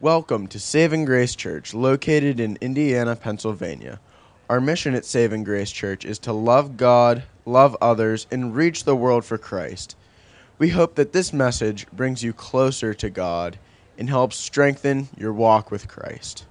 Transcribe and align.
Welcome 0.00 0.46
to 0.48 0.60
Saving 0.60 1.04
Grace 1.06 1.34
Church, 1.34 1.74
located 1.74 2.38
in 2.38 2.56
Indiana, 2.60 3.16
Pennsylvania. 3.16 3.98
Our 4.48 4.60
mission 4.60 4.94
at 4.94 5.04
Saving 5.04 5.42
Grace 5.42 5.72
Church 5.72 6.04
is 6.04 6.20
to 6.20 6.32
love 6.32 6.76
God, 6.76 7.24
love 7.44 7.76
others, 7.80 8.28
and 8.30 8.54
reach 8.54 8.84
the 8.84 8.94
world 8.94 9.24
for 9.24 9.38
Christ. 9.38 9.96
We 10.56 10.68
hope 10.68 10.94
that 10.94 11.12
this 11.12 11.32
message 11.32 11.88
brings 11.90 12.22
you 12.22 12.32
closer 12.32 12.94
to 12.94 13.10
God 13.10 13.58
and 13.98 14.08
helps 14.08 14.36
strengthen 14.36 15.08
your 15.16 15.32
walk 15.32 15.72
with 15.72 15.88
Christ. 15.88 16.46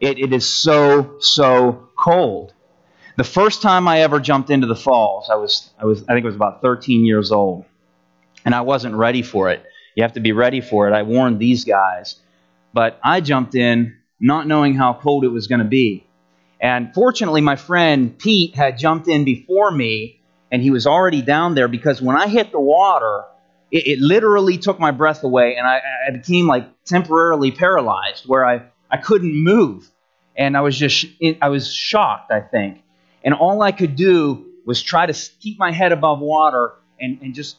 It, 0.00 0.18
it 0.18 0.32
is 0.32 0.48
so, 0.48 1.16
so 1.20 1.90
cold. 1.98 2.54
The 3.18 3.24
first 3.24 3.60
time 3.60 3.86
I 3.86 4.00
ever 4.00 4.20
jumped 4.20 4.48
into 4.48 4.66
the 4.66 4.74
falls, 4.74 5.28
I 5.28 5.34
was, 5.34 5.68
I 5.78 5.84
was, 5.84 6.02
I 6.04 6.14
think 6.14 6.24
it 6.24 6.28
was 6.28 6.34
about 6.34 6.62
13 6.62 7.04
years 7.04 7.30
old, 7.30 7.66
and 8.44 8.54
I 8.54 8.62
wasn't 8.62 8.94
ready 8.94 9.22
for 9.22 9.50
it. 9.50 9.64
You 9.94 10.02
have 10.02 10.14
to 10.14 10.20
be 10.20 10.32
ready 10.32 10.60
for 10.60 10.88
it. 10.88 10.92
I 10.92 11.02
warned 11.02 11.38
these 11.38 11.64
guys, 11.64 12.16
but 12.72 12.98
I 13.02 13.20
jumped 13.20 13.54
in 13.54 13.96
not 14.20 14.46
knowing 14.46 14.74
how 14.74 14.94
cold 14.94 15.24
it 15.24 15.28
was 15.28 15.46
going 15.46 15.58
to 15.58 15.66
be. 15.66 16.06
And 16.60 16.94
fortunately, 16.94 17.40
my 17.40 17.56
friend 17.56 18.16
Pete 18.16 18.54
had 18.54 18.78
jumped 18.78 19.08
in 19.08 19.24
before 19.24 19.70
me, 19.70 20.20
and 20.50 20.62
he 20.62 20.70
was 20.70 20.86
already 20.86 21.20
down 21.20 21.54
there 21.54 21.66
because 21.66 22.00
when 22.00 22.16
I 22.16 22.28
hit 22.28 22.52
the 22.52 22.60
water, 22.60 23.24
it, 23.72 23.86
it 23.88 23.98
literally 23.98 24.58
took 24.58 24.78
my 24.78 24.92
breath 24.92 25.24
away, 25.24 25.56
and 25.56 25.66
I, 25.66 25.80
I, 26.06 26.10
became 26.12 26.46
like 26.46 26.68
temporarily 26.84 27.50
paralyzed, 27.50 28.26
where 28.26 28.46
I, 28.46 28.62
I 28.90 28.98
couldn't 28.98 29.34
move, 29.34 29.90
and 30.36 30.56
I 30.56 30.60
was 30.60 30.78
just 30.78 31.06
I 31.40 31.48
was 31.48 31.74
shocked, 31.74 32.30
I 32.30 32.40
think, 32.40 32.82
and 33.24 33.34
all 33.34 33.60
I 33.60 33.72
could 33.72 33.96
do 33.96 34.46
was 34.64 34.80
try 34.80 35.06
to 35.06 35.30
keep 35.40 35.58
my 35.58 35.72
head 35.72 35.90
above 35.90 36.20
water 36.20 36.74
and, 37.00 37.20
and 37.22 37.34
just 37.34 37.56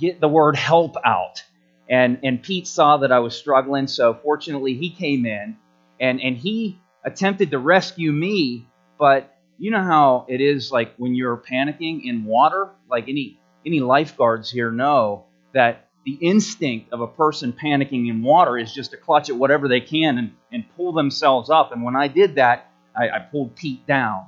get 0.00 0.20
the 0.20 0.28
word 0.28 0.56
help 0.56 0.96
out. 1.04 1.42
And, 1.88 2.20
and 2.22 2.42
Pete 2.42 2.66
saw 2.66 2.98
that 2.98 3.12
I 3.12 3.18
was 3.18 3.36
struggling, 3.36 3.86
so 3.86 4.14
fortunately 4.14 4.74
he 4.74 4.90
came 4.90 5.26
in 5.26 5.56
and, 6.00 6.20
and 6.20 6.36
he 6.36 6.80
attempted 7.04 7.50
to 7.50 7.58
rescue 7.58 8.12
me, 8.12 8.68
but 8.98 9.36
you 9.58 9.70
know 9.70 9.82
how 9.82 10.24
it 10.28 10.40
is 10.40 10.72
like 10.72 10.94
when 10.96 11.14
you're 11.14 11.36
panicking 11.36 12.04
in 12.04 12.24
water? 12.24 12.70
Like 12.88 13.08
any 13.08 13.38
any 13.66 13.80
lifeguards 13.80 14.50
here 14.50 14.70
know 14.70 15.26
that 15.52 15.90
the 16.06 16.14
instinct 16.14 16.92
of 16.92 17.02
a 17.02 17.06
person 17.06 17.52
panicking 17.52 18.08
in 18.08 18.22
water 18.22 18.56
is 18.56 18.72
just 18.72 18.92
to 18.92 18.96
clutch 18.96 19.28
at 19.28 19.36
whatever 19.36 19.68
they 19.68 19.82
can 19.82 20.16
and, 20.16 20.32
and 20.50 20.64
pull 20.76 20.92
themselves 20.92 21.50
up. 21.50 21.72
And 21.72 21.84
when 21.84 21.94
I 21.94 22.08
did 22.08 22.36
that, 22.36 22.70
I, 22.96 23.10
I 23.10 23.18
pulled 23.18 23.54
Pete 23.54 23.86
down. 23.86 24.26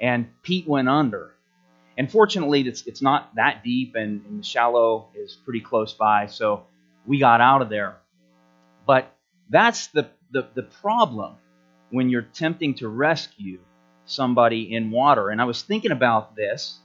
And 0.00 0.28
Pete 0.42 0.66
went 0.66 0.88
under. 0.88 1.31
And 1.98 2.10
fortunately, 2.10 2.62
it's, 2.62 2.86
it's 2.86 3.02
not 3.02 3.34
that 3.34 3.62
deep, 3.62 3.94
and, 3.94 4.24
and 4.26 4.40
the 4.40 4.44
shallow 4.44 5.08
is 5.14 5.36
pretty 5.44 5.60
close 5.60 5.92
by, 5.92 6.26
so 6.26 6.64
we 7.06 7.18
got 7.18 7.40
out 7.40 7.62
of 7.62 7.68
there. 7.68 7.96
But 8.86 9.14
that's 9.50 9.88
the, 9.88 10.08
the, 10.30 10.48
the 10.54 10.62
problem 10.62 11.36
when 11.90 12.08
you're 12.08 12.22
attempting 12.22 12.74
to 12.76 12.88
rescue 12.88 13.58
somebody 14.06 14.74
in 14.74 14.90
water. 14.90 15.30
And 15.30 15.40
I 15.40 15.44
was 15.44 15.62
thinking 15.62 15.92
about 15.92 16.34
this, 16.34 16.78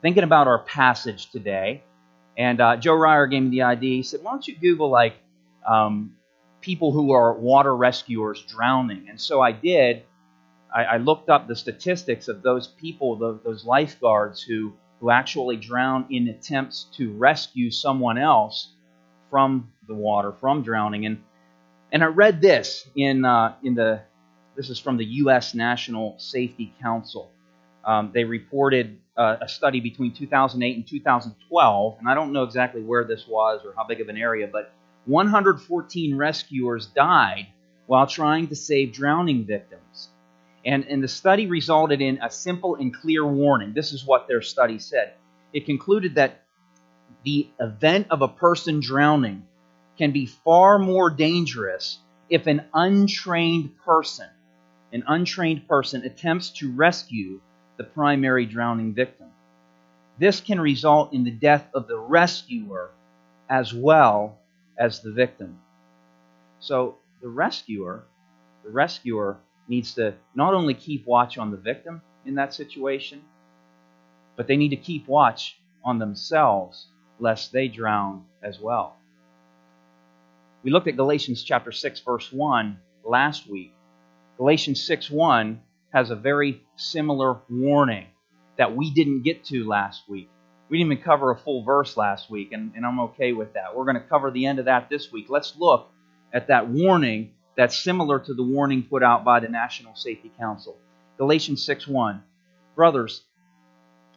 thinking 0.00 0.22
about 0.22 0.46
our 0.46 0.60
passage 0.60 1.30
today. 1.30 1.82
And 2.36 2.60
uh, 2.60 2.76
Joe 2.76 2.94
Ryer 2.94 3.26
gave 3.26 3.42
me 3.42 3.50
the 3.50 3.62
idea. 3.62 3.96
He 3.96 4.02
said, 4.02 4.20
Why 4.22 4.32
don't 4.32 4.46
you 4.46 4.56
Google 4.56 4.90
like 4.90 5.14
um, 5.66 6.14
people 6.60 6.92
who 6.92 7.12
are 7.12 7.34
water 7.34 7.74
rescuers 7.74 8.42
drowning? 8.42 9.06
And 9.08 9.20
so 9.20 9.40
I 9.40 9.52
did. 9.52 10.04
I, 10.74 10.84
I 10.84 10.96
looked 10.98 11.28
up 11.28 11.48
the 11.48 11.56
statistics 11.56 12.28
of 12.28 12.42
those 12.42 12.66
people, 12.66 13.16
the, 13.16 13.38
those 13.44 13.64
lifeguards 13.64 14.42
who, 14.42 14.72
who 15.00 15.10
actually 15.10 15.56
drown 15.56 16.06
in 16.10 16.28
attempts 16.28 16.86
to 16.96 17.12
rescue 17.12 17.70
someone 17.70 18.18
else 18.18 18.68
from 19.30 19.72
the 19.88 19.94
water, 19.94 20.32
from 20.32 20.62
drowning. 20.62 21.06
And, 21.06 21.22
and 21.90 22.02
I 22.02 22.06
read 22.06 22.40
this 22.40 22.86
in, 22.94 23.24
uh, 23.24 23.54
in 23.62 23.74
the 23.74 24.02
this 24.56 24.68
is 24.68 24.78
from 24.78 24.96
the 24.96 25.04
U.S. 25.04 25.54
National 25.54 26.14
Safety 26.18 26.74
Council. 26.82 27.30
Um, 27.84 28.10
they 28.12 28.24
reported 28.24 28.98
uh, 29.16 29.36
a 29.40 29.48
study 29.48 29.80
between 29.80 30.12
2008 30.12 30.76
and 30.76 30.86
2012, 30.86 31.96
and 31.98 32.08
I 32.08 32.14
don't 32.14 32.32
know 32.32 32.44
exactly 32.44 32.82
where 32.82 33.04
this 33.04 33.26
was 33.26 33.62
or 33.64 33.72
how 33.74 33.84
big 33.84 34.00
of 34.00 34.08
an 34.08 34.16
area, 34.16 34.46
but 34.46 34.72
114 35.06 36.16
rescuers 36.16 36.86
died 36.86 37.48
while 37.86 38.06
trying 38.06 38.48
to 38.48 38.56
save 38.56 38.92
drowning 38.92 39.44
victims. 39.44 40.10
And, 40.64 40.84
and 40.84 41.02
the 41.02 41.08
study 41.08 41.46
resulted 41.46 42.00
in 42.00 42.18
a 42.22 42.30
simple 42.30 42.76
and 42.76 42.94
clear 42.94 43.26
warning. 43.26 43.72
This 43.74 43.92
is 43.92 44.04
what 44.04 44.28
their 44.28 44.42
study 44.42 44.78
said. 44.78 45.14
It 45.52 45.66
concluded 45.66 46.14
that 46.14 46.44
the 47.24 47.48
event 47.60 48.06
of 48.10 48.22
a 48.22 48.28
person 48.28 48.80
drowning 48.80 49.44
can 49.98 50.12
be 50.12 50.26
far 50.26 50.78
more 50.78 51.10
dangerous 51.10 51.98
if 52.30 52.46
an 52.46 52.64
untrained 52.72 53.76
person 53.84 54.28
an 54.92 55.04
untrained 55.06 55.66
person 55.66 56.04
attempts 56.04 56.50
to 56.50 56.70
rescue 56.70 57.40
the 57.78 57.84
primary 57.84 58.44
drowning 58.46 58.92
victim. 58.92 59.28
This 60.18 60.40
can 60.40 60.60
result 60.60 61.14
in 61.14 61.24
the 61.24 61.30
death 61.30 61.66
of 61.74 61.88
the 61.88 61.98
rescuer 61.98 62.90
as 63.48 63.72
well 63.72 64.38
as 64.78 65.00
the 65.00 65.10
victim. 65.10 65.58
So 66.60 66.98
the 67.22 67.28
rescuer, 67.28 68.04
the 68.62 68.70
rescuer 68.70 69.38
needs 69.68 69.94
to 69.94 70.14
not 70.34 70.54
only 70.54 70.74
keep 70.74 71.06
watch 71.06 71.38
on 71.38 71.50
the 71.50 71.56
victim 71.56 72.02
in 72.26 72.34
that 72.36 72.54
situation, 72.54 73.22
but 74.36 74.46
they 74.46 74.56
need 74.56 74.70
to 74.70 74.76
keep 74.76 75.06
watch 75.08 75.58
on 75.84 75.98
themselves 75.98 76.86
lest 77.18 77.52
they 77.52 77.68
drown 77.68 78.24
as 78.42 78.58
well. 78.60 78.96
We 80.62 80.70
looked 80.70 80.88
at 80.88 80.96
Galatians 80.96 81.42
chapter 81.42 81.72
6 81.72 82.00
verse 82.00 82.32
1 82.32 82.78
last 83.04 83.48
week 83.48 83.74
Galatians 84.42 84.80
6:1 84.80 85.60
has 85.92 86.10
a 86.10 86.16
very 86.16 86.62
similar 86.76 87.38
warning 87.48 88.06
that 88.56 88.74
we 88.74 88.90
didn't 88.90 89.22
get 89.22 89.44
to 89.44 89.64
last 89.66 90.08
week. 90.08 90.28
We 90.68 90.78
didn't 90.78 90.92
even 90.92 91.04
cover 91.04 91.30
a 91.30 91.36
full 91.36 91.62
verse 91.62 91.96
last 91.96 92.30
week, 92.30 92.52
and, 92.52 92.72
and 92.74 92.84
I'm 92.84 92.98
okay 93.00 93.32
with 93.32 93.52
that. 93.54 93.76
We're 93.76 93.84
going 93.84 94.02
to 94.02 94.08
cover 94.08 94.30
the 94.30 94.46
end 94.46 94.58
of 94.58 94.64
that 94.64 94.88
this 94.88 95.12
week. 95.12 95.26
Let's 95.28 95.54
look 95.56 95.90
at 96.32 96.48
that 96.48 96.68
warning 96.68 97.34
that's 97.56 97.76
similar 97.76 98.18
to 98.20 98.34
the 98.34 98.42
warning 98.42 98.82
put 98.82 99.02
out 99.02 99.24
by 99.24 99.40
the 99.40 99.48
National 99.48 99.94
Safety 99.94 100.30
Council. 100.38 100.76
Galatians 101.18 101.64
6:1. 101.64 102.22
Brothers, 102.74 103.22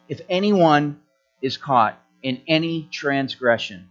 if 0.08 0.20
anyone 0.28 1.00
is 1.42 1.56
caught 1.56 2.00
in 2.22 2.42
any 2.48 2.88
transgression, 2.90 3.88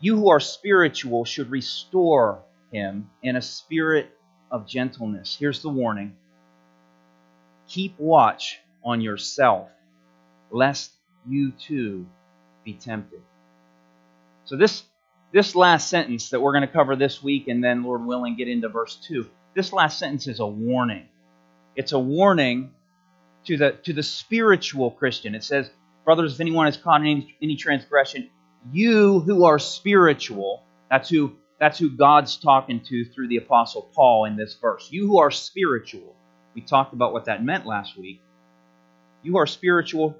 you 0.00 0.16
who 0.16 0.30
are 0.30 0.40
spiritual 0.40 1.24
should 1.24 1.50
restore 1.50 2.42
him 2.72 3.10
in 3.22 3.36
a 3.36 3.42
spirit 3.42 4.16
of 4.50 4.66
gentleness. 4.66 5.36
Here's 5.38 5.62
the 5.62 5.68
warning 5.68 6.16
keep 7.68 7.98
watch 7.98 8.58
on 8.84 9.00
yourself, 9.00 9.70
lest 10.50 10.92
you 11.26 11.52
too 11.52 12.06
be 12.64 12.74
tempted. 12.74 13.22
So, 14.44 14.56
this, 14.56 14.82
this 15.32 15.54
last 15.54 15.88
sentence 15.88 16.30
that 16.30 16.40
we're 16.40 16.52
going 16.52 16.66
to 16.66 16.72
cover 16.72 16.96
this 16.96 17.22
week, 17.22 17.48
and 17.48 17.62
then, 17.62 17.82
Lord 17.82 18.04
willing, 18.04 18.36
get 18.36 18.48
into 18.48 18.68
verse 18.68 18.96
2, 18.96 19.28
this 19.54 19.72
last 19.72 19.98
sentence 19.98 20.26
is 20.26 20.40
a 20.40 20.46
warning. 20.46 21.08
It's 21.74 21.92
a 21.92 21.98
warning 21.98 22.72
to 23.46 23.56
the, 23.56 23.72
to 23.84 23.92
the 23.92 24.02
spiritual 24.02 24.90
Christian. 24.90 25.34
It 25.34 25.44
says, 25.44 25.70
Brothers, 26.04 26.34
if 26.34 26.40
anyone 26.40 26.66
is 26.66 26.76
caught 26.76 27.00
any, 27.00 27.36
any 27.40 27.56
transgression, 27.56 28.28
you 28.72 29.20
who 29.20 29.44
are 29.44 29.58
spiritual, 29.58 30.64
that's 30.90 31.08
who 31.08 31.36
that's 31.58 31.78
who 31.78 31.90
God's 31.90 32.36
talking 32.38 32.80
to 32.86 33.04
through 33.04 33.28
the 33.28 33.36
Apostle 33.36 33.88
Paul 33.94 34.24
in 34.24 34.36
this 34.36 34.54
verse. 34.60 34.88
You 34.90 35.06
who 35.06 35.18
are 35.18 35.30
spiritual, 35.30 36.16
we 36.56 36.60
talked 36.60 36.92
about 36.92 37.12
what 37.12 37.26
that 37.26 37.44
meant 37.44 37.66
last 37.66 37.96
week. 37.96 38.20
You 39.22 39.36
are 39.36 39.46
spiritual, 39.46 40.16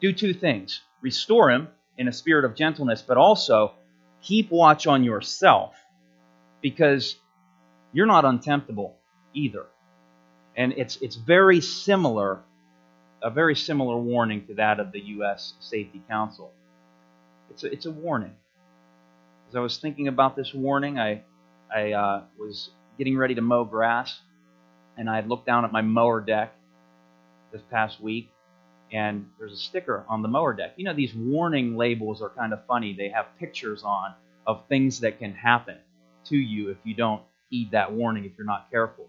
do 0.00 0.12
two 0.12 0.32
things 0.32 0.82
restore 1.00 1.50
him 1.50 1.68
in 1.96 2.08
a 2.08 2.12
spirit 2.12 2.44
of 2.44 2.54
gentleness, 2.54 3.02
but 3.02 3.16
also 3.16 3.72
keep 4.22 4.50
watch 4.50 4.86
on 4.86 5.04
yourself 5.04 5.74
because 6.60 7.16
you're 7.92 8.06
not 8.06 8.24
untemptable 8.24 8.92
either. 9.34 9.66
And 10.56 10.72
it's, 10.76 10.96
it's 11.00 11.16
very 11.16 11.60
similar, 11.60 12.40
a 13.22 13.30
very 13.30 13.54
similar 13.54 13.96
warning 13.96 14.46
to 14.46 14.54
that 14.54 14.80
of 14.80 14.92
the 14.92 15.00
U.S. 15.00 15.54
Safety 15.60 16.02
Council. 16.08 16.52
It's 17.50 17.64
a, 17.64 17.72
it's 17.72 17.86
a 17.86 17.90
warning. 17.90 18.34
As 19.48 19.56
I 19.56 19.60
was 19.60 19.78
thinking 19.78 20.08
about 20.08 20.36
this 20.36 20.52
warning, 20.52 20.98
I, 20.98 21.22
I 21.74 21.92
uh, 21.92 22.22
was 22.38 22.70
getting 22.98 23.16
ready 23.16 23.34
to 23.36 23.40
mow 23.40 23.64
grass, 23.64 24.18
and 24.96 25.08
I 25.08 25.16
had 25.16 25.28
looked 25.28 25.46
down 25.46 25.64
at 25.64 25.72
my 25.72 25.80
mower 25.80 26.20
deck 26.20 26.52
this 27.52 27.62
past 27.70 28.00
week, 28.00 28.30
and 28.92 29.28
there's 29.38 29.52
a 29.52 29.56
sticker 29.56 30.04
on 30.08 30.22
the 30.22 30.28
mower 30.28 30.54
deck. 30.54 30.74
You 30.76 30.84
know, 30.84 30.94
these 30.94 31.14
warning 31.14 31.76
labels 31.76 32.22
are 32.22 32.30
kind 32.30 32.52
of 32.52 32.64
funny. 32.66 32.94
They 32.94 33.08
have 33.08 33.26
pictures 33.38 33.82
on 33.82 34.14
of 34.46 34.66
things 34.68 35.00
that 35.00 35.18
can 35.18 35.34
happen 35.34 35.76
to 36.26 36.36
you 36.36 36.70
if 36.70 36.78
you 36.84 36.94
don't 36.94 37.22
heed 37.50 37.70
that 37.72 37.92
warning, 37.92 38.24
if 38.24 38.32
you're 38.36 38.46
not 38.46 38.70
careful. 38.70 39.06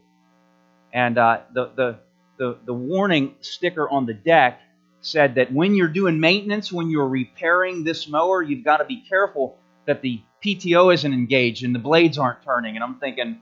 And 0.94 1.18
uh, 1.18 1.42
the, 1.54 1.72
the, 1.76 2.00
the, 2.38 2.58
the 2.66 2.74
warning 2.74 3.36
sticker 3.42 3.90
on 3.90 4.06
the 4.06 4.14
deck 4.14 4.62
said 5.02 5.36
that 5.36 5.52
when 5.52 5.76
you're 5.76 5.88
doing 5.88 6.20
maintenance, 6.20 6.72
when 6.72 6.90
you're 6.90 7.08
repairing 7.08 7.84
this 7.84 8.08
mower, 8.08 8.42
you've 8.42 8.66
got 8.66 8.78
to 8.78 8.86
be 8.86 9.04
careful 9.08 9.58
that 9.86 10.02
the 10.02 10.22
PTO 10.44 10.94
isn't 10.94 11.14
engaged 11.14 11.64
and 11.64 11.74
the 11.74 11.80
blades 11.80 12.18
aren't 12.18 12.44
turning. 12.44 12.76
And 12.76 12.84
I'm 12.84 12.96
thinking, 12.96 13.42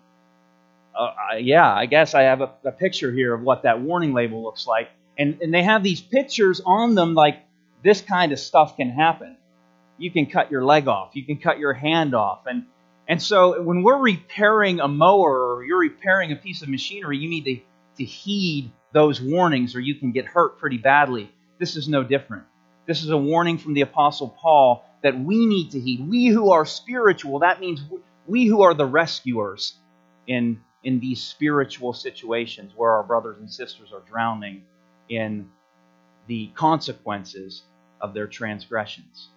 uh, 0.97 1.11
yeah, 1.39 1.71
I 1.71 1.85
guess 1.85 2.15
I 2.15 2.23
have 2.23 2.41
a, 2.41 2.51
a, 2.65 2.71
picture 2.71 3.11
here 3.11 3.33
of 3.33 3.41
what 3.41 3.63
that 3.63 3.81
warning 3.81 4.13
label 4.13 4.43
looks 4.43 4.65
like. 4.65 4.89
And, 5.17 5.41
and 5.41 5.53
they 5.53 5.63
have 5.63 5.83
these 5.83 6.01
pictures 6.01 6.61
on 6.65 6.95
them 6.95 7.13
like 7.13 7.43
this 7.83 8.01
kind 8.01 8.31
of 8.31 8.39
stuff 8.39 8.77
can 8.77 8.89
happen. 8.89 9.37
You 9.97 10.11
can 10.11 10.27
cut 10.27 10.51
your 10.51 10.63
leg 10.63 10.87
off, 10.87 11.15
you 11.15 11.25
can 11.25 11.37
cut 11.37 11.57
your 11.57 11.73
hand 11.73 12.13
off. 12.13 12.45
And, 12.45 12.65
and 13.07 13.21
so 13.21 13.61
when 13.61 13.81
we're 13.81 13.97
repairing 13.97 14.79
a 14.79 14.87
mower 14.87 15.55
or 15.55 15.63
you're 15.63 15.79
repairing 15.79 16.31
a 16.31 16.35
piece 16.35 16.61
of 16.61 16.69
machinery, 16.69 17.17
you 17.17 17.29
need 17.29 17.45
to, 17.45 17.59
to 17.97 18.03
heed 18.03 18.71
those 18.93 19.19
warnings 19.21 19.75
or 19.75 19.79
you 19.79 19.95
can 19.95 20.11
get 20.11 20.25
hurt 20.25 20.59
pretty 20.59 20.77
badly. 20.77 21.31
This 21.59 21.75
is 21.75 21.87
no 21.87 22.03
different. 22.03 22.43
This 22.85 23.03
is 23.03 23.09
a 23.09 23.17
warning 23.17 23.57
from 23.57 23.73
the 23.73 23.81
Apostle 23.81 24.29
Paul 24.29 24.85
that 25.03 25.19
we 25.19 25.45
need 25.45 25.71
to 25.71 25.79
heed. 25.79 26.07
We 26.07 26.27
who 26.27 26.51
are 26.51 26.65
spiritual, 26.65 27.39
that 27.39 27.59
means 27.59 27.81
we 28.27 28.45
who 28.45 28.61
are 28.61 28.73
the 28.73 28.85
rescuers 28.85 29.73
in, 30.27 30.61
in 30.83 30.99
these 30.99 31.23
spiritual 31.23 31.93
situations 31.93 32.73
where 32.75 32.91
our 32.91 33.03
brothers 33.03 33.37
and 33.39 33.51
sisters 33.51 33.91
are 33.93 34.01
drowning 34.07 34.63
in 35.09 35.49
the 36.27 36.47
consequences 36.55 37.63
of 38.01 38.13
their 38.13 38.27
transgressions. 38.27 39.29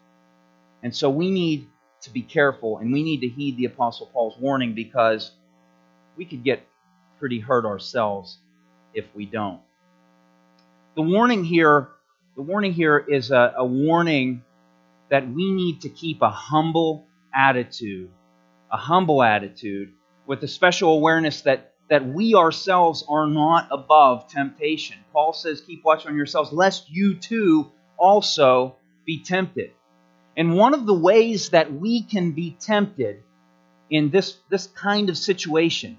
And 0.82 0.94
so 0.94 1.10
we 1.10 1.30
need 1.30 1.68
to 2.02 2.10
be 2.10 2.22
careful 2.22 2.78
and 2.78 2.92
we 2.92 3.02
need 3.02 3.20
to 3.20 3.28
heed 3.28 3.56
the 3.56 3.66
Apostle 3.66 4.06
Paul's 4.12 4.36
warning 4.38 4.74
because 4.74 5.32
we 6.16 6.24
could 6.24 6.42
get 6.42 6.66
pretty 7.18 7.38
hurt 7.38 7.64
ourselves 7.64 8.38
if 8.94 9.04
we 9.14 9.26
don't. 9.26 9.60
The 10.96 11.02
warning 11.02 11.44
here, 11.44 11.88
the 12.34 12.42
warning 12.42 12.72
here 12.72 12.98
is 12.98 13.30
a, 13.30 13.54
a 13.56 13.64
warning 13.64 14.42
that 15.10 15.28
we 15.28 15.52
need 15.52 15.82
to 15.82 15.88
keep 15.88 16.22
a 16.22 16.30
humble 16.30 17.06
attitude, 17.34 18.10
a 18.72 18.76
humble 18.76 19.22
attitude, 19.22 19.92
with 20.26 20.42
a 20.42 20.48
special 20.48 20.94
awareness 20.94 21.42
that, 21.42 21.69
that 21.90 22.06
we 22.06 22.36
ourselves 22.36 23.04
are 23.08 23.26
not 23.26 23.68
above 23.70 24.28
temptation. 24.28 24.96
Paul 25.12 25.32
says, 25.32 25.60
Keep 25.60 25.84
watch 25.84 26.06
on 26.06 26.16
yourselves, 26.16 26.52
lest 26.52 26.88
you 26.88 27.16
too 27.16 27.72
also 27.98 28.76
be 29.04 29.22
tempted. 29.22 29.72
And 30.36 30.56
one 30.56 30.72
of 30.72 30.86
the 30.86 30.94
ways 30.94 31.50
that 31.50 31.72
we 31.72 32.02
can 32.02 32.30
be 32.30 32.56
tempted 32.60 33.24
in 33.90 34.10
this, 34.10 34.38
this 34.48 34.68
kind 34.68 35.10
of 35.10 35.18
situation, 35.18 35.98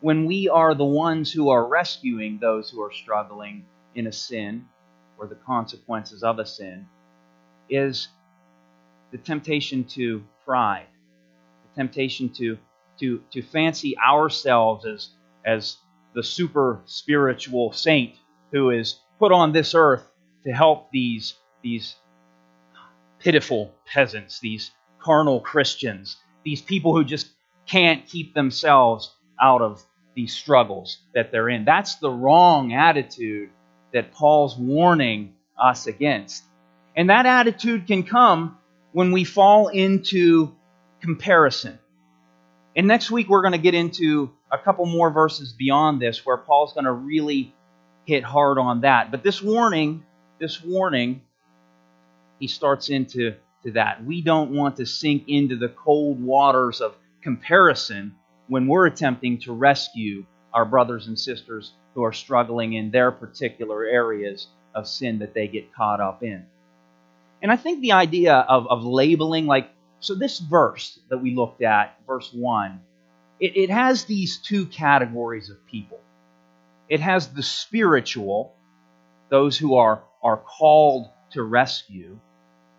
when 0.00 0.26
we 0.26 0.50
are 0.50 0.74
the 0.74 0.84
ones 0.84 1.32
who 1.32 1.48
are 1.48 1.66
rescuing 1.66 2.38
those 2.38 2.68
who 2.68 2.82
are 2.82 2.92
struggling 2.92 3.64
in 3.94 4.06
a 4.06 4.12
sin 4.12 4.66
or 5.18 5.26
the 5.26 5.34
consequences 5.34 6.22
of 6.22 6.38
a 6.38 6.44
sin, 6.44 6.86
is 7.70 8.08
the 9.10 9.18
temptation 9.18 9.84
to 9.84 10.22
pride, 10.44 10.86
the 11.62 11.80
temptation 11.80 12.28
to, 12.28 12.58
to, 12.98 13.22
to 13.32 13.40
fancy 13.40 13.96
ourselves 13.98 14.84
as, 14.84 15.08
as 15.44 15.76
the 16.14 16.22
super 16.22 16.80
spiritual 16.86 17.72
saint 17.72 18.14
who 18.52 18.70
is 18.70 19.00
put 19.18 19.32
on 19.32 19.52
this 19.52 19.74
earth 19.74 20.10
to 20.44 20.52
help 20.52 20.90
these, 20.90 21.34
these 21.62 21.94
pitiful 23.18 23.74
peasants, 23.86 24.40
these 24.40 24.70
carnal 24.98 25.40
Christians, 25.40 26.16
these 26.44 26.62
people 26.62 26.94
who 26.94 27.04
just 27.04 27.28
can't 27.66 28.06
keep 28.06 28.34
themselves 28.34 29.14
out 29.40 29.62
of 29.62 29.84
these 30.14 30.34
struggles 30.34 30.98
that 31.14 31.30
they're 31.30 31.48
in. 31.48 31.64
That's 31.64 31.96
the 31.96 32.10
wrong 32.10 32.72
attitude 32.72 33.50
that 33.92 34.12
Paul's 34.12 34.56
warning 34.56 35.34
us 35.60 35.86
against. 35.86 36.44
And 36.96 37.10
that 37.10 37.26
attitude 37.26 37.86
can 37.86 38.02
come 38.02 38.58
when 38.92 39.12
we 39.12 39.24
fall 39.24 39.68
into 39.68 40.54
comparison. 41.00 41.78
And 42.76 42.86
next 42.86 43.10
week, 43.10 43.28
we're 43.28 43.42
going 43.42 43.52
to 43.52 43.58
get 43.58 43.74
into 43.74 44.32
a 44.50 44.58
couple 44.58 44.86
more 44.86 45.10
verses 45.10 45.52
beyond 45.52 46.00
this 46.00 46.24
where 46.26 46.36
Paul's 46.36 46.72
going 46.72 46.84
to 46.84 46.92
really 46.92 47.54
hit 48.04 48.24
hard 48.24 48.58
on 48.58 48.80
that. 48.82 49.10
But 49.10 49.22
this 49.22 49.42
warning, 49.42 50.04
this 50.38 50.62
warning, 50.62 51.22
he 52.38 52.46
starts 52.48 52.88
into 52.88 53.34
to 53.62 53.72
that. 53.72 54.04
We 54.04 54.22
don't 54.22 54.52
want 54.52 54.76
to 54.76 54.86
sink 54.86 55.24
into 55.28 55.56
the 55.56 55.68
cold 55.68 56.22
waters 56.22 56.80
of 56.80 56.96
comparison 57.22 58.14
when 58.48 58.66
we're 58.66 58.86
attempting 58.86 59.38
to 59.40 59.52
rescue 59.52 60.24
our 60.52 60.64
brothers 60.64 61.06
and 61.06 61.18
sisters 61.18 61.72
who 61.94 62.02
are 62.02 62.12
struggling 62.12 62.72
in 62.72 62.90
their 62.90 63.10
particular 63.10 63.84
areas 63.84 64.48
of 64.74 64.88
sin 64.88 65.18
that 65.18 65.34
they 65.34 65.46
get 65.46 65.74
caught 65.74 66.00
up 66.00 66.22
in. 66.22 66.44
And 67.42 67.50
I 67.50 67.56
think 67.56 67.80
the 67.80 67.92
idea 67.92 68.34
of, 68.34 68.66
of 68.68 68.84
labeling, 68.84 69.46
like, 69.46 69.70
so 70.00 70.14
this 70.14 70.38
verse 70.38 70.98
that 71.08 71.18
we 71.18 71.34
looked 71.34 71.62
at, 71.62 71.96
verse 72.06 72.32
1, 72.32 72.80
it, 73.40 73.56
it 73.56 73.70
has 73.70 74.04
these 74.04 74.38
two 74.38 74.66
categories 74.66 75.50
of 75.50 75.66
people. 75.66 76.00
It 76.88 77.00
has 77.00 77.28
the 77.28 77.42
spiritual, 77.42 78.54
those 79.30 79.56
who 79.56 79.76
are, 79.76 80.02
are 80.22 80.36
called 80.36 81.08
to 81.32 81.42
rescue, 81.42 82.18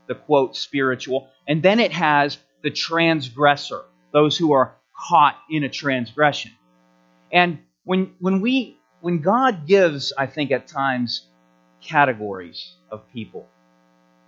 the 0.08 0.16
quote, 0.16 0.56
spiritual, 0.56 1.30
and 1.48 1.64
then 1.64 1.80
it 1.80 1.92
has 1.92 2.38
the 2.62 2.72
transgressor, 2.72 3.82
those 4.14 4.38
who 4.38 4.52
are 4.52 4.76
caught 5.10 5.38
in 5.50 5.64
a 5.64 5.70
transgression. 5.70 6.52
And 7.32 7.60
when, 7.84 8.14
when 8.20 8.42
we 8.42 8.78
when 9.02 9.22
God 9.22 9.66
gives, 9.66 10.14
I 10.16 10.28
think 10.28 10.52
at 10.52 10.68
times, 10.68 11.28
categories 11.82 12.76
of 12.92 13.12
people, 13.12 13.48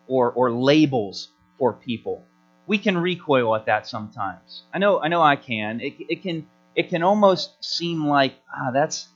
or, 0.07 0.31
or 0.31 0.51
labels 0.51 1.29
for 1.59 1.73
people. 1.73 2.23
We 2.65 2.77
can 2.77 2.97
recoil 2.97 3.55
at 3.55 3.65
that 3.65 3.87
sometimes. 3.87 4.63
I 4.73 4.79
know, 4.79 4.99
I 5.01 5.07
know 5.09 5.21
I 5.21 5.35
can. 5.35 5.81
It, 5.81 5.95
it 6.09 6.21
can 6.23 6.47
it 6.75 6.89
can 6.89 7.03
almost 7.03 7.63
seem 7.63 8.05
like 8.07 8.35
ah, 8.55 8.71
that's 8.71 9.07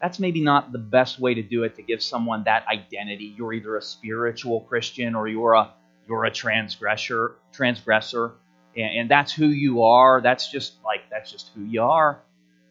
that's 0.00 0.18
maybe 0.18 0.42
not 0.42 0.70
the 0.70 0.78
best 0.78 1.18
way 1.18 1.34
to 1.34 1.42
do 1.42 1.62
it 1.64 1.76
to 1.76 1.82
give 1.82 2.02
someone 2.02 2.44
that 2.44 2.66
identity. 2.68 3.34
You're 3.36 3.54
either 3.54 3.76
a 3.76 3.82
spiritual 3.82 4.60
Christian 4.60 5.14
or 5.14 5.28
you're 5.28 5.54
a 5.54 5.72
you're 6.06 6.24
a 6.24 6.30
transgressor 6.30 7.36
transgressor, 7.52 8.32
and, 8.76 8.98
and 8.98 9.10
that's 9.10 9.32
who 9.32 9.46
you 9.46 9.82
are. 9.82 10.20
That's 10.20 10.50
just 10.50 10.74
like 10.84 11.08
that's 11.10 11.30
just 11.32 11.50
who 11.54 11.64
you 11.64 11.82
are. 11.82 12.22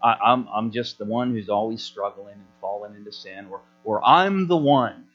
I, 0.01 0.15
I'm 0.23 0.47
I'm 0.53 0.71
just 0.71 0.97
the 0.99 1.05
one 1.05 1.31
who's 1.31 1.49
always 1.49 1.81
struggling 1.81 2.35
and 2.35 2.45
falling 2.61 2.95
into 2.95 3.11
sin, 3.11 3.47
or 3.49 3.61
or 3.83 4.05
I'm 4.05 4.47
the 4.47 4.57
one 4.57 5.05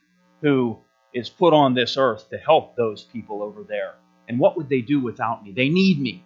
who 0.42 0.78
is 1.14 1.28
put 1.28 1.54
on 1.54 1.74
this 1.74 1.96
earth 1.96 2.28
to 2.30 2.38
help 2.38 2.76
those 2.76 3.04
people 3.04 3.42
over 3.42 3.62
there. 3.62 3.94
And 4.28 4.38
what 4.38 4.56
would 4.56 4.68
they 4.68 4.82
do 4.82 5.00
without 5.00 5.42
me? 5.42 5.52
They 5.52 5.68
need 5.68 5.98
me. 6.00 6.24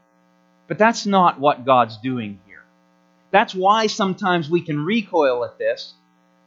But 0.68 0.78
that's 0.78 1.06
not 1.06 1.38
what 1.38 1.64
God's 1.64 1.96
doing 1.98 2.40
here. 2.46 2.62
That's 3.30 3.54
why 3.54 3.86
sometimes 3.86 4.50
we 4.50 4.60
can 4.60 4.84
recoil 4.84 5.44
at 5.44 5.58
this. 5.58 5.94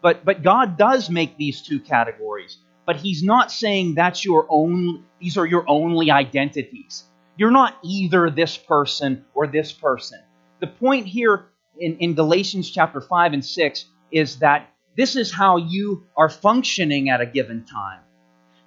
But, 0.01 0.23
but 0.23 0.43
God 0.43 0.77
does 0.77 1.09
make 1.09 1.37
these 1.37 1.61
two 1.61 1.79
categories. 1.79 2.57
But 2.85 2.97
He's 2.97 3.23
not 3.23 3.51
saying 3.51 3.95
that's 3.95 4.23
your 4.23 4.45
own, 4.49 5.03
these 5.19 5.37
are 5.37 5.45
your 5.45 5.65
only 5.67 6.11
identities. 6.11 7.03
You're 7.37 7.51
not 7.51 7.77
either 7.83 8.29
this 8.29 8.57
person 8.57 9.25
or 9.33 9.47
this 9.47 9.71
person. 9.71 10.19
The 10.59 10.67
point 10.67 11.07
here 11.07 11.47
in, 11.79 11.97
in 11.97 12.13
Galatians 12.13 12.69
chapter 12.69 13.01
5 13.01 13.33
and 13.33 13.43
6 13.43 13.85
is 14.11 14.39
that 14.39 14.69
this 14.95 15.15
is 15.15 15.33
how 15.33 15.57
you 15.57 16.05
are 16.15 16.29
functioning 16.29 17.09
at 17.09 17.19
a 17.19 17.25
given 17.25 17.65
time. 17.65 17.99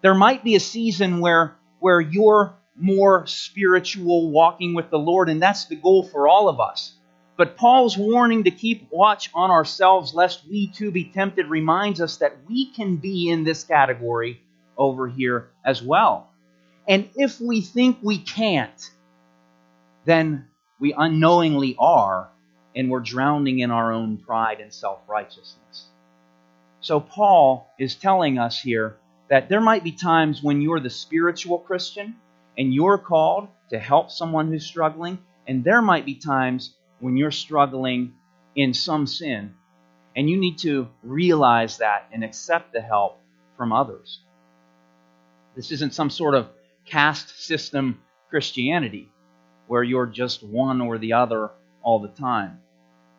There 0.02 0.14
might 0.14 0.44
be 0.44 0.56
a 0.56 0.60
season 0.60 1.20
where, 1.20 1.56
where 1.80 2.00
you're 2.00 2.54
more 2.78 3.26
spiritual, 3.26 4.30
walking 4.30 4.74
with 4.74 4.90
the 4.90 4.98
Lord, 4.98 5.28
and 5.28 5.42
that's 5.42 5.66
the 5.66 5.76
goal 5.76 6.04
for 6.04 6.28
all 6.28 6.48
of 6.48 6.60
us. 6.60 6.94
But 7.36 7.56
Paul's 7.56 7.96
warning 7.96 8.44
to 8.44 8.50
keep 8.50 8.88
watch 8.90 9.30
on 9.32 9.50
ourselves 9.50 10.14
lest 10.14 10.46
we 10.48 10.68
too 10.68 10.90
be 10.90 11.04
tempted 11.04 11.46
reminds 11.46 12.00
us 12.00 12.16
that 12.16 12.36
we 12.48 12.72
can 12.72 12.96
be 12.96 13.30
in 13.30 13.44
this 13.44 13.62
category 13.64 14.42
over 14.76 15.06
here 15.08 15.50
as 15.64 15.82
well. 15.82 16.30
And 16.88 17.08
if 17.14 17.40
we 17.40 17.60
think 17.60 17.98
we 18.02 18.18
can't, 18.18 18.90
then 20.04 20.48
we 20.80 20.92
unknowingly 20.92 21.76
are, 21.78 22.30
and 22.74 22.90
we're 22.90 23.00
drowning 23.00 23.58
in 23.58 23.70
our 23.70 23.92
own 23.92 24.16
pride 24.16 24.60
and 24.60 24.72
self 24.72 25.00
righteousness. 25.06 25.86
So, 26.80 27.00
Paul 27.00 27.68
is 27.78 27.94
telling 27.94 28.38
us 28.38 28.60
here 28.60 28.96
that 29.28 29.48
there 29.48 29.60
might 29.60 29.84
be 29.84 29.92
times 29.92 30.42
when 30.42 30.60
you're 30.60 30.80
the 30.80 30.90
spiritual 30.90 31.58
Christian 31.58 32.16
and 32.58 32.74
you're 32.74 32.98
called 32.98 33.48
to 33.70 33.80
help 33.80 34.10
someone 34.10 34.48
who's 34.48 34.66
struggling, 34.66 35.18
and 35.48 35.64
there 35.64 35.82
might 35.82 36.06
be 36.06 36.16
times 36.16 36.76
when 37.00 37.16
you're 37.16 37.32
struggling 37.32 38.14
in 38.56 38.74
some 38.74 39.06
sin, 39.06 39.54
and 40.16 40.30
you 40.30 40.38
need 40.38 40.58
to 40.58 40.88
realize 41.02 41.78
that 41.78 42.08
and 42.12 42.24
accept 42.24 42.72
the 42.74 42.82
help 42.82 43.22
from 43.56 43.72
others. 43.72 44.20
This 45.56 45.72
isn't 45.72 45.94
some 45.94 46.10
sort 46.10 46.34
of 46.34 46.48
caste 46.86 47.40
system 47.44 48.02
Christianity 48.30 49.14
where 49.68 49.84
you're 49.84 50.06
just 50.06 50.42
one 50.44 50.80
or 50.82 50.98
the 50.98 51.14
other 51.14 51.50
all 51.82 52.00
the 52.00 52.08
time. 52.08 52.60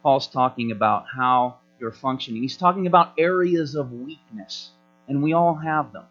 Paul's 0.04 0.28
talking 0.28 0.72
about 0.72 1.06
how 1.16 1.60
you're 1.80 1.92
functioning. 1.94 2.42
He's 2.44 2.58
talking 2.58 2.88
about 2.88 3.14
areas 3.20 3.76
of 3.76 3.92
weakness 3.94 4.72
and 5.08 5.24
we 5.24 5.34
all 5.34 5.56
have 5.56 5.94
them. 5.94 6.06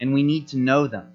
and 0.00 0.14
we 0.14 0.22
need 0.24 0.48
to 0.48 0.58
know 0.58 0.88
them. 0.88 1.13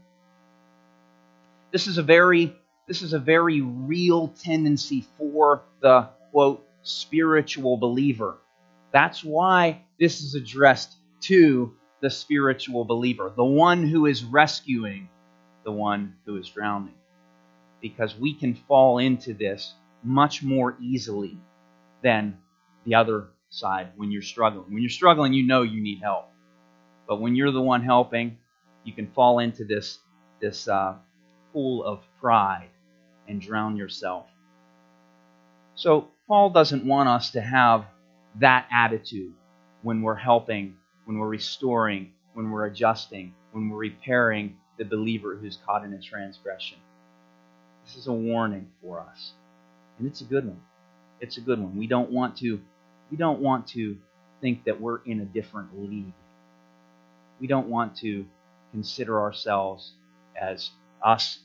This 1.72 1.88
is 1.88 1.98
a 1.98 2.04
very 2.04 2.56
this 2.88 3.04
is 3.04 3.14
a 3.14 3.20
very 3.20 3.62
real 3.62 4.30
tendency 4.30 5.06
for 5.18 5.62
the 5.82 6.10
quote 6.32 6.66
spiritual 6.82 7.78
believer. 7.78 8.38
That's 8.92 9.24
why 9.24 9.84
this 10.00 10.22
is 10.22 10.34
addressed 10.34 10.96
to 11.22 11.76
the 12.02 12.10
spiritual 12.10 12.86
believer, 12.86 13.32
the 13.36 13.46
one 13.46 13.88
who 13.88 14.08
is 14.08 14.24
rescuing 14.24 15.10
the 15.64 15.72
one 15.72 16.16
who 16.26 16.38
is 16.38 16.50
drowning. 16.50 16.96
Because 17.82 18.18
we 18.18 18.34
can 18.34 18.56
fall 18.56 18.98
into 18.98 19.34
this 19.36 19.74
much 20.04 20.42
more 20.42 20.76
easily 20.82 21.38
than 22.02 22.38
the 22.86 22.96
other 22.96 23.28
side 23.50 23.90
when 23.96 24.12
you're 24.12 24.22
struggling. 24.24 24.74
When 24.74 24.82
you're 24.82 24.90
struggling, 24.90 25.34
you 25.34 25.46
know 25.46 25.62
you 25.62 25.82
need 25.82 26.02
help. 26.02 26.30
But 27.08 27.22
when 27.22 27.36
you're 27.36 27.52
the 27.52 27.62
one 27.62 27.84
helping, 27.84 28.38
you 28.84 28.94
can 28.94 29.12
fall 29.12 29.40
into 29.40 29.66
this, 29.66 30.00
this 30.42 30.68
uh, 30.68 30.96
pool 31.53 31.84
of 31.84 32.01
pride 32.20 32.70
and 33.27 33.41
drown 33.41 33.75
yourself. 33.75 34.27
So, 35.75 36.10
Paul 36.27 36.51
doesn't 36.51 36.86
want 36.86 37.10
us 37.10 37.32
to 37.32 37.41
have 37.41 37.86
that 38.36 38.68
attitude 38.72 39.34
when 39.82 40.01
we're 40.01 40.15
helping, 40.15 40.75
when 41.06 41.18
we're 41.18 41.27
restoring, 41.27 42.12
when 42.34 42.51
we're 42.51 42.65
adjusting, 42.65 43.34
when 43.51 43.70
we're 43.70 43.77
repairing 43.77 44.58
the 44.77 44.86
believer 44.86 45.36
who's 45.36 45.58
caught 45.65 45.84
in 45.84 45.94
a 45.94 46.01
transgression. 46.01 46.77
This 47.86 47.96
is 47.96 48.08
a 48.08 48.13
warning 48.13 48.70
for 48.82 49.00
us. 49.00 49.34
And 49.98 50.08
it's 50.08 50.22
a 50.22 50.25
good 50.25 50.46
one. 50.46 50.62
It's 51.20 51.38
a 51.38 51.41
good 51.41 51.60
one. 51.60 51.75
We 51.77 51.88
don't 51.88 52.12
want 52.12 52.38
to 52.38 52.60
we 53.12 53.18
don't 53.18 53.39
want 53.39 53.68
to 53.70 53.98
think 54.41 54.63
that 54.65 54.79
we're 54.79 55.00
in 55.06 55.22
a 55.22 55.25
different 55.25 55.77
league. 55.79 56.13
We 57.41 57.48
don't 57.48 57.68
want 57.68 57.98
to 57.98 58.25
consider 58.72 59.20
ourselves 59.20 59.94
as 60.39 60.70
us, 61.03 61.39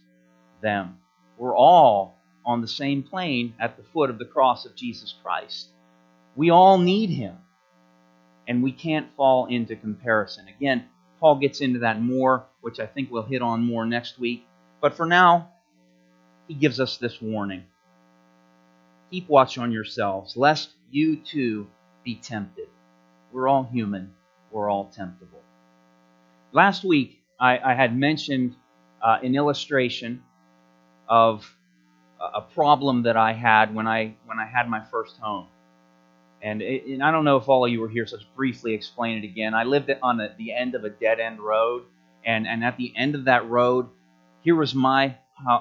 them. 0.63 0.99
We're 1.39 1.57
all 1.57 2.17
on 2.45 2.61
the 2.61 2.69
same 2.69 3.03
plane 3.03 3.55
at 3.59 3.77
the 3.77 3.83
foot 3.83 4.11
of 4.11 4.19
the 4.19 4.25
cross 4.25 4.67
of 4.67 4.77
Jesus 4.77 5.15
Christ. 5.23 5.69
We 6.37 6.51
all 6.51 6.79
need 6.79 7.11
him. 7.11 7.37
And 8.47 8.63
we 8.63 8.73
can't 8.73 9.15
fall 9.17 9.47
into 9.47 9.75
comparison. 9.75 10.49
Again, 10.49 10.85
Paul 11.19 11.37
gets 11.37 11.61
into 11.63 11.79
that 11.81 12.03
more, 12.03 12.45
which 12.61 12.79
I 12.79 12.87
think 12.87 13.11
we'll 13.11 13.23
hit 13.23 13.41
on 13.41 13.65
more 13.65 13.87
next 13.87 14.19
week. 14.19 14.47
But 14.83 14.95
for 14.95 15.07
now, 15.07 15.51
he 16.47 16.55
gives 16.55 16.79
us 16.81 16.99
this 16.99 17.23
warning 17.23 17.65
Keep 19.11 19.29
watch 19.29 19.59
on 19.59 19.73
yourselves, 19.73 20.37
lest 20.37 20.71
you 20.91 21.17
too 21.17 21.67
be 22.05 22.17
tempted. 22.17 22.69
We're 23.33 23.49
all 23.49 23.65
human, 23.65 24.13
we're 24.51 24.69
all 24.69 24.87
temptable. 24.87 25.41
Last 26.53 26.85
week, 26.85 27.21
I, 27.41 27.59
I 27.59 27.75
had 27.75 27.97
mentioned 27.97 28.57
uh, 29.05 29.19
an 29.23 29.35
illustration 29.35 30.23
of 31.09 31.55
a 32.35 32.41
problem 32.41 33.03
that 33.03 33.17
I 33.17 33.35
had 33.35 33.75
when 33.75 33.87
I 33.87 34.15
when 34.25 34.39
I 34.39 34.47
had 34.47 34.69
my 34.69 34.83
first 34.91 35.19
home. 35.19 35.47
And, 36.43 36.61
it, 36.61 36.85
and 36.87 37.03
I 37.03 37.11
don't 37.11 37.25
know 37.25 37.39
if 37.39 37.49
all 37.49 37.65
of 37.65 37.73
you 37.73 37.81
were 37.81 37.89
here, 37.89 38.07
so 38.07 38.19
just 38.19 38.35
briefly 38.37 38.75
explain 38.75 39.17
it 39.17 39.25
again. 39.25 39.55
I 39.55 39.65
lived 39.65 39.91
on 40.03 40.19
the, 40.19 40.31
the 40.37 40.53
end 40.53 40.75
of 40.75 40.85
a 40.85 40.91
dead 40.91 41.19
end 41.19 41.41
road, 41.41 41.85
and, 42.25 42.47
and 42.47 42.63
at 42.63 42.77
the 42.77 42.93
end 42.95 43.15
of 43.15 43.25
that 43.25 43.49
road, 43.49 43.89
here 44.43 44.55
was 44.55 44.75
my 44.75 45.17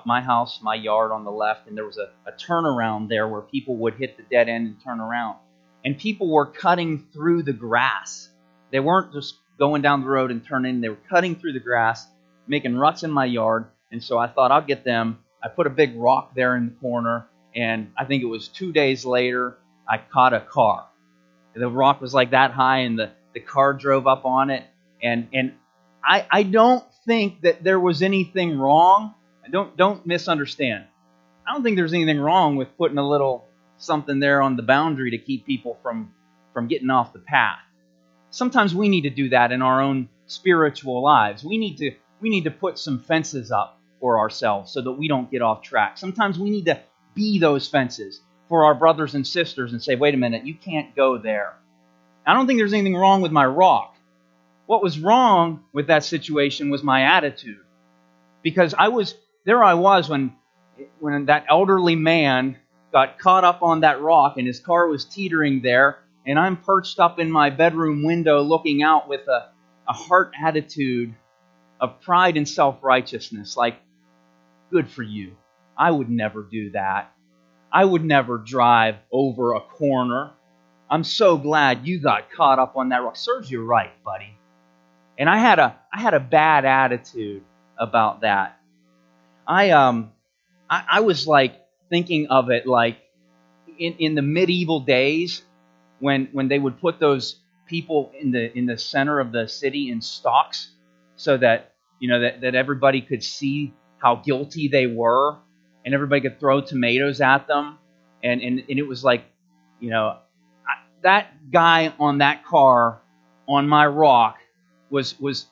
my 0.06 0.22
house, 0.22 0.60
my 0.62 0.76
yard 0.76 1.12
on 1.12 1.24
the 1.26 1.32
left, 1.32 1.68
and 1.68 1.76
there 1.76 1.86
was 1.86 1.98
a, 1.98 2.12
a 2.28 2.32
turnaround 2.34 3.10
there 3.10 3.28
where 3.28 3.42
people 3.42 3.76
would 3.78 3.96
hit 3.96 4.18
the 4.18 4.24
dead 4.24 4.48
end 4.48 4.68
and 4.68 4.84
turn 4.84 5.00
around. 5.00 5.38
And 5.84 5.98
people 5.98 6.30
were 6.30 6.46
cutting 6.46 7.08
through 7.12 7.44
the 7.44 7.54
grass. 7.54 8.30
They 8.72 8.80
weren't 8.80 9.12
just 9.14 9.36
going 9.58 9.82
down 9.82 10.02
the 10.02 10.08
road 10.08 10.32
and 10.32 10.46
turning, 10.46 10.80
they 10.82 10.90
were 10.90 10.98
cutting 11.10 11.36
through 11.36 11.54
the 11.54 11.60
grass, 11.60 12.08
making 12.48 12.76
ruts 12.76 13.04
in 13.04 13.12
my 13.12 13.26
yard. 13.26 13.66
And 13.92 14.04
so 14.04 14.18
I 14.18 14.28
thought 14.28 14.52
I'll 14.52 14.66
get 14.66 14.84
them. 14.84 15.20
I 15.44 15.50
put 15.50 15.68
a 15.68 15.70
big 15.70 15.96
rock 15.96 16.34
there 16.36 16.56
in 16.56 16.68
the 16.68 16.76
corner, 16.76 17.28
and 17.56 17.92
I 17.98 18.06
think 18.06 18.24
it 18.24 18.28
was 18.28 18.48
two 18.48 18.72
days 18.72 19.06
later, 19.06 19.58
I 19.88 19.98
caught 19.98 20.34
a 20.34 20.40
car. 20.40 20.88
The 21.56 21.68
rock 21.68 22.02
was 22.02 22.14
like 22.14 22.32
that 22.32 22.52
high, 22.52 22.80
and 22.80 22.98
the, 22.98 23.12
the 23.34 23.40
car 23.40 23.74
drove 23.74 24.08
up 24.08 24.26
on 24.26 24.50
it. 24.50 24.64
And, 25.02 25.28
and 25.34 25.54
I, 26.04 26.26
I 26.32 26.44
don't 26.44 26.84
think 27.06 27.42
that 27.42 27.64
there 27.64 27.80
was 27.80 28.02
anything 28.02 28.58
wrong 28.58 29.14
I 29.46 29.50
don't 29.50 29.76
don't 29.76 30.06
misunderstand. 30.06 30.86
I 31.48 31.54
don't 31.54 31.64
think 31.64 31.76
there's 31.76 31.94
anything 31.94 32.20
wrong 32.20 32.56
with 32.56 32.78
putting 32.78 32.98
a 32.98 33.08
little 33.08 33.46
something 33.78 34.20
there 34.20 34.42
on 34.42 34.56
the 34.56 34.64
boundary 34.64 35.12
to 35.12 35.18
keep 35.18 35.46
people 35.46 35.78
from 35.84 36.14
from 36.54 36.68
getting 36.68 36.90
off 36.90 37.14
the 37.14 37.20
path. 37.20 37.60
Sometimes 38.30 38.74
we 38.74 38.88
need 38.88 39.02
to 39.02 39.10
do 39.10 39.30
that 39.30 39.52
in 39.52 39.62
our 39.62 39.82
own 39.82 40.10
spiritual 40.28 41.04
lives. 41.04 41.44
We 41.44 41.58
need 41.58 41.78
to 41.78 41.92
we 42.24 42.30
need 42.30 42.46
to 42.46 42.52
put 42.52 42.80
some 42.80 43.00
fences 43.00 43.52
up 43.52 43.80
for 44.00 44.18
ourselves 44.18 44.72
so 44.72 44.82
that 44.82 44.94
we 44.94 45.08
don't 45.08 45.30
get 45.30 45.42
off 45.42 45.62
track. 45.62 45.98
Sometimes 45.98 46.40
we 46.40 46.50
need 46.50 46.66
to 46.66 46.80
be 47.14 47.38
those 47.38 47.68
fences 47.68 48.22
for 48.50 48.66
our 48.66 48.74
brothers 48.74 49.14
and 49.14 49.28
sisters 49.28 49.74
and 49.74 49.84
say, 49.84 49.96
"Wait 49.96 50.14
a 50.14 50.18
minute, 50.18 50.46
you 50.46 50.56
can't 50.56 50.96
go 50.96 51.18
there." 51.18 51.54
I 52.26 52.34
don't 52.34 52.48
think 52.48 52.60
there's 52.60 52.74
anything 52.74 52.96
wrong 52.96 53.22
with 53.22 53.34
my 53.34 53.46
rock. 53.46 53.96
What 54.66 54.82
was 54.82 54.98
wrong 54.98 55.66
with 55.74 55.88
that 55.88 56.06
situation 56.06 56.70
was 56.70 56.82
my 56.82 57.04
attitude. 57.04 57.60
Because 58.42 58.74
I 58.74 58.88
was 58.88 59.16
there 59.44 59.64
I 59.64 59.74
was 59.74 60.10
when 60.10 60.34
when 61.00 61.26
that 61.26 61.46
elderly 61.50 61.96
man 61.96 62.58
got 62.92 63.20
caught 63.20 63.44
up 63.44 63.62
on 63.62 63.82
that 63.82 64.02
rock 64.02 64.38
and 64.38 64.48
his 64.48 64.60
car 64.60 64.88
was 64.88 65.04
teetering 65.04 65.62
there, 65.62 66.00
and 66.26 66.40
I'm 66.40 66.56
perched 66.56 67.00
up 67.00 67.20
in 67.20 67.30
my 67.30 67.50
bedroom 67.50 68.04
window 68.04 68.42
looking 68.42 68.82
out 68.82 69.10
with 69.10 69.28
a, 69.28 69.50
a 69.88 69.94
heart 69.94 70.32
attitude 70.42 71.16
of 71.84 72.00
pride 72.00 72.38
and 72.38 72.48
self 72.48 72.82
righteousness, 72.82 73.58
like, 73.58 73.76
good 74.72 74.90
for 74.90 75.04
you. 75.04 75.36
I 75.78 75.92
would 75.92 76.10
never 76.10 76.42
do 76.42 76.72
that. 76.72 77.12
I 77.72 77.84
would 77.84 78.06
never 78.06 78.38
drive 78.38 78.96
over 79.12 79.54
a 79.54 79.60
corner. 79.60 80.32
I'm 80.90 81.04
so 81.04 81.38
glad 81.38 81.86
you 81.86 82.00
got 82.00 82.32
caught 82.32 82.58
up 82.58 82.78
on 82.78 82.90
that 82.90 83.04
rock. 83.04 83.18
Serves 83.18 83.52
you 83.52 83.66
right, 83.66 83.92
buddy. 84.06 84.38
And 85.20 85.30
I 85.30 85.38
had 85.38 85.60
a 85.60 85.78
I 85.94 86.00
had 86.00 86.14
a 86.14 86.20
bad 86.22 86.64
attitude 86.64 87.44
about 87.78 88.22
that. 88.22 88.60
I 89.46 89.72
um 89.72 90.14
I, 90.70 90.86
I 90.90 91.00
was 91.02 91.28
like 91.28 91.56
thinking 91.90 92.28
of 92.28 92.50
it 92.50 92.66
like 92.66 92.98
in, 93.78 93.94
in 94.00 94.16
the 94.16 94.22
medieval 94.22 94.80
days 94.80 95.42
when 96.00 96.30
when 96.32 96.48
they 96.48 96.60
would 96.60 96.80
put 96.80 97.00
those 97.00 97.40
people 97.68 98.12
in 98.18 98.32
the 98.32 98.58
in 98.58 98.68
the 98.68 98.78
center 98.78 99.20
of 99.20 99.32
the 99.34 99.48
city 99.48 99.90
in 99.90 100.00
stocks 100.00 100.70
so 101.16 101.38
that 101.38 101.73
you 102.04 102.10
know 102.10 102.20
that, 102.20 102.42
that 102.42 102.54
everybody 102.54 103.00
could 103.00 103.24
see 103.24 103.74
how 103.98 104.16
guilty 104.16 104.68
they 104.68 104.88
were 104.88 105.38
and 105.86 105.94
everybody 105.94 106.20
could 106.20 106.38
throw 106.38 106.60
tomatoes 106.60 107.22
at 107.22 107.48
them 107.48 107.78
and 108.22 108.42
and, 108.42 108.60
and 108.68 108.78
it 108.78 108.86
was 108.86 109.06
like 109.06 109.24
you 109.80 109.90
know 109.90 110.18
I, 110.68 110.84
that 111.04 111.50
guy 111.50 111.94
on 111.98 112.18
that 112.18 112.44
car 112.44 113.02
on 113.48 113.70
my 113.70 113.88
rock 113.88 114.36
was 114.90 115.18
was 115.18 115.48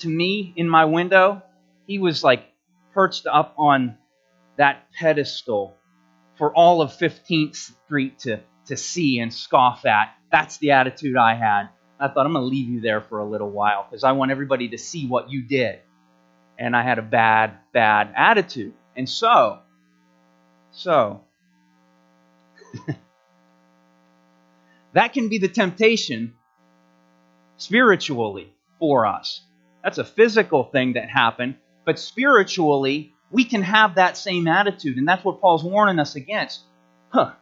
to 0.00 0.08
me 0.08 0.52
in 0.56 0.68
my 0.68 0.86
window 0.86 1.40
he 1.86 2.00
was 2.00 2.24
like 2.24 2.46
perched 2.94 3.28
up 3.28 3.54
on 3.56 3.96
that 4.56 4.88
pedestal 4.98 5.76
for 6.36 6.52
all 6.52 6.82
of 6.82 6.90
15th 6.90 7.54
Street 7.54 8.18
to, 8.20 8.40
to 8.66 8.76
see 8.76 9.20
and 9.20 9.32
scoff 9.32 9.86
at. 9.86 10.14
That's 10.32 10.56
the 10.58 10.72
attitude 10.72 11.16
I 11.16 11.34
had. 11.34 11.68
I 12.00 12.08
thought, 12.08 12.26
I'm 12.26 12.32
going 12.32 12.42
to 12.42 12.48
leave 12.48 12.68
you 12.68 12.80
there 12.80 13.00
for 13.00 13.20
a 13.20 13.24
little 13.24 13.50
while 13.50 13.86
because 13.88 14.02
I 14.02 14.12
want 14.12 14.32
everybody 14.32 14.70
to 14.70 14.78
see 14.78 15.06
what 15.06 15.30
you 15.30 15.42
did. 15.42 15.80
And 16.62 16.76
I 16.76 16.82
had 16.84 17.00
a 17.00 17.02
bad, 17.02 17.58
bad 17.72 18.14
attitude. 18.16 18.74
And 18.94 19.08
so, 19.08 19.58
so, 20.70 21.22
that 24.92 25.12
can 25.12 25.28
be 25.28 25.38
the 25.38 25.48
temptation 25.48 26.34
spiritually 27.56 28.54
for 28.78 29.06
us. 29.06 29.40
That's 29.82 29.98
a 29.98 30.04
physical 30.04 30.62
thing 30.62 30.92
that 30.92 31.10
happened. 31.10 31.56
But 31.84 31.98
spiritually, 31.98 33.12
we 33.32 33.42
can 33.44 33.62
have 33.62 33.96
that 33.96 34.16
same 34.16 34.46
attitude. 34.46 34.98
And 34.98 35.08
that's 35.08 35.24
what 35.24 35.40
Paul's 35.40 35.64
warning 35.64 35.98
us 35.98 36.14
against. 36.14 36.60
Huh, 37.08 37.32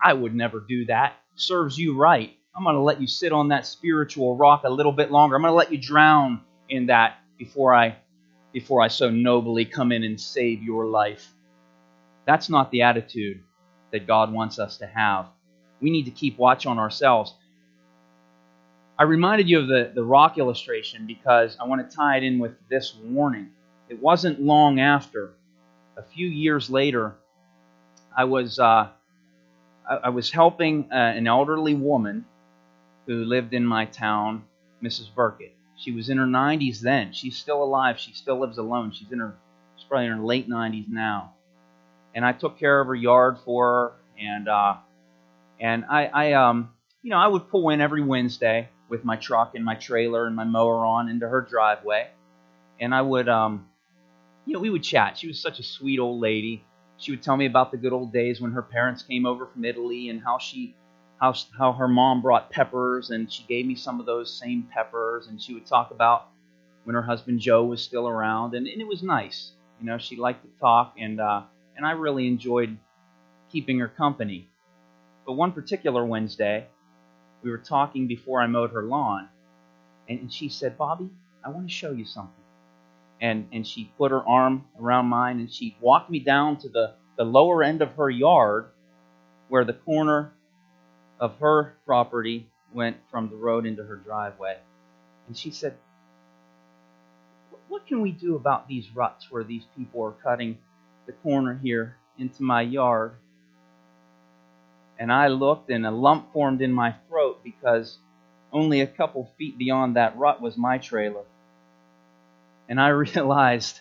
I 0.00 0.12
would 0.12 0.36
never 0.36 0.60
do 0.60 0.86
that. 0.86 1.14
Serves 1.34 1.76
you 1.76 1.96
right. 1.96 2.32
I'm 2.54 2.62
going 2.62 2.76
to 2.76 2.80
let 2.80 3.00
you 3.00 3.08
sit 3.08 3.32
on 3.32 3.48
that 3.48 3.66
spiritual 3.66 4.36
rock 4.36 4.62
a 4.62 4.70
little 4.70 4.92
bit 4.92 5.10
longer. 5.10 5.34
I'm 5.34 5.42
going 5.42 5.50
to 5.50 5.56
let 5.56 5.72
you 5.72 5.78
drown 5.78 6.42
in 6.68 6.86
that 6.86 7.16
before 7.38 7.74
I 7.74 7.96
before 8.58 8.82
I 8.82 8.88
so 8.88 9.08
nobly 9.08 9.64
come 9.64 9.92
in 9.92 10.02
and 10.02 10.20
save 10.20 10.62
your 10.62 10.86
life. 10.86 11.32
That's 12.26 12.50
not 12.50 12.70
the 12.70 12.82
attitude 12.82 13.40
that 13.92 14.06
God 14.06 14.32
wants 14.32 14.58
us 14.58 14.78
to 14.78 14.86
have. 14.86 15.26
We 15.80 15.90
need 15.90 16.04
to 16.04 16.10
keep 16.10 16.38
watch 16.38 16.66
on 16.66 16.78
ourselves. 16.78 17.34
I 18.98 19.04
reminded 19.04 19.48
you 19.48 19.60
of 19.60 19.68
the, 19.68 19.92
the 19.94 20.02
rock 20.02 20.38
illustration 20.38 21.06
because 21.06 21.56
I 21.60 21.66
want 21.66 21.88
to 21.88 21.96
tie 21.96 22.16
it 22.16 22.24
in 22.24 22.40
with 22.40 22.52
this 22.68 22.94
warning 23.02 23.50
it 23.88 24.02
wasn't 24.02 24.40
long 24.40 24.80
after, 24.80 25.32
a 25.96 26.02
few 26.02 26.26
years 26.28 26.68
later, 26.68 27.14
I 28.14 28.24
was 28.24 28.58
uh, 28.58 28.88
I, 29.88 29.94
I, 30.04 30.08
was 30.10 30.30
helping 30.30 30.88
uh, 30.92 30.94
an 30.94 31.26
elderly 31.26 31.74
woman 31.74 32.26
who 33.06 33.24
lived 33.24 33.54
in 33.54 33.64
my 33.64 33.86
town, 33.86 34.44
Mrs. 34.82 35.14
Burkett. 35.14 35.54
She 35.78 35.92
was 35.92 36.10
in 36.10 36.18
her 36.18 36.26
90s 36.26 36.80
then. 36.80 37.12
She's 37.12 37.36
still 37.36 37.62
alive. 37.62 37.98
She 37.98 38.12
still 38.12 38.40
lives 38.40 38.58
alone. 38.58 38.90
She's 38.92 39.10
in 39.12 39.20
her 39.20 39.36
she's 39.76 39.86
probably 39.86 40.06
in 40.06 40.12
her 40.12 40.24
late 40.24 40.48
90s 40.48 40.88
now. 40.88 41.34
And 42.14 42.24
I 42.24 42.32
took 42.32 42.58
care 42.58 42.80
of 42.80 42.88
her 42.88 42.94
yard 42.94 43.38
for 43.44 43.64
her, 43.64 43.92
and 44.18 44.48
uh, 44.48 44.76
and 45.60 45.84
I, 45.88 46.06
I 46.06 46.32
um 46.32 46.70
you 47.02 47.10
know 47.10 47.18
I 47.18 47.28
would 47.28 47.48
pull 47.48 47.68
in 47.70 47.80
every 47.80 48.02
Wednesday 48.02 48.68
with 48.88 49.04
my 49.04 49.16
truck 49.16 49.54
and 49.54 49.64
my 49.64 49.74
trailer 49.76 50.26
and 50.26 50.34
my 50.34 50.44
mower 50.44 50.84
on 50.84 51.08
into 51.08 51.28
her 51.28 51.42
driveway, 51.42 52.08
and 52.80 52.92
I 52.92 53.02
would 53.02 53.28
um 53.28 53.68
you 54.46 54.54
know 54.54 54.60
we 54.60 54.70
would 54.70 54.82
chat. 54.82 55.18
She 55.18 55.28
was 55.28 55.38
such 55.40 55.60
a 55.60 55.62
sweet 55.62 56.00
old 56.00 56.20
lady. 56.20 56.64
She 56.96 57.12
would 57.12 57.22
tell 57.22 57.36
me 57.36 57.46
about 57.46 57.70
the 57.70 57.76
good 57.76 57.92
old 57.92 58.12
days 58.12 58.40
when 58.40 58.50
her 58.52 58.62
parents 58.62 59.04
came 59.04 59.24
over 59.24 59.46
from 59.46 59.64
Italy 59.64 60.08
and 60.08 60.20
how 60.20 60.38
she 60.38 60.74
how, 61.20 61.34
how 61.56 61.72
her 61.72 61.88
mom 61.88 62.22
brought 62.22 62.50
peppers 62.50 63.10
and 63.10 63.30
she 63.32 63.42
gave 63.44 63.66
me 63.66 63.74
some 63.74 64.00
of 64.00 64.06
those 64.06 64.32
same 64.32 64.68
peppers 64.72 65.26
and 65.26 65.40
she 65.40 65.54
would 65.54 65.66
talk 65.66 65.90
about 65.90 66.28
when 66.84 66.94
her 66.94 67.02
husband 67.02 67.40
Joe 67.40 67.64
was 67.64 67.82
still 67.82 68.08
around 68.08 68.54
and, 68.54 68.66
and 68.66 68.80
it 68.80 68.86
was 68.86 69.02
nice. 69.02 69.52
You 69.80 69.86
know, 69.86 69.98
she 69.98 70.16
liked 70.16 70.44
to 70.44 70.60
talk 70.60 70.94
and 70.98 71.20
uh, 71.20 71.42
and 71.76 71.86
I 71.86 71.92
really 71.92 72.26
enjoyed 72.26 72.76
keeping 73.50 73.78
her 73.78 73.88
company. 73.88 74.48
But 75.26 75.34
one 75.34 75.52
particular 75.52 76.04
Wednesday, 76.04 76.66
we 77.42 77.50
were 77.50 77.58
talking 77.58 78.06
before 78.06 78.40
I 78.40 78.46
mowed 78.46 78.72
her 78.72 78.82
lawn, 78.82 79.28
and, 80.08 80.20
and 80.20 80.32
she 80.32 80.48
said, 80.48 80.78
Bobby, 80.78 81.10
I 81.44 81.50
want 81.50 81.68
to 81.68 81.72
show 81.72 81.92
you 81.92 82.04
something. 82.04 82.32
And 83.20 83.48
and 83.52 83.66
she 83.66 83.92
put 83.98 84.10
her 84.12 84.26
arm 84.26 84.66
around 84.80 85.06
mine 85.06 85.40
and 85.40 85.52
she 85.52 85.76
walked 85.80 86.10
me 86.10 86.20
down 86.20 86.56
to 86.58 86.68
the, 86.68 86.94
the 87.16 87.24
lower 87.24 87.64
end 87.64 87.82
of 87.82 87.92
her 87.92 88.08
yard 88.08 88.66
where 89.48 89.64
the 89.64 89.72
corner 89.72 90.32
of 91.20 91.38
her 91.38 91.74
property 91.86 92.46
went 92.72 92.96
from 93.10 93.28
the 93.28 93.36
road 93.36 93.66
into 93.66 93.82
her 93.82 93.96
driveway. 93.96 94.58
And 95.26 95.36
she 95.36 95.50
said, 95.50 95.74
What 97.68 97.86
can 97.86 98.00
we 98.00 98.12
do 98.12 98.36
about 98.36 98.68
these 98.68 98.88
ruts 98.94 99.30
where 99.30 99.44
these 99.44 99.64
people 99.76 100.02
are 100.04 100.12
cutting 100.22 100.58
the 101.06 101.12
corner 101.12 101.58
here 101.62 101.96
into 102.18 102.42
my 102.42 102.62
yard? 102.62 103.12
And 104.98 105.12
I 105.12 105.28
looked, 105.28 105.70
and 105.70 105.86
a 105.86 105.90
lump 105.90 106.32
formed 106.32 106.60
in 106.60 106.72
my 106.72 106.94
throat 107.08 107.40
because 107.44 107.98
only 108.52 108.80
a 108.80 108.86
couple 108.86 109.30
feet 109.38 109.56
beyond 109.56 109.96
that 109.96 110.16
rut 110.16 110.40
was 110.40 110.56
my 110.56 110.78
trailer. 110.78 111.24
And 112.68 112.80
I 112.80 112.88
realized, 113.14 113.80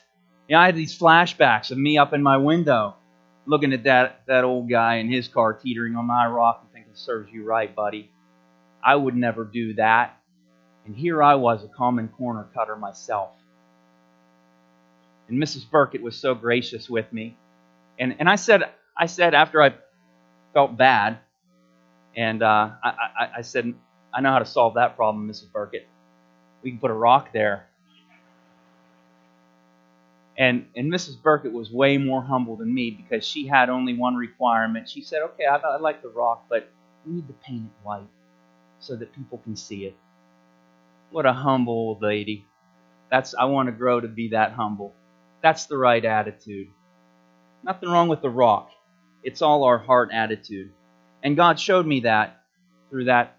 know, 0.49 0.59
I 0.59 0.67
had 0.67 0.75
these 0.75 0.97
flashbacks 0.97 1.71
of 1.71 1.77
me 1.77 1.97
up 1.97 2.13
in 2.13 2.21
my 2.21 2.37
window 2.37 2.95
looking 3.45 3.73
at 3.73 3.83
that, 3.83 4.21
that 4.27 4.43
old 4.43 4.69
guy 4.69 4.95
in 4.95 5.09
his 5.09 5.27
car 5.27 5.53
teetering 5.53 5.95
on 5.95 6.05
my 6.05 6.27
rock 6.27 6.66
serves 6.97 7.31
you 7.31 7.45
right, 7.45 7.73
buddy. 7.73 8.11
I 8.83 8.95
would 8.95 9.15
never 9.15 9.43
do 9.43 9.73
that. 9.75 10.17
And 10.85 10.95
here 10.95 11.21
I 11.21 11.35
was, 11.35 11.63
a 11.63 11.67
common 11.67 12.07
corner 12.07 12.47
cutter 12.53 12.75
myself. 12.75 13.31
And 15.27 15.41
Mrs. 15.41 15.69
Burkett 15.69 16.01
was 16.01 16.15
so 16.15 16.33
gracious 16.33 16.89
with 16.89 17.11
me. 17.11 17.35
And, 17.99 18.15
and 18.19 18.29
I 18.29 18.35
said, 18.35 18.63
I 18.97 19.07
said 19.07 19.33
after 19.33 19.61
I 19.61 19.73
felt 20.53 20.77
bad, 20.77 21.19
and 22.15 22.41
uh, 22.41 22.69
I, 22.83 22.89
I, 22.89 23.29
I 23.37 23.41
said, 23.41 23.73
I 24.13 24.21
know 24.21 24.31
how 24.31 24.39
to 24.39 24.45
solve 24.45 24.75
that 24.75 24.95
problem, 24.95 25.29
Mrs. 25.29 25.51
Burkett. 25.51 25.87
We 26.63 26.71
can 26.71 26.79
put 26.79 26.89
a 26.89 26.95
rock 26.95 27.33
there. 27.33 27.67
And, 30.37 30.67
and 30.75 30.91
Mrs. 30.91 31.21
Burkett 31.21 31.51
was 31.51 31.71
way 31.71 31.97
more 31.97 32.21
humble 32.21 32.55
than 32.55 32.73
me 32.73 32.91
because 32.91 33.25
she 33.25 33.47
had 33.47 33.69
only 33.69 33.95
one 33.97 34.15
requirement. 34.15 34.87
She 34.87 35.01
said, 35.01 35.21
Okay, 35.23 35.45
I, 35.45 35.57
I 35.57 35.77
like 35.77 36.01
the 36.01 36.09
rock, 36.09 36.45
but 36.49 36.69
we 37.07 37.15
need 37.15 37.27
to 37.27 37.33
paint 37.33 37.65
it 37.65 37.85
white 37.85 38.07
so 38.79 38.95
that 38.95 39.13
people 39.13 39.39
can 39.39 39.55
see 39.55 39.85
it. 39.85 39.95
What 41.09 41.25
a 41.25 41.33
humble 41.33 41.73
old 41.73 42.01
lady. 42.01 42.45
That's 43.09 43.33
I 43.33 43.45
want 43.45 43.67
to 43.67 43.71
grow 43.71 43.99
to 43.99 44.07
be 44.07 44.29
that 44.29 44.51
humble. 44.51 44.93
That's 45.41 45.65
the 45.65 45.77
right 45.77 46.03
attitude. 46.03 46.67
Nothing 47.63 47.89
wrong 47.89 48.09
with 48.09 48.21
the 48.21 48.29
rock. 48.29 48.71
It's 49.23 49.41
all 49.41 49.63
our 49.63 49.77
heart 49.77 50.09
attitude. 50.11 50.71
And 51.23 51.35
God 51.35 51.59
showed 51.59 51.85
me 51.85 52.01
that 52.01 52.41
through 52.89 53.05
that 53.05 53.37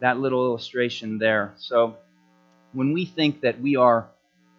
that 0.00 0.18
little 0.18 0.46
illustration 0.46 1.18
there. 1.18 1.54
So 1.56 1.96
when 2.72 2.92
we 2.92 3.04
think 3.04 3.40
that 3.42 3.60
we 3.60 3.76
are 3.76 4.08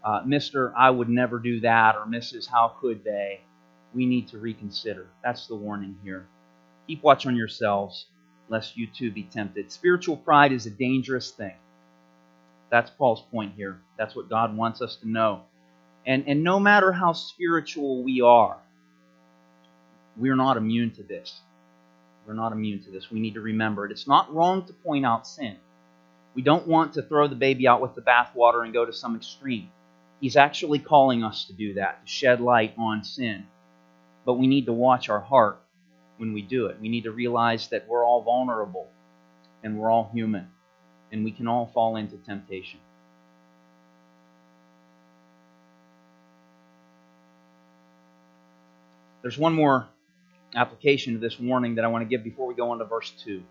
uh, 0.03 0.23
Mr. 0.23 0.73
I 0.77 0.89
would 0.89 1.09
never 1.09 1.39
do 1.39 1.59
that 1.61 1.95
or 1.95 2.05
Mrs. 2.05 2.47
How 2.49 2.75
could 2.79 3.03
they, 3.03 3.41
we 3.93 4.05
need 4.05 4.29
to 4.29 4.37
reconsider. 4.37 5.07
That's 5.23 5.47
the 5.47 5.55
warning 5.55 5.97
here. 6.03 6.27
Keep 6.87 7.03
watch 7.03 7.25
on 7.25 7.35
yourselves 7.35 8.07
lest 8.49 8.75
you 8.75 8.87
too 8.87 9.11
be 9.11 9.23
tempted. 9.23 9.71
Spiritual 9.71 10.17
pride 10.17 10.51
is 10.51 10.65
a 10.65 10.71
dangerous 10.71 11.31
thing. 11.31 11.53
That's 12.69 12.89
Paul's 12.91 13.23
point 13.31 13.53
here. 13.55 13.79
That's 13.97 14.15
what 14.15 14.29
God 14.29 14.55
wants 14.55 14.81
us 14.81 14.95
to 14.97 15.09
know. 15.09 15.43
And, 16.05 16.25
and 16.27 16.43
no 16.43 16.59
matter 16.59 16.91
how 16.91 17.13
spiritual 17.13 18.03
we 18.03 18.21
are, 18.21 18.57
we're 20.17 20.35
not 20.35 20.57
immune 20.57 20.91
to 20.91 21.03
this. 21.03 21.39
We're 22.27 22.33
not 22.33 22.51
immune 22.51 22.83
to 22.83 22.91
this. 22.91 23.09
We 23.09 23.19
need 23.19 23.35
to 23.35 23.41
remember 23.41 23.85
it. 23.85 23.91
It's 23.91 24.07
not 24.07 24.33
wrong 24.33 24.65
to 24.67 24.73
point 24.73 25.05
out 25.05 25.25
sin. 25.25 25.57
We 26.35 26.41
don't 26.41 26.67
want 26.67 26.93
to 26.93 27.01
throw 27.01 27.27
the 27.27 27.35
baby 27.35 27.67
out 27.67 27.81
with 27.81 27.95
the 27.95 28.01
bathwater 28.01 28.63
and 28.63 28.73
go 28.73 28.85
to 28.85 28.93
some 28.93 29.15
extreme. 29.15 29.69
He's 30.21 30.35
actually 30.35 30.79
calling 30.79 31.23
us 31.23 31.45
to 31.45 31.53
do 31.53 31.73
that, 31.75 32.05
to 32.05 32.11
shed 32.11 32.41
light 32.41 32.73
on 32.77 33.03
sin. 33.03 33.45
But 34.25 34.33
we 34.33 34.47
need 34.47 34.65
to 34.67 34.73
watch 34.73 35.09
our 35.09 35.19
heart 35.19 35.61
when 36.19 36.33
we 36.33 36.41
do 36.41 36.67
it. 36.67 36.77
We 36.81 36.89
need 36.89 37.05
to 37.05 37.11
realize 37.11 37.69
that 37.69 37.87
we're 37.87 38.05
all 38.05 38.21
vulnerable 38.21 38.89
and 39.63 39.79
we're 39.79 39.89
all 39.89 40.11
human 40.13 40.49
and 41.11 41.23
we 41.23 41.31
can 41.31 41.47
all 41.47 41.71
fall 41.73 41.95
into 41.95 42.17
temptation. 42.17 42.79
There's 49.21 49.37
one 49.37 49.53
more 49.53 49.87
application 50.55 51.13
to 51.13 51.19
this 51.19 51.39
warning 51.39 51.75
that 51.75 51.85
I 51.85 51.87
want 51.87 52.03
to 52.03 52.09
give 52.09 52.23
before 52.23 52.47
we 52.47 52.53
go 52.53 52.71
on 52.71 52.79
to 52.79 52.85
verse 52.85 53.11
2. 53.23 53.41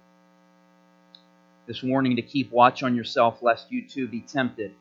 This 1.67 1.83
warning 1.83 2.17
to 2.17 2.23
keep 2.23 2.51
watch 2.51 2.83
on 2.83 2.95
yourself 2.95 3.43
lest 3.43 3.71
you 3.73 3.87
too 3.87 4.09
be 4.09 4.21
tempted. 4.21 4.75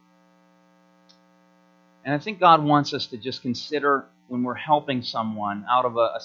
And 2.04 2.14
I 2.14 2.20
think 2.20 2.40
God 2.40 2.64
wants 2.64 2.94
us 2.94 3.08
to 3.08 3.18
just 3.18 3.42
consider 3.42 4.06
when 4.28 4.44
we're 4.44 4.56
helping 4.56 5.02
someone 5.02 5.66
out 5.70 5.86
of 5.86 5.98
a, 5.98 6.00
a 6.00 6.22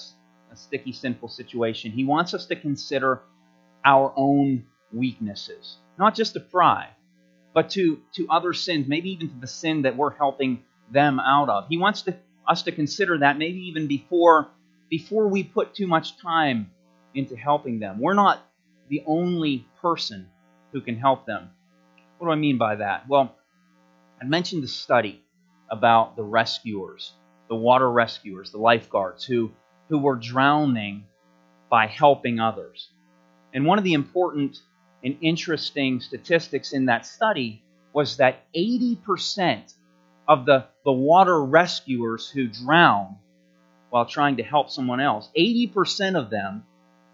a 0.53 0.57
sticky, 0.57 0.93
sinful 0.93 1.29
situation. 1.29 1.93
He 1.93 2.05
wants 2.05 2.35
us 2.35 2.47
to 2.47 2.57
consider 2.57 3.23
our 3.85 4.13
own 4.17 4.67
weaknesses, 4.93 5.79
not 5.99 6.15
just 6.15 6.35
to 6.35 6.41
pride, 6.41 6.91
but 7.55 7.71
to, 7.71 8.01
to 8.15 8.29
other 8.29 8.53
sins, 8.53 8.87
maybe 8.87 9.11
even 9.11 9.29
to 9.31 9.41
the 9.41 9.47
sin 9.47 9.83
that 9.83 9.97
we're 9.97 10.15
helping 10.15 10.63
them 10.91 11.19
out 11.19 11.49
of. 11.49 11.67
He 11.69 11.79
wants 11.79 12.03
to, 12.03 12.17
us 12.47 12.63
to 12.63 12.73
consider 12.73 13.19
that 13.19 13.39
maybe 13.39 13.59
even 13.69 13.87
before, 13.87 14.49
before 14.91 15.29
we 15.29 15.43
put 15.43 15.75
too 15.75 15.87
much 15.87 16.19
time 16.19 16.71
into 17.15 17.37
helping 17.37 17.79
them. 17.79 17.99
We're 17.99 18.15
not 18.15 18.41
the 18.89 19.03
only 19.07 19.67
person 19.81 20.29
who 20.73 20.81
can 20.81 20.99
help 20.99 21.27
them. 21.27 21.51
What 22.19 22.29
do 22.29 22.33
I 22.33 22.37
mean 22.37 22.59
by 22.59 22.77
that? 22.77 23.09
Well, 23.09 23.35
I 24.21 24.25
mentioned 24.25 24.63
the 24.63 24.69
study 24.69 25.23
about 25.71 26.17
the 26.17 26.23
rescuers, 26.23 27.13
the 27.49 27.55
water 27.55 27.91
rescuers, 27.91 28.51
the 28.51 28.59
lifeguards 28.59 29.25
who 29.25 29.51
who 29.93 29.99
were 29.99 30.17
drowning 30.17 31.05
by 31.69 31.87
helping 31.87 32.41
others. 32.41 32.89
And 33.53 33.67
one 33.67 33.77
of 33.77 33.85
the 33.85 33.93
important 33.93 34.59
and 35.05 35.19
interesting 35.21 36.01
statistics 36.01 36.73
in 36.73 36.87
that 36.87 37.05
study 37.05 37.63
was 37.93 38.17
that 38.17 38.51
80% 38.57 39.75
of 40.27 40.47
the, 40.47 40.65
the 40.87 40.93
water 40.93 41.45
rescuers 41.45 42.27
who 42.27 42.47
drowned 42.47 43.17
while 43.91 44.07
trying 44.07 44.39
to 44.39 44.43
help 44.43 44.71
someone 44.71 44.99
else, 44.99 45.29
80% 45.37 46.19
of 46.19 46.31
them 46.31 46.65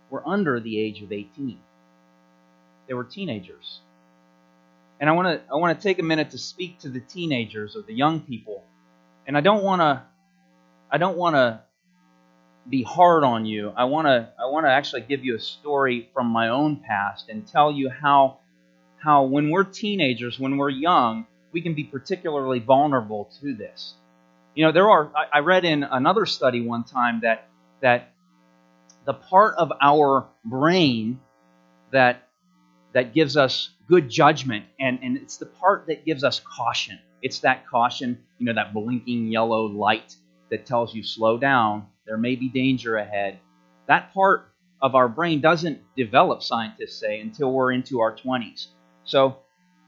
were 0.08 0.22
under 0.24 0.60
the 0.60 0.78
age 0.78 1.02
of 1.02 1.10
18. 1.10 1.58
They 2.86 2.94
were 2.94 3.02
teenagers. 3.02 3.80
And 5.00 5.10
I 5.10 5.14
want 5.14 5.26
to 5.26 5.52
I 5.52 5.56
want 5.56 5.76
to 5.76 5.82
take 5.82 5.98
a 5.98 6.04
minute 6.04 6.30
to 6.30 6.38
speak 6.38 6.78
to 6.80 6.88
the 6.88 7.00
teenagers 7.00 7.74
or 7.74 7.82
the 7.82 7.92
young 7.92 8.20
people. 8.20 8.62
And 9.26 9.36
I 9.36 9.40
don't 9.40 9.64
want 9.64 9.80
to 9.80 10.02
I 10.92 10.98
don't 10.98 11.16
want 11.16 11.34
to 11.34 11.62
be 12.68 12.82
hard 12.82 13.24
on 13.24 13.46
you, 13.46 13.72
I 13.76 13.84
want 13.84 14.06
to 14.06 14.28
I 14.38 14.46
want 14.46 14.66
to 14.66 14.70
actually 14.70 15.02
give 15.02 15.24
you 15.24 15.36
a 15.36 15.40
story 15.40 16.10
from 16.12 16.26
my 16.26 16.48
own 16.48 16.76
past 16.76 17.28
and 17.28 17.46
tell 17.46 17.72
you 17.72 17.90
how 17.90 18.38
how 19.02 19.24
when 19.24 19.50
we're 19.50 19.64
teenagers, 19.64 20.38
when 20.38 20.56
we're 20.56 20.70
young, 20.70 21.26
we 21.52 21.60
can 21.60 21.74
be 21.74 21.84
particularly 21.84 22.58
vulnerable 22.58 23.30
to 23.40 23.54
this. 23.54 23.94
You 24.54 24.64
know, 24.66 24.72
there 24.72 24.90
are 24.90 25.10
I, 25.16 25.38
I 25.38 25.38
read 25.40 25.64
in 25.64 25.82
another 25.82 26.26
study 26.26 26.60
one 26.60 26.84
time 26.84 27.20
that 27.22 27.48
that 27.80 28.12
the 29.06 29.14
part 29.14 29.54
of 29.56 29.72
our 29.80 30.26
brain 30.44 31.20
that 31.90 32.28
that 32.92 33.14
gives 33.14 33.36
us 33.36 33.70
good 33.88 34.08
judgment 34.08 34.66
and, 34.78 34.98
and 35.02 35.16
it's 35.16 35.36
the 35.38 35.46
part 35.46 35.86
that 35.86 36.04
gives 36.04 36.24
us 36.24 36.40
caution. 36.40 36.98
It's 37.22 37.40
that 37.40 37.66
caution, 37.66 38.18
you 38.38 38.46
know, 38.46 38.54
that 38.54 38.74
blinking 38.74 39.28
yellow 39.28 39.66
light 39.66 40.14
that 40.50 40.66
tells 40.66 40.94
you 40.94 41.02
slow 41.02 41.38
down 41.38 41.86
there 42.08 42.16
may 42.16 42.34
be 42.34 42.48
danger 42.48 42.96
ahead. 42.96 43.38
That 43.86 44.14
part 44.14 44.50
of 44.80 44.94
our 44.94 45.08
brain 45.08 45.42
doesn't 45.42 45.80
develop, 45.94 46.42
scientists 46.42 46.98
say, 46.98 47.20
until 47.20 47.52
we're 47.52 47.72
into 47.72 48.00
our 48.00 48.16
20s. 48.16 48.68
So, 49.04 49.36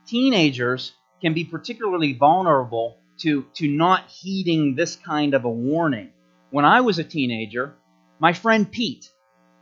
teenagers 0.05 0.93
can 1.19 1.33
be 1.33 1.43
particularly 1.43 2.13
vulnerable 2.13 2.97
to, 3.21 3.45
to 3.55 3.67
not 3.67 4.07
heeding 4.07 4.75
this 4.75 4.95
kind 4.95 5.33
of 5.33 5.45
a 5.45 5.49
warning. 5.49 6.11
When 6.51 6.63
I 6.63 6.81
was 6.81 6.99
a 6.99 7.03
teenager, 7.03 7.73
my 8.19 8.33
friend 8.33 8.71
Pete, 8.71 9.09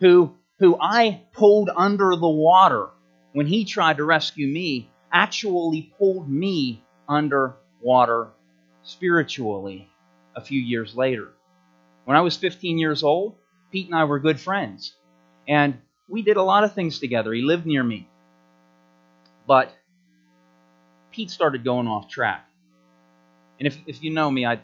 who, 0.01 0.35
who 0.59 0.77
I 0.81 1.21
pulled 1.31 1.69
under 1.73 2.15
the 2.15 2.29
water 2.29 2.89
when 3.31 3.47
he 3.47 3.63
tried 3.63 3.97
to 3.97 4.03
rescue 4.03 4.47
me, 4.47 4.91
actually 5.13 5.93
pulled 5.97 6.29
me 6.29 6.83
under 7.07 7.55
water 7.81 8.29
spiritually 8.83 9.89
a 10.35 10.41
few 10.41 10.59
years 10.59 10.95
later. 10.95 11.29
When 12.09 12.17
I 12.17 12.21
was 12.21 12.35
15 12.35 12.79
years 12.79 13.03
old, 13.03 13.35
Pete 13.71 13.85
and 13.85 13.95
I 13.95 14.05
were 14.05 14.17
good 14.17 14.39
friends. 14.39 14.95
And 15.47 15.77
we 16.07 16.23
did 16.23 16.37
a 16.37 16.41
lot 16.41 16.63
of 16.63 16.73
things 16.73 16.97
together. 16.97 17.31
He 17.33 17.43
lived 17.43 17.67
near 17.67 17.83
me. 17.83 18.09
But 19.45 19.71
Pete 21.11 21.29
started 21.29 21.63
going 21.63 21.85
off 21.85 22.09
track. 22.09 22.49
And 23.59 23.67
if, 23.67 23.77
if 23.85 24.01
you 24.01 24.09
know 24.09 24.31
me, 24.31 24.43
I'm 24.43 24.59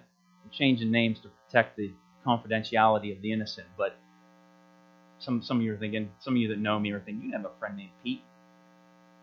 changing 0.51 0.89
names 0.89 1.19
to 1.19 1.29
protect 1.45 1.77
the 1.77 1.91
confidentiality 2.25 3.15
of 3.15 3.21
the 3.21 3.31
innocent. 3.31 3.67
But 3.77 3.95
some, 5.19 5.43
some 5.43 5.57
of 5.57 5.63
you 5.63 5.71
are 5.75 5.77
thinking, 5.77 6.09
some 6.21 6.33
of 6.33 6.37
you 6.37 6.47
that 6.47 6.57
know 6.57 6.79
me 6.79 6.93
are 6.93 6.99
thinking, 6.99 7.29
you 7.29 7.33
have 7.33 7.45
a 7.45 7.51
friend 7.59 7.77
named 7.77 7.91
Pete. 8.03 8.23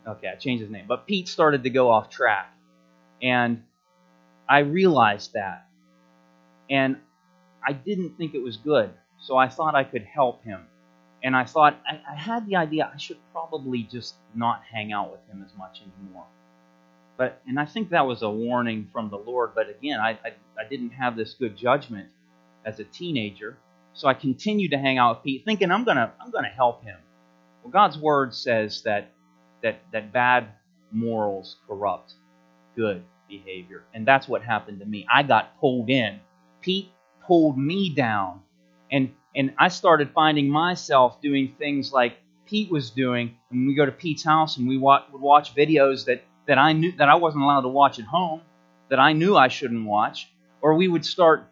Okay, 0.07 0.29
I 0.29 0.37
changed 0.37 0.63
his 0.63 0.71
name. 0.71 0.85
But 0.87 1.09
Pete 1.09 1.27
started 1.27 1.65
to 1.65 1.71
go 1.71 1.91
off 1.91 2.09
track. 2.09 2.55
And 3.21 3.65
I 4.49 4.61
realized 4.61 5.33
that. 5.33 5.67
And 6.71 6.99
I 7.67 7.73
didn't 7.73 8.17
think 8.17 8.35
it 8.35 8.43
was 8.43 8.57
good. 8.57 8.91
So 9.19 9.37
I 9.37 9.49
thought 9.49 9.75
I 9.75 9.85
could 9.85 10.05
help 10.05 10.43
him. 10.45 10.67
And 11.23 11.37
I 11.37 11.45
thought, 11.45 11.81
I, 11.87 12.01
I 12.11 12.17
had 12.17 12.47
the 12.47 12.57
idea 12.57 12.91
I 12.93 12.97
should 12.97 13.19
probably 13.33 13.85
just 13.85 14.17
not 14.35 14.63
hang 14.71 14.93
out 14.93 15.13
with 15.13 15.21
him 15.29 15.45
as 15.45 15.57
much 15.57 15.81
anymore. 15.81 16.27
But 17.17 17.41
and 17.47 17.59
I 17.59 17.67
think 17.67 17.91
that 17.91 18.07
was 18.07 18.23
a 18.23 18.31
warning 18.31 18.89
from 18.93 19.11
the 19.11 19.19
Lord. 19.19 19.53
But 19.55 19.71
again, 19.71 20.01
I, 20.01 20.11
I, 20.25 20.33
I 20.59 20.69
didn't 20.69 20.91
have 20.91 21.17
this 21.17 21.35
good 21.35 21.57
judgment 21.57 22.09
as 22.65 22.81
a 22.81 22.85
teenager, 22.85 23.57
so 23.93 24.09
I 24.09 24.15
continued 24.15 24.71
to 24.71 24.79
hang 24.79 24.99
out 24.99 25.17
with 25.17 25.25
Pete, 25.25 25.45
thinking 25.45 25.71
I'm 25.71 25.85
gonna 25.85 26.13
I'm 26.21 26.31
gonna 26.31 26.49
help 26.49 26.83
him. 26.83 26.97
Well, 27.63 27.71
God's 27.71 27.99
word 27.99 28.35
says 28.35 28.83
that 28.83 29.13
that 29.63 29.81
that 29.93 30.13
bad 30.13 30.49
morals 30.91 31.57
corrupt 31.69 32.15
good 32.75 33.05
behavior, 33.29 33.85
and 33.95 34.07
that's 34.07 34.27
what 34.27 34.43
happened 34.43 34.81
to 34.81 34.87
me. 34.87 35.07
I 35.13 35.23
got 35.23 35.61
pulled 35.61 35.91
in. 35.91 36.19
Pete 36.61 36.91
pulled 37.27 37.59
me 37.59 37.95
down, 37.95 38.43
and 38.91 39.13
and 39.35 39.55
I 39.59 39.69
started 39.69 40.11
finding 40.15 40.49
myself 40.49 41.21
doing 41.21 41.55
things 41.59 41.93
like 41.93 42.17
Pete 42.47 42.71
was 42.71 42.91
doing. 42.91 43.37
And 43.51 43.67
we 43.67 43.75
go 43.75 43.87
to 43.87 43.93
Pete's 43.93 44.25
house 44.25 44.59
and 44.59 44.69
we 44.69 44.77
watch, 44.77 45.05
would 45.13 45.23
watch 45.23 45.55
videos 45.55 46.05
that 46.07 46.23
that 46.47 46.59
I 46.59 46.73
knew 46.73 46.93
that 46.93 47.09
I 47.09 47.15
wasn't 47.15 47.45
allowed 47.45 47.63
to 47.63 47.69
watch 47.69 47.99
at 47.99 48.05
home, 48.05 48.43
that 48.91 48.99
I 48.99 49.13
knew 49.13 49.37
I 49.37 49.49
shouldn't 49.49 49.87
watch, 49.87 50.31
or 50.61 50.75
we 50.75 50.89
would 50.89 51.05
start. 51.05 51.49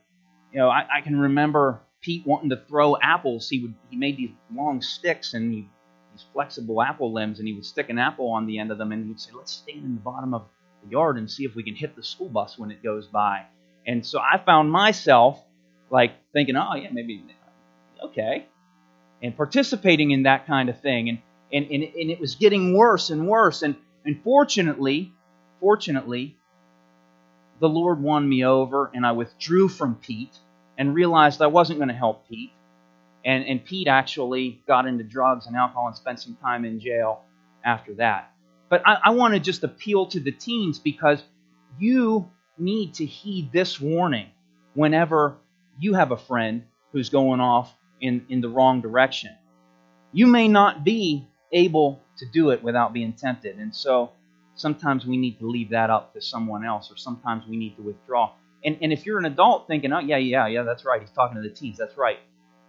You 0.52 0.58
know, 0.58 0.68
I, 0.68 0.86
I 0.98 1.00
can 1.00 1.18
remember 1.18 1.80
Pete 2.00 2.26
wanting 2.26 2.50
to 2.50 2.56
throw 2.68 2.96
apples. 3.00 3.48
He 3.48 3.60
would 3.60 3.74
he 3.88 3.96
made 3.96 4.16
these 4.16 4.30
long 4.52 4.82
sticks 4.82 5.34
and 5.34 5.52
he, 5.52 5.68
these 6.12 6.24
flexible 6.32 6.82
apple 6.82 7.12
limbs, 7.12 7.38
and 7.38 7.46
he 7.46 7.54
would 7.54 7.64
stick 7.64 7.88
an 7.88 7.98
apple 7.98 8.28
on 8.28 8.46
the 8.46 8.58
end 8.58 8.70
of 8.70 8.78
them, 8.78 8.92
and 8.92 9.06
he'd 9.06 9.20
say, 9.20 9.30
"Let's 9.34 9.52
stand 9.52 9.84
in 9.84 9.94
the 9.94 10.00
bottom 10.00 10.34
of 10.34 10.46
the 10.82 10.90
yard 10.90 11.18
and 11.18 11.30
see 11.30 11.44
if 11.44 11.54
we 11.54 11.62
can 11.62 11.76
hit 11.76 11.94
the 11.94 12.02
school 12.02 12.28
bus 12.28 12.58
when 12.58 12.70
it 12.70 12.82
goes 12.82 13.06
by." 13.06 13.44
And 13.86 14.04
so 14.04 14.18
I 14.20 14.38
found 14.44 14.70
myself 14.70 15.42
like 15.90 16.12
thinking, 16.32 16.56
"Oh 16.56 16.74
yeah, 16.74 16.88
maybe 16.92 17.24
okay," 18.04 18.46
and 19.22 19.36
participating 19.36 20.10
in 20.12 20.24
that 20.24 20.46
kind 20.46 20.68
of 20.68 20.80
thing, 20.80 21.08
and 21.08 21.18
and 21.52 21.66
and, 21.66 21.82
and 21.82 22.10
it 22.10 22.20
was 22.20 22.36
getting 22.36 22.76
worse 22.76 23.10
and 23.10 23.26
worse, 23.26 23.62
and 23.62 23.76
and 24.04 24.22
fortunately, 24.22 25.12
fortunately, 25.60 26.36
the 27.60 27.68
Lord 27.68 28.02
won 28.02 28.28
me 28.28 28.44
over, 28.44 28.90
and 28.94 29.04
I 29.04 29.12
withdrew 29.12 29.68
from 29.68 29.96
Pete 29.96 30.38
and 30.78 30.94
realized 30.94 31.42
I 31.42 31.46
wasn't 31.46 31.78
going 31.78 31.90
to 31.90 31.94
help 31.94 32.26
Pete. 32.28 32.52
And, 33.22 33.44
and 33.44 33.62
Pete 33.62 33.86
actually 33.86 34.62
got 34.66 34.86
into 34.86 35.04
drugs 35.04 35.46
and 35.46 35.54
alcohol 35.54 35.88
and 35.88 35.94
spent 35.94 36.20
some 36.20 36.36
time 36.36 36.64
in 36.64 36.80
jail 36.80 37.22
after 37.62 37.92
that. 37.94 38.32
But 38.70 38.82
I, 38.86 38.96
I 39.04 39.10
want 39.10 39.34
to 39.34 39.40
just 39.40 39.62
appeal 39.62 40.06
to 40.06 40.20
the 40.20 40.32
teens 40.32 40.78
because 40.78 41.22
you 41.78 42.30
need 42.56 42.94
to 42.94 43.04
heed 43.04 43.52
this 43.52 43.78
warning 43.78 44.28
whenever 44.72 45.36
you 45.80 45.94
have 45.94 46.12
a 46.12 46.16
friend 46.16 46.62
who's 46.92 47.08
going 47.08 47.40
off 47.40 47.74
in, 48.00 48.24
in 48.28 48.40
the 48.40 48.48
wrong 48.48 48.80
direction. 48.80 49.34
You 50.12 50.26
may 50.26 50.46
not 50.46 50.84
be 50.84 51.26
able 51.52 52.02
to 52.18 52.26
do 52.26 52.50
it 52.50 52.62
without 52.62 52.92
being 52.92 53.14
tempted. 53.14 53.58
And 53.58 53.74
so 53.74 54.12
sometimes 54.54 55.06
we 55.06 55.16
need 55.16 55.38
to 55.38 55.48
leave 55.48 55.70
that 55.70 55.90
up 55.90 56.12
to 56.14 56.20
someone 56.20 56.64
else, 56.64 56.90
or 56.90 56.96
sometimes 56.96 57.44
we 57.48 57.56
need 57.56 57.76
to 57.76 57.82
withdraw. 57.82 58.32
And, 58.62 58.76
and 58.82 58.92
if 58.92 59.06
you're 59.06 59.18
an 59.18 59.24
adult 59.24 59.66
thinking, 59.66 59.92
oh, 59.92 60.00
yeah, 60.00 60.18
yeah, 60.18 60.46
yeah, 60.46 60.62
that's 60.62 60.84
right, 60.84 61.00
he's 61.00 61.10
talking 61.10 61.42
to 61.42 61.48
the 61.48 61.54
teens, 61.54 61.78
that's 61.78 61.96
right. 61.96 62.18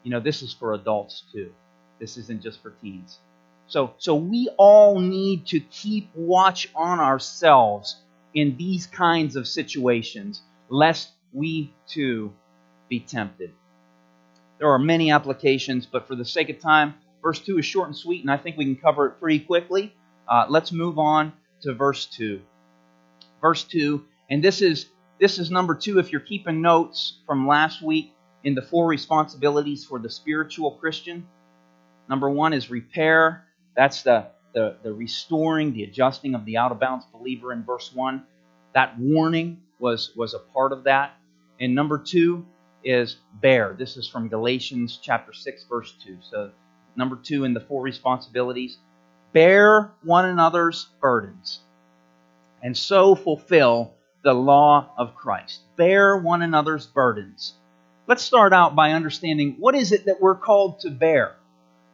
You 0.03 0.11
know, 0.11 0.19
this 0.19 0.41
is 0.41 0.53
for 0.53 0.73
adults 0.73 1.23
too. 1.31 1.51
This 1.99 2.17
isn't 2.17 2.41
just 2.41 2.61
for 2.61 2.71
teens. 2.81 3.19
So, 3.67 3.93
so 3.97 4.15
we 4.15 4.49
all 4.57 4.99
need 4.99 5.45
to 5.47 5.59
keep 5.59 6.09
watch 6.15 6.69
on 6.73 6.99
ourselves 6.99 8.01
in 8.33 8.55
these 8.57 8.87
kinds 8.87 9.35
of 9.35 9.47
situations, 9.47 10.41
lest 10.69 11.11
we 11.33 11.73
too 11.87 12.33
be 12.91 12.99
tempted. 12.99 13.51
There 14.59 14.69
are 14.69 14.77
many 14.77 15.09
applications, 15.09 15.87
but 15.87 16.07
for 16.07 16.13
the 16.15 16.25
sake 16.25 16.49
of 16.49 16.59
time, 16.59 16.93
Verse 17.21 17.39
2 17.39 17.59
is 17.59 17.65
short 17.65 17.87
and 17.87 17.95
sweet, 17.95 18.21
and 18.21 18.31
I 18.31 18.37
think 18.37 18.57
we 18.57 18.65
can 18.65 18.75
cover 18.75 19.07
it 19.07 19.19
pretty 19.19 19.39
quickly. 19.39 19.93
Uh, 20.27 20.45
let's 20.49 20.71
move 20.71 20.97
on 20.97 21.33
to 21.61 21.73
verse 21.73 22.05
2. 22.07 22.41
Verse 23.41 23.63
2, 23.63 24.03
and 24.29 24.43
this 24.43 24.61
is 24.61 24.87
this 25.19 25.37
is 25.37 25.51
number 25.51 25.75
2 25.75 25.99
if 25.99 26.11
you're 26.11 26.21
keeping 26.21 26.61
notes 26.61 27.19
from 27.27 27.47
last 27.47 27.83
week 27.83 28.13
in 28.43 28.55
the 28.55 28.61
four 28.61 28.87
responsibilities 28.87 29.85
for 29.85 29.99
the 29.99 30.09
spiritual 30.09 30.71
Christian. 30.71 31.27
Number 32.09 32.27
1 32.27 32.53
is 32.53 32.71
repair. 32.71 33.45
That's 33.75 34.01
the 34.01 34.27
the, 34.53 34.77
the 34.83 34.91
restoring, 34.91 35.73
the 35.73 35.83
adjusting 35.83 36.35
of 36.35 36.43
the 36.43 36.57
out 36.57 36.71
of 36.71 36.79
bounds 36.79 37.05
believer 37.13 37.53
in 37.53 37.63
verse 37.63 37.91
1. 37.93 38.23
That 38.73 38.99
warning 38.99 39.61
was, 39.79 40.11
was 40.15 40.33
a 40.33 40.39
part 40.39 40.73
of 40.73 40.83
that. 40.85 41.13
And 41.59 41.73
number 41.73 41.97
2 41.97 42.45
is 42.83 43.17
bear. 43.41 43.75
This 43.77 43.97
is 43.97 44.07
from 44.07 44.27
Galatians 44.27 44.99
chapter 45.01 45.33
6, 45.33 45.65
verse 45.65 45.93
2. 46.03 46.17
So 46.21 46.51
number 46.95 47.15
two 47.15 47.45
in 47.45 47.53
the 47.53 47.59
four 47.61 47.81
responsibilities 47.81 48.77
bear 49.33 49.93
one 50.03 50.25
another's 50.25 50.89
burdens 50.99 51.61
and 52.61 52.77
so 52.77 53.15
fulfill 53.15 53.93
the 54.23 54.33
law 54.33 54.91
of 54.97 55.15
Christ. 55.15 55.61
Bear 55.77 56.17
one 56.17 56.41
another's 56.41 56.85
burdens. 56.85 57.53
Let's 58.07 58.23
start 58.23 58.53
out 58.53 58.75
by 58.75 58.91
understanding 58.91 59.55
what 59.59 59.73
is 59.73 59.91
it 59.91 60.05
that 60.05 60.21
we're 60.21 60.35
called 60.35 60.79
to 60.81 60.91
bear? 60.91 61.35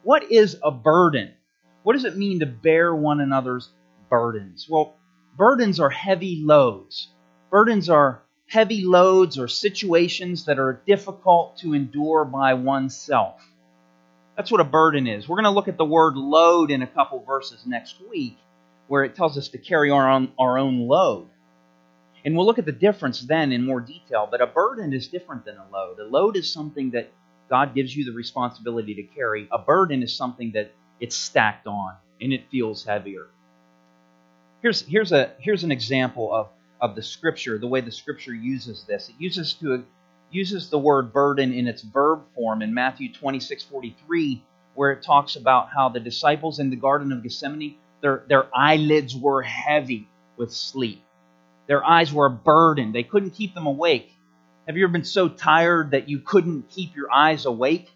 What 0.02 0.30
is 0.30 0.56
a 0.62 0.70
burden? 0.70 1.32
What 1.82 1.94
does 1.94 2.04
it 2.04 2.16
mean 2.16 2.40
to 2.40 2.46
bear 2.46 2.94
one 2.94 3.20
another's 3.20 3.70
burdens? 4.10 4.66
Well, 4.68 4.96
burdens 5.36 5.80
are 5.80 5.90
heavy 5.90 6.42
loads. 6.44 7.08
Burdens 7.50 7.88
are 7.88 8.22
heavy 8.48 8.84
loads 8.84 9.38
or 9.38 9.46
situations 9.46 10.46
that 10.46 10.58
are 10.58 10.82
difficult 10.86 11.58
to 11.58 11.74
endure 11.74 12.24
by 12.24 12.54
oneself. 12.54 13.42
That's 14.36 14.50
what 14.50 14.60
a 14.60 14.64
burden 14.64 15.06
is. 15.06 15.28
We're 15.28 15.36
going 15.36 15.44
to 15.44 15.50
look 15.50 15.68
at 15.68 15.76
the 15.76 15.84
word 15.84 16.16
load 16.16 16.70
in 16.70 16.82
a 16.82 16.86
couple 16.86 17.22
verses 17.24 17.66
next 17.66 17.96
week, 18.08 18.38
where 18.86 19.04
it 19.04 19.14
tells 19.14 19.36
us 19.36 19.48
to 19.48 19.58
carry 19.58 19.90
our 19.90 20.10
own, 20.10 20.32
our 20.38 20.58
own 20.58 20.88
load. 20.88 21.28
And 22.24 22.36
we'll 22.36 22.46
look 22.46 22.58
at 22.58 22.64
the 22.64 22.72
difference 22.72 23.20
then 23.20 23.52
in 23.52 23.64
more 23.64 23.80
detail. 23.80 24.26
But 24.30 24.40
a 24.40 24.46
burden 24.46 24.92
is 24.92 25.08
different 25.08 25.44
than 25.44 25.56
a 25.56 25.66
load. 25.70 25.98
A 25.98 26.04
load 26.04 26.36
is 26.36 26.52
something 26.52 26.90
that 26.92 27.12
God 27.50 27.74
gives 27.74 27.94
you 27.94 28.04
the 28.04 28.12
responsibility 28.12 28.94
to 28.94 29.02
carry. 29.02 29.46
A 29.52 29.58
burden 29.58 30.02
is 30.02 30.16
something 30.16 30.52
that 30.52 30.72
it's 31.00 31.16
stacked 31.16 31.66
on 31.66 31.94
and 32.20 32.32
it 32.32 32.44
feels 32.50 32.84
heavier. 32.84 33.26
Here's, 34.62 34.82
here's, 34.82 35.12
a, 35.12 35.32
here's 35.38 35.64
an 35.64 35.70
example 35.70 36.34
of, 36.34 36.48
of 36.80 36.94
the 36.94 37.02
scripture, 37.02 37.58
the 37.58 37.66
way 37.66 37.80
the 37.80 37.92
scripture 37.92 38.34
uses 38.34 38.84
this. 38.84 39.08
It 39.08 39.16
uses 39.18 39.54
to 39.54 39.84
uses 40.30 40.68
the 40.68 40.78
word 40.78 41.12
burden 41.12 41.52
in 41.52 41.66
its 41.66 41.82
verb 41.82 42.22
form 42.34 42.62
in 42.62 42.74
Matthew 42.74 43.12
26 43.12 43.64
43, 43.64 44.42
where 44.74 44.92
it 44.92 45.02
talks 45.02 45.36
about 45.36 45.70
how 45.70 45.88
the 45.88 46.00
disciples 46.00 46.58
in 46.58 46.70
the 46.70 46.76
Garden 46.76 47.12
of 47.12 47.22
Gethsemane, 47.22 47.76
their, 48.00 48.24
their 48.28 48.46
eyelids 48.54 49.16
were 49.16 49.42
heavy 49.42 50.08
with 50.36 50.52
sleep. 50.52 51.02
Their 51.66 51.84
eyes 51.84 52.12
were 52.12 52.28
burdened. 52.28 52.94
They 52.94 53.02
couldn't 53.02 53.30
keep 53.30 53.54
them 53.54 53.66
awake. 53.66 54.12
Have 54.66 54.76
you 54.76 54.84
ever 54.84 54.92
been 54.92 55.04
so 55.04 55.28
tired 55.28 55.92
that 55.92 56.08
you 56.08 56.20
couldn't 56.20 56.68
keep 56.70 56.94
your 56.94 57.10
eyes 57.12 57.46
awake? 57.46 57.90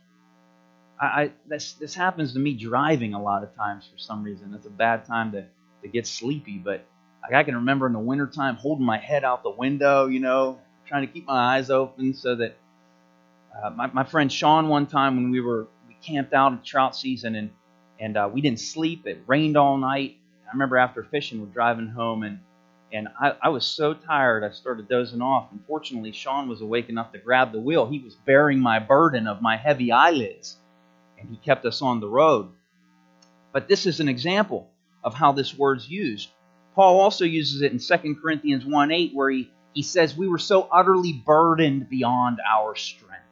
I, 1.00 1.06
I 1.06 1.32
this, 1.46 1.74
this 1.74 1.94
happens 1.94 2.32
to 2.32 2.38
me 2.38 2.54
driving 2.54 3.14
a 3.14 3.22
lot 3.22 3.42
of 3.42 3.54
times 3.54 3.86
for 3.90 3.98
some 3.98 4.22
reason. 4.22 4.54
It's 4.54 4.66
a 4.66 4.70
bad 4.70 5.04
time 5.04 5.32
to, 5.32 5.44
to 5.82 5.88
get 5.88 6.06
sleepy, 6.06 6.58
but 6.58 6.84
I 7.30 7.42
can 7.44 7.54
remember 7.56 7.86
in 7.86 7.92
the 7.92 7.98
wintertime 7.98 8.56
holding 8.56 8.84
my 8.84 8.98
head 8.98 9.24
out 9.24 9.42
the 9.42 9.50
window, 9.50 10.06
you 10.06 10.20
know, 10.20 10.60
trying 10.86 11.06
to 11.06 11.12
keep 11.12 11.26
my 11.26 11.56
eyes 11.56 11.70
open 11.70 12.14
so 12.14 12.34
that 12.36 12.56
uh, 13.56 13.70
my, 13.70 13.86
my 13.88 14.04
friend 14.04 14.32
Sean 14.32 14.68
one 14.68 14.86
time 14.86 15.16
when 15.16 15.30
we 15.30 15.40
were 15.40 15.66
we 15.88 15.96
camped 16.02 16.32
out 16.32 16.52
in 16.52 16.62
trout 16.62 16.96
season 16.96 17.34
and 17.36 17.50
and 18.00 18.16
uh, 18.16 18.28
we 18.32 18.40
didn't 18.40 18.60
sleep. 18.60 19.06
It 19.06 19.22
rained 19.26 19.56
all 19.56 19.76
night. 19.76 20.16
I 20.48 20.52
remember 20.52 20.76
after 20.76 21.04
fishing, 21.04 21.40
we're 21.40 21.46
driving 21.46 21.88
home 21.88 22.22
and 22.24 22.40
And 22.92 23.08
I, 23.18 23.34
I 23.40 23.48
was 23.48 23.64
so 23.64 23.94
tired, 23.94 24.44
I 24.44 24.50
started 24.50 24.86
dozing 24.88 25.22
off. 25.22 25.48
Unfortunately, 25.52 26.12
Sean 26.12 26.46
was 26.48 26.60
awake 26.60 26.90
enough 26.90 27.12
to 27.12 27.18
grab 27.18 27.52
the 27.52 27.60
wheel. 27.60 27.86
He 27.86 28.00
was 28.00 28.14
bearing 28.26 28.60
my 28.60 28.80
burden 28.80 29.26
of 29.26 29.40
my 29.40 29.56
heavy 29.56 29.92
eyelids, 29.92 30.58
and 31.18 31.30
he 31.30 31.36
kept 31.36 31.64
us 31.64 31.80
on 31.80 32.00
the 32.00 32.08
road. 32.08 32.50
But 33.52 33.66
this 33.66 33.86
is 33.86 34.00
an 34.00 34.08
example 34.08 34.68
of 35.02 35.14
how 35.14 35.32
this 35.32 35.56
word's 35.56 35.88
used. 35.88 36.28
Paul 36.74 37.00
also 37.00 37.24
uses 37.24 37.62
it 37.62 37.72
in 37.72 37.78
2 37.78 38.16
Corinthians 38.16 38.64
1 38.64 38.90
8, 38.90 39.14
where 39.14 39.30
he, 39.30 39.50
he 39.74 39.82
says, 39.82 40.16
We 40.16 40.28
were 40.28 40.38
so 40.38 40.68
utterly 40.70 41.12
burdened 41.12 41.88
beyond 41.88 42.38
our 42.48 42.74
strength. 42.74 43.22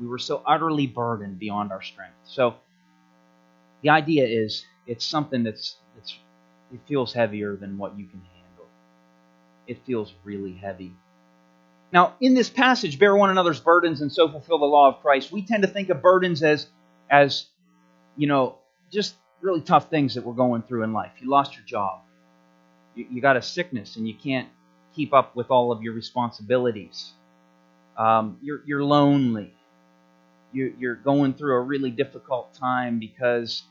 We 0.00 0.06
were 0.06 0.18
so 0.18 0.42
utterly 0.46 0.86
burdened 0.86 1.38
beyond 1.38 1.72
our 1.72 1.82
strength. 1.82 2.16
So 2.24 2.56
the 3.82 3.90
idea 3.90 4.26
is 4.26 4.64
it's 4.86 5.04
something 5.04 5.42
that's, 5.42 5.76
that's 5.94 6.16
it 6.72 6.80
feels 6.86 7.12
heavier 7.12 7.56
than 7.56 7.78
what 7.78 7.98
you 7.98 8.06
can 8.06 8.20
handle. 8.20 8.66
It 9.66 9.84
feels 9.86 10.12
really 10.24 10.54
heavy. 10.54 10.92
Now, 11.92 12.14
in 12.20 12.34
this 12.34 12.50
passage, 12.50 12.98
bear 12.98 13.16
one 13.16 13.30
another's 13.30 13.60
burdens 13.60 14.02
and 14.02 14.12
so 14.12 14.28
fulfill 14.28 14.58
the 14.58 14.66
law 14.66 14.88
of 14.88 15.00
Christ. 15.00 15.32
We 15.32 15.42
tend 15.42 15.62
to 15.62 15.68
think 15.68 15.88
of 15.88 16.02
burdens 16.02 16.42
as, 16.42 16.66
as 17.08 17.46
you 18.16 18.26
know, 18.26 18.58
just 18.90 19.14
really 19.40 19.62
tough 19.62 19.88
things 19.88 20.14
that 20.14 20.24
we're 20.24 20.34
going 20.34 20.62
through 20.62 20.82
in 20.82 20.92
life. 20.92 21.12
You 21.20 21.30
lost 21.30 21.56
your 21.56 21.64
job. 21.64 22.00
You, 22.98 23.06
you 23.12 23.20
got 23.22 23.36
a 23.36 23.42
sickness 23.42 23.94
and 23.96 24.08
you 24.08 24.14
can't 24.14 24.48
keep 24.94 25.14
up 25.14 25.36
with 25.36 25.50
all 25.50 25.70
of 25.70 25.82
your 25.82 25.94
responsibilities. 25.94 27.12
Um, 27.96 28.38
you're, 28.42 28.60
you're 28.66 28.82
lonely. 28.82 29.54
You, 30.52 30.74
you're 30.78 30.96
going 30.96 31.34
through 31.34 31.54
a 31.54 31.60
really 31.60 31.90
difficult 31.90 32.54
time 32.54 32.98
because, 32.98 33.62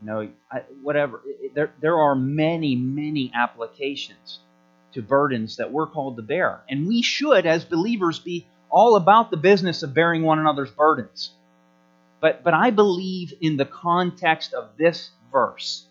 you 0.00 0.06
know, 0.06 0.28
I, 0.52 0.58
whatever. 0.80 1.22
It, 1.26 1.54
there, 1.54 1.72
there 1.80 1.98
are 1.98 2.14
many, 2.14 2.76
many 2.76 3.32
applications 3.34 4.38
to 4.92 5.02
burdens 5.02 5.56
that 5.56 5.72
we're 5.72 5.86
called 5.86 6.16
to 6.16 6.22
bear. 6.22 6.60
And 6.68 6.86
we 6.86 7.02
should, 7.02 7.46
as 7.46 7.64
believers, 7.64 8.20
be 8.20 8.46
all 8.70 8.94
about 8.94 9.32
the 9.32 9.36
business 9.36 9.82
of 9.82 9.92
bearing 9.92 10.22
one 10.22 10.38
another's 10.38 10.70
burdens. 10.70 11.30
But, 12.20 12.44
but 12.44 12.54
I 12.54 12.70
believe 12.70 13.32
in 13.40 13.56
the 13.56 13.64
context 13.64 14.52
of 14.54 14.76
this 14.76 15.10
verse, 15.32 15.87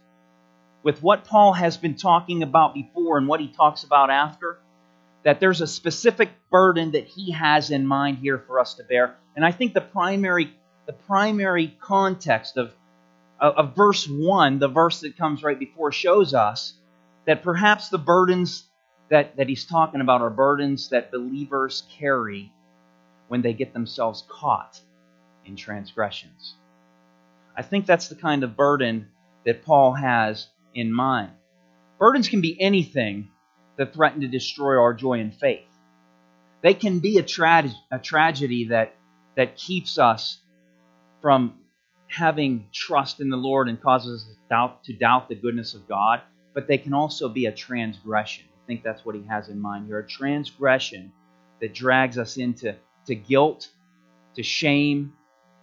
with 0.84 1.02
what 1.02 1.26
Paul 1.26 1.54
has 1.54 1.78
been 1.78 1.96
talking 1.96 2.44
about 2.44 2.74
before 2.74 3.18
and 3.18 3.28
what 3.28 3.40
he 3.40 3.48
talks 3.48 3.84
about 3.84 4.10
after, 4.10 4.60
that 5.24 5.40
there's 5.40 5.62
a 5.62 5.68
specific 5.68 6.30
burden 6.50 6.92
that 6.92 7.06
he 7.06 7.32
has 7.32 7.72
in 7.72 7.86
mind 7.86 8.20
here 8.20 8.40
for 8.40 8.60
us 8.60 8.76
to 8.76 8.84
bear. 8.84 9.16
And 9.36 9.44
I 9.44 9.52
think 9.52 9.74
the 9.74 9.82
primary, 9.82 10.54
the 10.86 10.94
primary 10.94 11.76
context 11.82 12.58
of, 12.58 12.74
of, 13.40 13.76
verse 13.76 14.08
1, 14.08 14.60
the 14.60 14.68
verse 14.68 15.02
that 15.02 15.18
comes 15.18 15.44
right 15.44 15.60
before, 15.60 15.92
shows 15.92 16.34
us 16.34 16.74
that 17.26 17.44
perhaps 17.44 17.90
the 17.90 17.98
burdens 17.98 18.64
that, 19.10 19.36
that 19.38 19.50
he's 19.50 19.66
talking 19.66 20.02
about 20.02 20.22
are 20.22 20.30
burdens 20.30 20.90
that 20.90 21.12
believers 21.12 21.84
carry 21.98 22.52
when 23.28 23.42
they 23.42 23.54
get 23.54 23.74
themselves 23.74 24.24
caught 24.30 24.80
in 25.46 25.56
transgressions. 25.56 26.56
I 27.56 27.64
think 27.64 27.86
that's 27.86 28.08
the 28.08 28.16
kind 28.16 28.44
of 28.44 28.56
burden 28.56 29.08
that 29.46 29.66
Paul 29.66 29.94
has 29.94 30.48
in 30.78 30.94
mind. 30.94 31.32
Burdens 32.00 32.30
can 32.30 32.42
be 32.42 32.60
anything 32.62 33.30
that 33.78 33.94
threaten 33.94 34.22
to 34.22 34.28
destroy 34.28 34.80
our 34.80 34.94
joy 34.94 35.20
and 35.20 35.34
faith. 35.34 35.66
They 36.62 36.74
can 36.74 37.00
be 37.00 37.18
a, 37.18 37.24
tra- 37.24 37.72
a 37.92 38.00
tragedy 38.00 38.66
that, 38.70 38.96
that 39.36 39.56
keeps 39.56 39.98
us 39.98 40.40
from 41.22 41.56
having 42.08 42.68
trust 42.74 43.20
in 43.20 43.30
the 43.30 43.38
Lord 43.38 43.68
and 43.68 43.82
causes 43.82 44.24
us 44.24 44.36
doubt, 44.50 44.84
to 44.86 44.94
doubt 44.94 45.30
the 45.30 45.36
goodness 45.36 45.74
of 45.74 45.88
God, 45.88 46.22
but 46.54 46.68
they 46.68 46.78
can 46.78 46.94
also 46.94 47.30
be 47.30 47.46
a 47.46 47.52
transgression. 47.52 48.46
I 48.64 48.66
think 48.68 48.84
that's 48.84 49.06
what 49.06 49.16
he 49.16 49.24
has 49.30 49.50
in 49.50 49.60
mind 49.60 49.88
here 49.88 50.00
a 50.00 50.08
transgression 50.08 51.12
that 51.60 51.74
drags 51.74 52.18
us 52.18 52.38
into 52.38 52.76
to 53.08 53.16
guilt, 53.16 53.70
to 54.36 54.44
shame, 54.44 55.14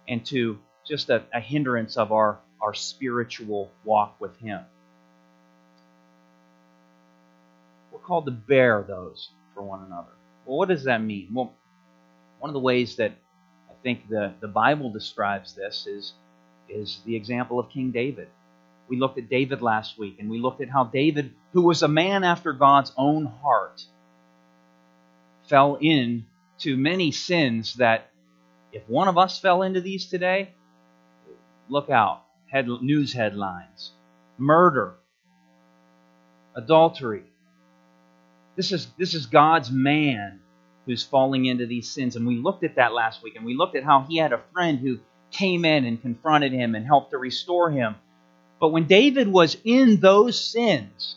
and 0.07 0.25
to 0.25 0.59
just 0.85 1.09
a, 1.09 1.23
a 1.33 1.39
hindrance 1.39 1.97
of 1.97 2.11
our, 2.11 2.39
our 2.61 2.73
spiritual 2.73 3.71
walk 3.83 4.15
with 4.19 4.37
Him. 4.37 4.61
We're 7.91 7.94
called 8.05 8.25
to 8.25 8.31
bear 8.31 8.83
those 8.87 9.29
for 9.53 9.63
one 9.63 9.83
another. 9.83 10.11
Well, 10.45 10.57
what 10.57 10.69
does 10.69 10.83
that 10.85 11.01
mean? 11.01 11.29
Well, 11.33 11.53
one 12.39 12.49
of 12.49 12.53
the 12.53 12.59
ways 12.59 12.95
that 12.97 13.11
I 13.69 13.73
think 13.83 14.07
the, 14.09 14.33
the 14.39 14.47
Bible 14.47 14.91
describes 14.91 15.53
this 15.53 15.87
is, 15.87 16.13
is 16.69 17.01
the 17.05 17.15
example 17.15 17.59
of 17.59 17.69
King 17.69 17.91
David. 17.91 18.27
We 18.87 18.97
looked 18.97 19.17
at 19.17 19.29
David 19.29 19.61
last 19.61 19.97
week, 19.97 20.17
and 20.19 20.29
we 20.29 20.39
looked 20.39 20.61
at 20.61 20.69
how 20.69 20.83
David, 20.83 21.33
who 21.53 21.63
was 21.63 21.81
a 21.81 21.87
man 21.87 22.23
after 22.23 22.53
God's 22.53 22.91
own 22.97 23.25
heart, 23.25 23.83
fell 25.49 25.75
into 25.75 26.77
many 26.77 27.11
sins 27.11 27.75
that 27.75 28.11
if 28.71 28.87
one 28.87 29.07
of 29.07 29.17
us 29.17 29.39
fell 29.39 29.63
into 29.63 29.81
these 29.81 30.05
today, 30.05 30.51
look 31.69 31.89
out. 31.89 32.21
Head, 32.47 32.67
news 32.67 33.11
headlines 33.11 33.91
murder, 34.37 34.95
adultery. 36.55 37.23
This 38.55 38.71
is, 38.71 38.87
this 38.97 39.13
is 39.13 39.25
God's 39.25 39.71
man 39.71 40.39
who's 40.85 41.03
falling 41.03 41.45
into 41.45 41.65
these 41.65 41.89
sins. 41.89 42.15
And 42.15 42.27
we 42.27 42.37
looked 42.37 42.63
at 42.63 42.75
that 42.75 42.93
last 42.93 43.23
week, 43.23 43.35
and 43.35 43.45
we 43.45 43.55
looked 43.55 43.75
at 43.75 43.83
how 43.83 44.05
he 44.07 44.17
had 44.17 44.33
a 44.33 44.41
friend 44.53 44.79
who 44.79 44.99
came 45.31 45.65
in 45.65 45.85
and 45.85 46.01
confronted 46.01 46.53
him 46.53 46.75
and 46.75 46.85
helped 46.85 47.11
to 47.11 47.17
restore 47.17 47.71
him. 47.71 47.95
But 48.59 48.69
when 48.69 48.85
David 48.85 49.27
was 49.27 49.57
in 49.63 49.99
those 49.99 50.39
sins, 50.39 51.15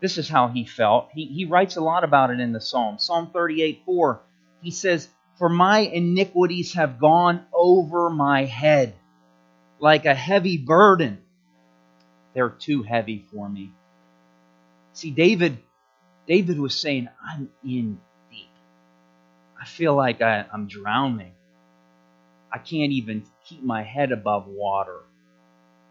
this 0.00 0.18
is 0.18 0.28
how 0.28 0.48
he 0.48 0.64
felt. 0.64 1.10
He, 1.14 1.26
he 1.26 1.44
writes 1.44 1.76
a 1.76 1.80
lot 1.80 2.04
about 2.04 2.30
it 2.30 2.40
in 2.40 2.52
the 2.52 2.60
Psalm. 2.60 2.98
Psalm 2.98 3.30
38 3.32 3.82
4, 3.86 4.20
he 4.62 4.70
says, 4.70 5.08
for 5.38 5.48
my 5.48 5.80
iniquities 5.80 6.74
have 6.74 7.00
gone 7.00 7.44
over 7.52 8.08
my 8.10 8.44
head 8.44 8.94
like 9.80 10.06
a 10.06 10.14
heavy 10.14 10.56
burden. 10.56 11.18
They're 12.34 12.50
too 12.50 12.82
heavy 12.82 13.24
for 13.32 13.48
me. 13.48 13.72
See, 14.92 15.10
David, 15.10 15.58
David 16.26 16.58
was 16.58 16.74
saying, 16.74 17.08
I'm 17.26 17.50
in 17.64 18.00
deep. 18.30 18.48
I 19.60 19.66
feel 19.66 19.94
like 19.94 20.22
I, 20.22 20.46
I'm 20.52 20.68
drowning. 20.68 21.32
I 22.52 22.58
can't 22.58 22.92
even 22.92 23.24
keep 23.44 23.62
my 23.62 23.82
head 23.82 24.12
above 24.12 24.46
water. 24.46 25.00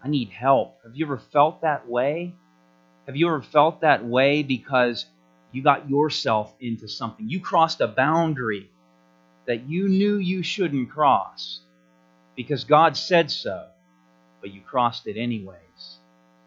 I 0.02 0.08
need 0.08 0.30
help. 0.30 0.78
Have 0.84 0.96
you 0.96 1.06
ever 1.06 1.18
felt 1.18 1.62
that 1.62 1.88
way? 1.88 2.34
Have 3.06 3.16
you 3.16 3.28
ever 3.28 3.42
felt 3.42 3.82
that 3.82 4.04
way 4.04 4.42
because 4.42 5.06
you 5.52 5.62
got 5.62 5.88
yourself 5.90 6.54
into 6.60 6.88
something? 6.88 7.28
You 7.28 7.40
crossed 7.40 7.80
a 7.80 7.88
boundary 7.88 8.70
that 9.46 9.68
you 9.68 9.88
knew 9.88 10.16
you 10.16 10.42
shouldn't 10.42 10.90
cross 10.90 11.60
because 12.36 12.64
God 12.64 12.96
said 12.96 13.30
so, 13.30 13.68
but 14.40 14.52
you 14.52 14.62
crossed 14.62 15.06
it 15.06 15.18
anyways. 15.18 15.98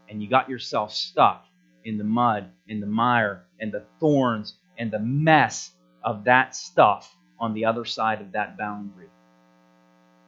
And 0.09 0.21
you 0.21 0.29
got 0.29 0.49
yourself 0.49 0.93
stuck 0.93 1.45
in 1.83 1.97
the 1.97 2.03
mud, 2.03 2.51
in 2.67 2.79
the 2.79 2.87
mire, 2.87 3.46
and 3.59 3.71
the 3.71 3.85
thorns, 3.99 4.55
and 4.77 4.91
the 4.91 4.99
mess 4.99 5.71
of 6.03 6.25
that 6.25 6.55
stuff 6.55 7.15
on 7.39 7.53
the 7.53 7.65
other 7.65 7.85
side 7.85 8.21
of 8.21 8.31
that 8.33 8.57
boundary. 8.57 9.09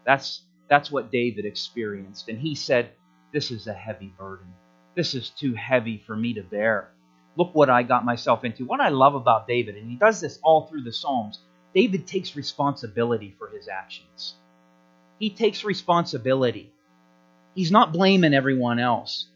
That's, 0.06 0.42
that's 0.70 0.92
what 0.92 1.12
David 1.12 1.46
experienced. 1.46 2.30
And 2.30 2.40
he 2.40 2.56
said, 2.56 2.92
This 3.34 3.52
is 3.52 3.68
a 3.68 3.74
heavy 3.74 4.14
burden. 4.18 4.48
This 4.96 5.14
is 5.14 5.30
too 5.30 5.54
heavy 5.54 6.04
for 6.06 6.16
me 6.16 6.34
to 6.34 6.44
bear. 6.44 6.92
Look 7.36 7.56
what 7.56 7.70
I 7.70 7.84
got 7.84 8.06
myself 8.06 8.44
into. 8.44 8.66
What 8.66 8.82
I 8.82 8.90
love 8.90 9.16
about 9.16 9.48
David, 9.48 9.76
and 9.76 9.90
he 9.90 9.96
does 9.96 10.20
this 10.20 10.40
all 10.44 10.68
through 10.68 10.84
the 10.84 10.92
Psalms, 10.92 11.40
David 11.74 12.08
takes 12.08 12.36
responsibility 12.36 13.36
for 13.38 13.48
his 13.48 13.68
actions. 13.68 14.36
He 15.20 15.30
takes 15.30 15.64
responsibility. 15.64 16.72
He's 17.56 17.72
not 17.72 17.94
blaming 17.94 18.34
everyone 18.34 18.80
else. 18.80 19.28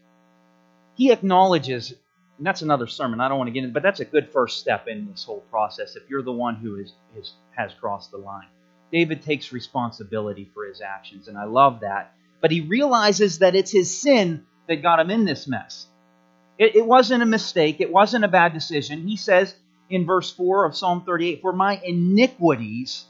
He 0.96 1.12
acknowledges, 1.12 1.94
and 2.38 2.46
that's 2.46 2.62
another 2.62 2.86
sermon. 2.86 3.20
I 3.20 3.28
don't 3.28 3.38
want 3.38 3.48
to 3.48 3.52
get 3.52 3.64
into, 3.64 3.72
but 3.72 3.82
that's 3.82 4.00
a 4.00 4.04
good 4.04 4.30
first 4.32 4.58
step 4.58 4.88
in 4.88 5.08
this 5.10 5.24
whole 5.24 5.40
process. 5.50 5.96
If 5.96 6.10
you're 6.10 6.22
the 6.22 6.32
one 6.32 6.56
who 6.56 6.76
is, 6.76 6.92
is 7.16 7.34
has 7.56 7.72
crossed 7.80 8.10
the 8.10 8.18
line, 8.18 8.48
David 8.90 9.22
takes 9.22 9.52
responsibility 9.52 10.50
for 10.52 10.66
his 10.66 10.80
actions, 10.80 11.28
and 11.28 11.38
I 11.38 11.44
love 11.44 11.80
that. 11.80 12.14
But 12.40 12.50
he 12.50 12.60
realizes 12.60 13.38
that 13.38 13.54
it's 13.54 13.70
his 13.70 13.96
sin 13.96 14.44
that 14.68 14.82
got 14.82 15.00
him 15.00 15.10
in 15.10 15.24
this 15.24 15.46
mess. 15.46 15.86
It, 16.58 16.76
it 16.76 16.86
wasn't 16.86 17.22
a 17.22 17.26
mistake. 17.26 17.80
It 17.80 17.92
wasn't 17.92 18.24
a 18.24 18.28
bad 18.28 18.52
decision. 18.52 19.06
He 19.06 19.16
says, 19.16 19.54
in 19.90 20.06
verse 20.06 20.32
4 20.32 20.64
of 20.64 20.76
Psalm 20.76 21.04
38 21.04 21.40
For 21.40 21.52
my 21.52 21.80
iniquities 21.82 23.04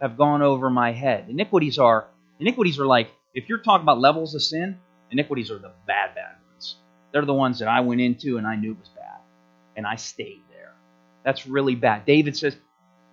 have 0.00 0.16
gone 0.16 0.42
over 0.42 0.70
my 0.70 0.92
head. 0.92 1.26
Iniquities 1.28 1.78
are 1.78 2.08
iniquities 2.40 2.78
are 2.78 2.86
like 2.86 3.10
if 3.34 3.48
you're 3.48 3.58
talking 3.58 3.82
about 3.82 4.00
levels 4.00 4.34
of 4.34 4.42
sin, 4.42 4.78
iniquities 5.10 5.50
are 5.50 5.58
the 5.58 5.72
bad 5.86 6.14
bad. 6.14 6.36
They're 7.12 7.24
the 7.24 7.34
ones 7.34 7.58
that 7.58 7.68
I 7.68 7.80
went 7.80 8.00
into 8.00 8.38
and 8.38 8.46
I 8.46 8.56
knew 8.56 8.72
it 8.72 8.78
was 8.78 8.88
bad 8.88 9.20
and 9.76 9.86
I 9.86 9.96
stayed 9.96 10.42
there. 10.50 10.74
That's 11.24 11.46
really 11.46 11.74
bad. 11.74 12.06
David 12.06 12.36
says, 12.36 12.56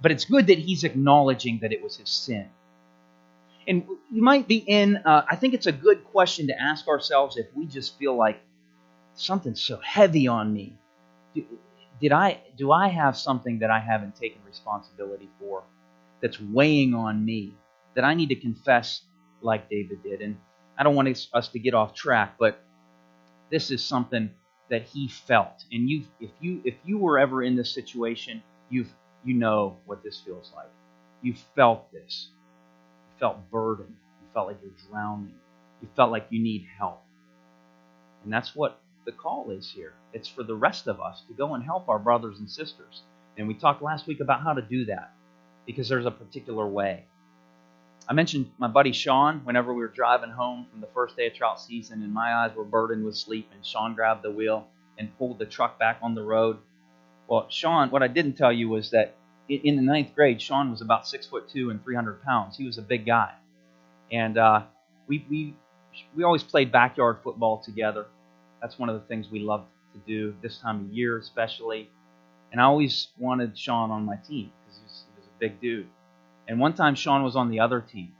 but 0.02 0.12
it's 0.12 0.26
good 0.26 0.48
that 0.48 0.58
he's 0.58 0.84
acknowledging 0.84 1.60
that 1.62 1.74
it 1.74 1.82
was 1.84 1.98
his 1.98 2.10
sin. 2.10 2.50
And 3.68 3.86
you 4.12 4.24
might 4.24 4.48
be 4.48 4.58
in, 4.58 4.98
uh, 4.98 5.26
I 5.30 5.36
think 5.36 5.54
it's 5.54 5.68
a 5.68 5.72
good 5.72 6.04
question 6.06 6.48
to 6.48 6.60
ask 6.60 6.88
ourselves 6.88 7.38
if 7.38 7.48
we 7.54 7.66
just 7.66 8.00
feel 8.00 8.16
like 8.16 8.42
something's 9.14 9.62
so 9.62 9.78
heavy 9.84 10.28
on 10.28 10.54
me 10.54 10.78
did 12.00 12.12
I 12.12 12.42
do 12.58 12.72
I 12.72 12.88
have 12.88 13.18
something 13.18 13.60
that 13.60 13.70
I 13.70 13.80
haven't 13.80 14.16
taken 14.16 14.42
responsibility 14.46 15.30
for 15.40 15.64
that's 16.22 16.40
weighing 16.40 16.94
on 16.94 17.24
me 17.24 17.56
that 17.96 18.04
I 18.04 18.14
need 18.14 18.30
to 18.30 18.36
confess 18.36 19.02
like 19.42 19.70
David 19.70 20.04
did? 20.04 20.22
And 20.22 20.38
I 20.78 20.84
don't 20.84 20.96
want 20.96 21.10
us 21.34 21.48
to 21.50 21.60
get 21.60 21.74
off 21.74 21.94
track, 21.94 22.36
but 22.40 22.64
this 23.52 23.72
is 23.72 23.84
something 23.84 24.30
that 24.70 24.84
he 24.84 25.08
felt. 25.08 25.66
And 25.72 25.90
you 25.90 26.04
if 26.20 26.32
you 26.40 26.62
if 26.64 26.76
you 26.86 26.98
were 26.98 27.20
ever 27.20 27.44
in 27.44 27.56
this 27.56 27.72
situation, 27.74 28.42
you've 28.70 28.92
you 29.24 29.34
know 29.34 29.78
what 29.86 30.04
this 30.04 30.22
feels 30.26 30.52
like. 30.56 30.70
You 31.22 31.34
felt 31.56 31.92
this. 31.92 32.30
You 33.14 33.20
felt 33.20 33.50
burdened. 33.52 33.96
You 34.22 34.28
felt 34.34 34.48
like 34.48 34.58
you're 34.62 34.72
drowning. 34.90 35.36
You 35.82 35.88
felt 35.96 36.12
like 36.12 36.28
you 36.30 36.42
need 36.42 36.66
help. 36.78 37.04
And 38.24 38.32
that's 38.32 38.56
what 38.56 38.82
the 39.06 39.12
call 39.12 39.52
is 39.52 39.72
here. 39.72 39.94
It's 40.14 40.28
for 40.28 40.44
the 40.44 40.56
rest 40.56 40.88
of 40.88 41.00
us 41.02 41.24
to 41.28 41.34
go 41.34 41.56
and 41.56 41.64
help 41.64 41.90
our 41.90 42.00
brothers 42.00 42.40
and 42.40 42.50
sisters. 42.50 43.04
And 43.38 43.48
we 43.48 43.54
talked 43.54 43.82
last 43.82 44.08
week 44.08 44.20
about 44.20 44.42
how 44.44 44.54
to 44.54 44.62
do 44.62 44.86
that 44.86 45.12
because 45.66 45.88
there's 45.90 46.06
a 46.06 46.12
particular 46.12 46.68
way. 46.68 47.06
I 48.10 48.14
mentioned 48.14 48.52
my 48.58 48.68
buddy 48.68 48.92
Sean 48.92 49.42
whenever 49.46 49.72
we 49.72 49.82
were 49.82 49.88
driving 49.88 50.32
home 50.32 50.66
from 50.72 50.82
the 50.82 50.88
first 50.88 51.16
day 51.16 51.28
of 51.28 51.36
trout 51.36 51.62
season, 51.62 52.02
and 52.02 52.12
my 52.12 52.34
eyes 52.34 52.56
were 52.56 52.64
burdened 52.66 53.06
with 53.06 53.16
sleep, 53.16 53.50
and 53.54 53.64
Sean 53.64 53.94
grabbed 53.94 54.24
the 54.24 54.32
wheel 54.32 54.68
and 54.98 55.16
pulled 55.20 55.38
the 55.38 55.46
truck 55.46 55.78
back 55.78 56.00
on 56.02 56.16
the 56.16 56.24
road. 56.24 56.58
Well, 57.28 57.48
Sean, 57.50 57.92
what 57.92 58.02
I 58.02 58.08
didn't 58.08 58.34
tell 58.34 58.52
you 58.52 58.68
was 58.68 58.90
that 58.92 59.16
in 59.48 59.76
the 59.76 59.84
ninth 59.84 60.16
grade, 60.16 60.42
Sean 60.42 60.72
was 60.72 60.82
about 60.82 61.08
six 61.08 61.28
foot 61.28 61.50
two 61.50 61.70
and 61.70 61.84
300 61.84 62.24
pounds. 62.24 62.58
He 62.58 62.66
was 62.66 62.80
a 62.80 62.82
big 62.82 63.06
guy, 63.06 63.34
and 64.12 64.38
uh, 64.38 64.64
we 65.08 65.26
we 65.30 65.56
we 66.16 66.24
always 66.24 66.44
played 66.44 66.72
backyard 66.72 67.18
football 67.24 67.60
together. 67.60 68.08
That's 68.62 68.80
one 68.80 68.90
of 68.90 69.00
the 69.00 69.08
things 69.08 69.30
we 69.30 69.40
loved 69.40 69.68
to 69.94 70.00
do 70.08 70.36
this 70.42 70.58
time 70.60 70.86
of 70.86 70.92
year, 70.92 71.20
especially. 71.20 71.90
And 72.52 72.60
I 72.60 72.66
always 72.66 73.10
wanted 73.20 73.58
Sean 73.58 73.92
on 73.92 74.06
my 74.06 74.16
team 74.16 74.52
because 74.66 74.80
he, 74.80 74.86
he 74.86 75.20
was 75.20 75.26
a 75.28 75.40
big 75.40 75.62
dude. 75.62 75.88
And 76.50 76.60
one 76.60 76.74
time, 76.74 76.96
Sean 76.96 77.24
was 77.24 77.38
on 77.38 77.50
the 77.50 77.62
other 77.62 77.80
team, 77.80 78.12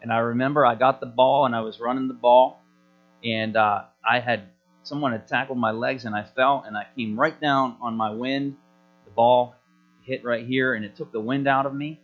and 0.00 0.10
I 0.10 0.18
remember 0.18 0.64
I 0.64 0.76
got 0.76 1.00
the 1.00 1.06
ball 1.06 1.44
and 1.44 1.54
I 1.54 1.60
was 1.60 1.80
running 1.80 2.08
the 2.08 2.14
ball, 2.14 2.62
and 3.22 3.56
uh, 3.56 3.82
I 4.08 4.20
had 4.20 4.44
someone 4.86 5.12
had 5.12 5.26
tackled 5.26 5.58
my 5.58 5.72
legs 5.72 6.04
and 6.04 6.14
I 6.14 6.22
fell 6.22 6.62
and 6.64 6.76
I 6.76 6.86
came 6.96 7.18
right 7.18 7.38
down 7.40 7.76
on 7.80 7.96
my 7.96 8.10
wind. 8.10 8.56
The 9.04 9.10
ball 9.10 9.56
hit 10.02 10.24
right 10.24 10.46
here 10.46 10.74
and 10.74 10.84
it 10.84 10.94
took 10.94 11.10
the 11.10 11.20
wind 11.20 11.48
out 11.48 11.66
of 11.66 11.74
me. 11.74 12.00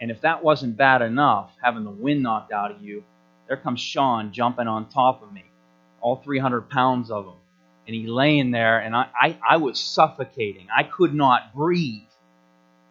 And 0.00 0.10
if 0.10 0.22
that 0.22 0.42
wasn't 0.42 0.76
bad 0.76 1.02
enough, 1.02 1.52
having 1.62 1.84
the 1.84 1.90
wind 1.90 2.22
knocked 2.22 2.50
out 2.50 2.70
of 2.70 2.80
you, 2.80 3.04
there 3.46 3.58
comes 3.58 3.80
Sean 3.80 4.32
jumping 4.32 4.66
on 4.66 4.88
top 4.88 5.22
of 5.22 5.32
me, 5.32 5.44
all 6.00 6.16
300 6.16 6.70
pounds 6.70 7.10
of 7.10 7.26
him. 7.26 7.34
And 7.86 7.94
he 7.94 8.06
laying 8.06 8.50
there, 8.50 8.78
and 8.78 8.94
I, 8.96 9.08
I, 9.20 9.38
I 9.50 9.56
was 9.58 9.78
suffocating. 9.78 10.68
I 10.74 10.84
could 10.84 11.12
not 11.12 11.54
breathe. 11.54 12.08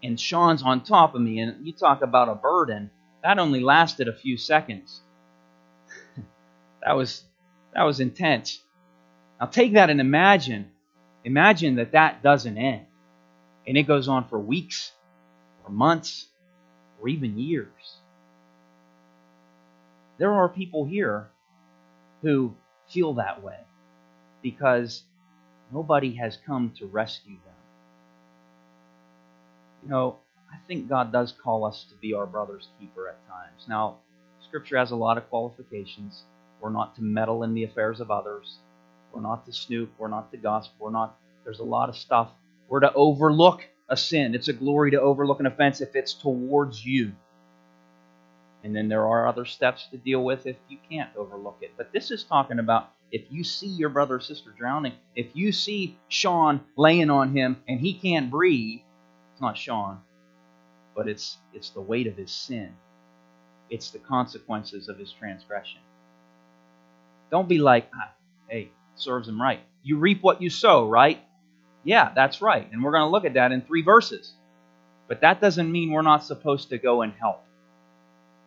And 0.04 0.20
Sean's 0.20 0.64
on 0.64 0.84
top 0.84 1.16
of 1.16 1.22
me, 1.22 1.40
and 1.40 1.66
you 1.66 1.74
talk 1.74 2.02
about 2.02 2.30
a 2.30 2.36
burden. 2.36 2.90
That 3.24 3.38
only 3.40 3.60
lasted 3.60 4.08
a 4.08 4.14
few 4.14 4.36
seconds. 4.38 5.02
that 6.84 6.96
was 6.96 7.24
that 7.74 7.84
was 7.84 8.00
intense. 8.00 8.62
Now 9.40 9.48
take 9.48 9.74
that 9.74 9.90
and 9.90 10.02
imagine, 10.02 10.72
imagine 11.24 11.76
that 11.76 11.92
that 11.94 12.24
doesn't 12.24 12.58
end. 12.58 12.86
And 13.68 13.78
it 13.78 13.84
goes 13.84 14.08
on 14.08 14.28
for 14.28 14.40
weeks 14.40 14.92
or 15.64 15.72
months 15.72 16.28
or 17.00 17.08
even 17.08 17.38
years. 17.38 17.98
There 20.18 20.34
are 20.34 20.50
people 20.50 20.86
here 20.86 21.30
who 22.22 22.56
feel 22.90 23.16
that 23.16 23.42
way 23.42 23.60
because 24.42 25.04
nobody 25.72 26.14
has 26.16 26.38
come 26.46 26.74
to 26.78 26.86
rescue 26.86 27.38
them. 27.46 27.61
You 29.84 29.90
know, 29.90 30.18
I 30.52 30.58
think 30.68 30.90
God 30.90 31.12
does 31.12 31.32
call 31.32 31.66
us 31.66 31.86
to 31.90 31.96
be 31.96 32.14
our 32.14 32.26
brother's 32.26 32.70
keeper 32.80 33.08
at 33.08 33.28
times. 33.28 33.66
Now, 33.68 33.98
Scripture 34.42 34.78
has 34.78 34.92
a 34.92 34.96
lot 34.96 35.18
of 35.18 35.30
qualifications. 35.30 36.24
We're 36.60 36.72
not 36.72 36.96
to 36.96 37.04
meddle 37.04 37.44
in 37.44 37.54
the 37.54 37.64
affairs 37.64 38.00
of 38.00 38.12
others. 38.12 38.58
We're 39.14 39.22
not 39.22 39.46
to 39.46 39.54
snoop. 39.54 39.92
We're 39.98 40.08
not 40.08 40.32
to 40.32 40.38
gossip. 40.38 40.74
We're 40.80 40.92
not. 40.92 41.18
There's 41.44 41.60
a 41.60 41.64
lot 41.64 41.90
of 41.90 41.96
stuff. 41.96 42.32
We're 42.68 42.82
to 42.82 42.94
overlook 42.94 43.66
a 43.90 43.98
sin. 43.98 44.36
It's 44.36 44.48
a 44.48 44.54
glory 44.54 44.92
to 44.92 45.02
overlook 45.02 45.40
an 45.40 45.46
offense 45.46 45.82
if 45.82 45.96
it's 45.96 46.14
towards 46.14 46.86
you. 46.86 47.14
And 48.64 48.76
then 48.76 48.90
there 48.90 49.08
are 49.08 49.28
other 49.28 49.46
steps 49.46 49.88
to 49.92 49.98
deal 49.98 50.24
with 50.24 50.46
if 50.46 50.56
you 50.70 50.78
can't 50.90 51.10
overlook 51.16 51.58
it. 51.62 51.72
But 51.78 51.92
this 51.92 52.12
is 52.12 52.24
talking 52.24 52.60
about 52.60 52.92
if 53.12 53.24
you 53.30 53.44
see 53.44 53.68
your 53.68 53.90
brother 53.90 54.16
or 54.16 54.20
sister 54.20 54.54
drowning, 54.58 54.94
if 55.16 55.28
you 55.34 55.52
see 55.52 55.98
Sean 56.08 56.62
laying 56.78 57.10
on 57.10 57.36
him 57.36 57.58
and 57.68 57.80
he 57.80 57.94
can't 57.94 58.30
breathe, 58.30 58.82
not 59.42 59.58
Sean, 59.58 60.00
but 60.96 61.08
it's 61.08 61.38
it's 61.54 61.70
the 61.72 61.82
weight 61.82 62.08
of 62.08 62.16
his 62.16 62.32
sin. 62.32 62.74
It's 63.70 63.92
the 63.92 64.00
consequences 64.00 64.90
of 64.90 64.98
his 64.98 65.12
transgression. 65.12 65.80
Don't 67.32 67.48
be 67.48 67.60
like, 67.60 67.90
ah, 67.96 68.12
hey, 68.50 68.72
serves 68.96 69.28
him 69.28 69.42
right. 69.42 69.62
You 69.84 69.98
reap 69.98 70.22
what 70.22 70.42
you 70.42 70.50
sow, 70.50 70.88
right? 70.88 71.20
Yeah, 71.84 72.12
that's 72.14 72.42
right. 72.42 72.70
And 72.72 72.84
we're 72.84 72.92
going 72.92 73.06
to 73.06 73.10
look 73.10 73.26
at 73.26 73.36
that 73.36 73.52
in 73.52 73.62
three 73.62 73.82
verses. 73.82 74.34
But 75.08 75.22
that 75.22 75.42
doesn't 75.42 75.72
mean 75.72 75.92
we're 75.92 76.02
not 76.02 76.24
supposed 76.24 76.70
to 76.70 76.78
go 76.78 77.02
and 77.02 77.14
help. 77.14 77.44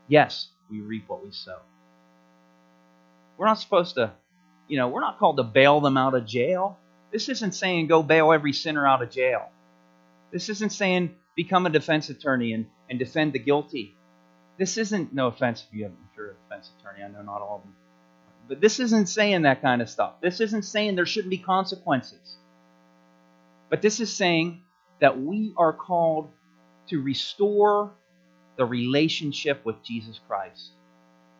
Yes, 0.07 0.49
we 0.71 0.81
reap 0.81 1.09
what 1.09 1.25
we 1.25 1.33
sow. 1.33 1.59
We're 3.37 3.47
not 3.47 3.59
supposed 3.59 3.97
to, 3.97 4.13
you 4.69 4.77
know, 4.77 4.89
we're 4.89 5.01
not 5.01 5.19
called 5.19 5.39
to 5.39 5.43
bail 5.43 5.81
them 5.81 5.97
out 5.97 6.15
of 6.15 6.27
jail. 6.27 6.79
This 7.11 7.29
isn't 7.29 7.53
saying 7.53 7.87
go 7.87 8.03
bail 8.03 8.33
every 8.33 8.53
sinner 8.53 8.87
out 8.87 9.03
of 9.03 9.11
jail. 9.11 9.49
This 10.35 10.51
isn't 10.51 10.73
saying 10.73 11.15
become 11.35 11.65
a 11.65 11.71
defense 11.71 12.11
attorney 12.11 12.53
and, 12.53 12.67
and 12.91 12.99
defend 12.99 13.33
the 13.33 13.39
guilty. 13.39 13.97
This 14.59 14.77
isn't, 14.77 15.15
no 15.15 15.29
offense 15.29 15.65
if, 15.67 15.75
you, 15.75 15.87
if 15.87 16.17
you're 16.17 16.33
a 16.33 16.35
defense 16.35 16.71
attorney, 16.79 17.03
I 17.03 17.09
know 17.09 17.23
not 17.23 17.41
all 17.41 17.57
of 17.57 17.63
them 17.63 17.75
but 18.49 18.61
this 18.61 18.81
isn't 18.81 19.09
saying 19.09 19.43
that 19.43 19.63
kind 19.63 19.81
of 19.81 19.89
stuff. 19.89 20.21
This 20.21 20.41
isn't 20.41 20.65
saying 20.65 20.97
there 20.97 21.07
shouldn't 21.07 21.31
be 21.31 21.39
consequences. 21.39 22.37
But 23.71 23.83
this 23.83 24.01
is 24.01 24.13
saying 24.13 24.63
that 25.01 25.21
we 25.21 25.55
are 25.57 25.73
called 25.73 26.31
to 26.89 27.01
restore 27.01 27.93
the 28.57 28.65
relationship 28.65 29.65
with 29.65 29.83
Jesus 29.83 30.21
Christ 30.29 30.73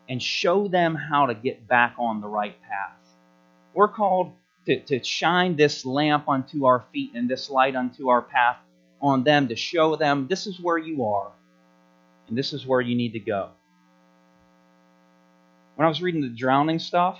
and 0.09 0.21
show 0.21 0.67
them 0.67 0.95
how 0.95 1.27
to 1.27 1.33
get 1.33 1.67
back 1.67 1.95
on 1.97 2.21
the 2.21 2.27
right 2.27 2.59
path. 2.61 2.97
We're 3.73 3.87
called 3.87 4.33
to, 4.65 4.79
to 4.79 5.03
shine 5.03 5.55
this 5.55 5.85
lamp 5.85 6.27
unto 6.27 6.65
our 6.65 6.85
feet 6.91 7.11
and 7.13 7.29
this 7.29 7.49
light 7.49 7.75
unto 7.75 8.09
our 8.09 8.21
path 8.21 8.57
on 9.05 9.23
them 9.23 9.47
to 9.47 9.55
show 9.55 9.95
them 9.95 10.27
this 10.27 10.47
is 10.47 10.59
where 10.59 10.77
you 10.77 11.05
are 11.05 11.31
and 12.27 12.37
this 12.37 12.53
is 12.53 12.65
where 12.65 12.81
you 12.81 12.95
need 12.95 13.13
to 13.13 13.19
go 13.19 13.49
when 15.75 15.85
I 15.85 15.89
was 15.89 16.01
reading 16.01 16.21
the 16.21 16.29
drowning 16.29 16.79
stuff, 16.79 17.19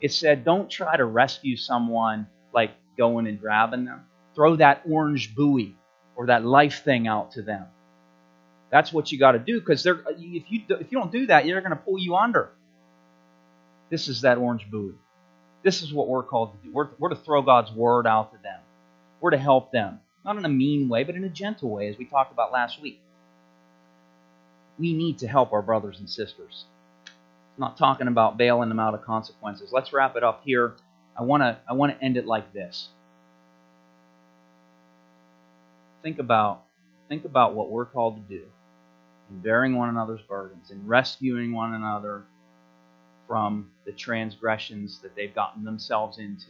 it 0.00 0.12
said 0.12 0.44
don't 0.44 0.68
try 0.70 0.96
to 0.96 1.04
rescue 1.04 1.56
someone 1.56 2.26
like 2.52 2.72
going 2.96 3.26
and 3.26 3.40
grabbing 3.40 3.84
them. 3.84 4.04
Throw 4.34 4.56
that 4.56 4.82
orange 4.88 5.34
buoy 5.34 5.76
or 6.16 6.26
that 6.26 6.44
life 6.44 6.82
thing 6.84 7.06
out 7.06 7.32
to 7.32 7.42
them. 7.42 7.66
That's 8.70 8.92
what 8.92 9.10
you 9.12 9.18
got 9.18 9.32
to 9.32 9.38
do 9.38 9.60
because 9.60 9.84
if 9.84 9.96
you 10.16 10.62
if 10.68 10.92
you 10.92 10.98
don't 10.98 11.12
do 11.12 11.26
that, 11.26 11.44
they're 11.44 11.60
going 11.60 11.70
to 11.70 11.76
pull 11.76 11.98
you 11.98 12.16
under. 12.16 12.50
This 13.90 14.08
is 14.08 14.22
that 14.22 14.38
orange 14.38 14.70
buoy. 14.70 14.94
This 15.62 15.82
is 15.82 15.92
what 15.92 16.08
we're 16.08 16.22
called 16.22 16.52
to 16.52 16.66
do. 16.66 16.72
We're, 16.72 16.88
we're 16.98 17.10
to 17.10 17.16
throw 17.16 17.42
God's 17.42 17.72
word 17.72 18.06
out 18.06 18.32
to 18.32 18.38
them. 18.42 18.60
We're 19.20 19.32
to 19.32 19.38
help 19.38 19.72
them, 19.72 20.00
not 20.24 20.36
in 20.36 20.44
a 20.44 20.48
mean 20.48 20.88
way, 20.88 21.04
but 21.04 21.14
in 21.14 21.24
a 21.24 21.28
gentle 21.28 21.70
way, 21.70 21.88
as 21.88 21.96
we 21.96 22.04
talked 22.04 22.32
about 22.32 22.52
last 22.52 22.80
week. 22.80 23.00
We 24.78 24.92
need 24.94 25.18
to 25.18 25.28
help 25.28 25.52
our 25.52 25.62
brothers 25.62 25.98
and 25.98 26.08
sisters. 26.08 26.64
I'm 27.06 27.60
not 27.60 27.76
talking 27.76 28.08
about 28.08 28.38
bailing 28.38 28.68
them 28.68 28.80
out 28.80 28.94
of 28.94 29.04
consequences. 29.04 29.70
Let's 29.72 29.92
wrap 29.92 30.16
it 30.16 30.24
up 30.24 30.42
here. 30.44 30.74
I 31.18 31.22
want 31.22 31.42
to 31.42 31.58
I 31.68 31.74
want 31.74 31.98
to 31.98 32.04
end 32.04 32.16
it 32.16 32.26
like 32.26 32.52
this. 32.52 32.88
Think 36.02 36.18
about 36.18 36.62
think 37.08 37.24
about 37.24 37.54
what 37.54 37.70
we're 37.70 37.84
called 37.84 38.16
to 38.16 38.38
do 38.38 38.44
in 39.30 39.40
bearing 39.40 39.76
one 39.76 39.88
another's 39.88 40.22
burdens 40.22 40.70
in 40.70 40.86
rescuing 40.86 41.52
one 41.52 41.74
another 41.74 42.22
from 43.26 43.70
the 43.84 43.92
transgressions 43.92 45.00
that 45.00 45.14
they've 45.14 45.34
gotten 45.34 45.64
themselves 45.64 46.18
into. 46.18 46.46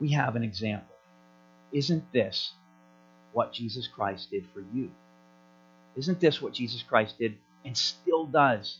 We 0.00 0.10
have 0.12 0.36
an 0.36 0.42
example. 0.42 0.95
Isn't 1.76 2.10
this 2.12 2.52
what 3.32 3.52
Jesus 3.52 3.86
Christ 3.86 4.30
did 4.30 4.46
for 4.54 4.64
you? 4.72 4.90
Isn't 5.94 6.20
this 6.20 6.40
what 6.40 6.54
Jesus 6.54 6.82
Christ 6.82 7.18
did 7.18 7.36
and 7.66 7.76
still 7.76 8.24
does 8.24 8.78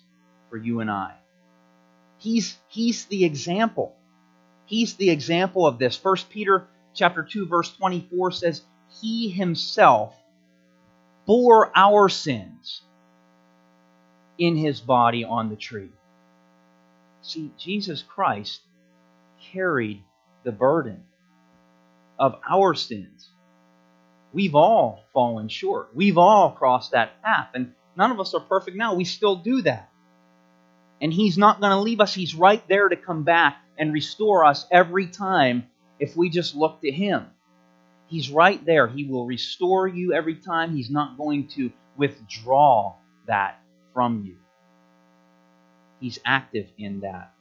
for 0.48 0.56
you 0.56 0.80
and 0.80 0.90
I. 0.90 1.14
He's, 2.18 2.56
he's 2.68 3.04
the 3.06 3.24
example. 3.24 3.94
He's 4.64 4.94
the 4.94 5.10
example 5.10 5.66
of 5.66 5.78
this. 5.78 6.02
1 6.02 6.16
Peter 6.30 6.66
chapter 6.94 7.22
2 7.22 7.46
verse 7.46 7.70
24 7.76 8.30
says, 8.30 8.62
"He 9.00 9.28
himself 9.28 10.16
bore 11.26 11.70
our 11.76 12.08
sins 12.08 12.82
in 14.38 14.56
his 14.56 14.80
body 14.80 15.24
on 15.24 15.50
the 15.50 15.56
tree." 15.56 15.90
See, 17.22 17.52
Jesus 17.58 18.02
Christ 18.02 18.62
carried 19.52 20.02
the 20.44 20.52
burden. 20.52 21.04
Of 22.18 22.36
our 22.48 22.74
sins. 22.74 23.30
We've 24.32 24.54
all 24.54 25.04
fallen 25.12 25.48
short. 25.48 25.90
We've 25.94 26.18
all 26.18 26.50
crossed 26.50 26.92
that 26.92 27.22
path. 27.22 27.48
And 27.54 27.72
none 27.96 28.10
of 28.10 28.20
us 28.20 28.34
are 28.34 28.40
perfect 28.40 28.76
now. 28.76 28.94
We 28.94 29.04
still 29.04 29.36
do 29.36 29.62
that. 29.62 29.90
And 31.00 31.12
He's 31.12 31.38
not 31.38 31.60
going 31.60 31.72
to 31.72 31.80
leave 31.80 32.00
us. 32.00 32.14
He's 32.14 32.34
right 32.34 32.66
there 32.68 32.88
to 32.88 32.96
come 32.96 33.22
back 33.22 33.58
and 33.78 33.92
restore 33.92 34.44
us 34.44 34.66
every 34.70 35.06
time 35.06 35.66
if 35.98 36.16
we 36.16 36.30
just 36.30 36.54
look 36.54 36.80
to 36.82 36.90
Him. 36.90 37.26
He's 38.08 38.30
right 38.30 38.64
there. 38.64 38.86
He 38.86 39.04
will 39.04 39.26
restore 39.26 39.88
you 39.88 40.12
every 40.12 40.36
time. 40.36 40.74
He's 40.74 40.90
not 40.90 41.18
going 41.18 41.48
to 41.48 41.72
withdraw 41.96 42.94
that 43.26 43.60
from 43.92 44.24
you. 44.24 44.36
He's 46.00 46.18
active 46.24 46.68
in 46.78 47.00
that. 47.00 47.32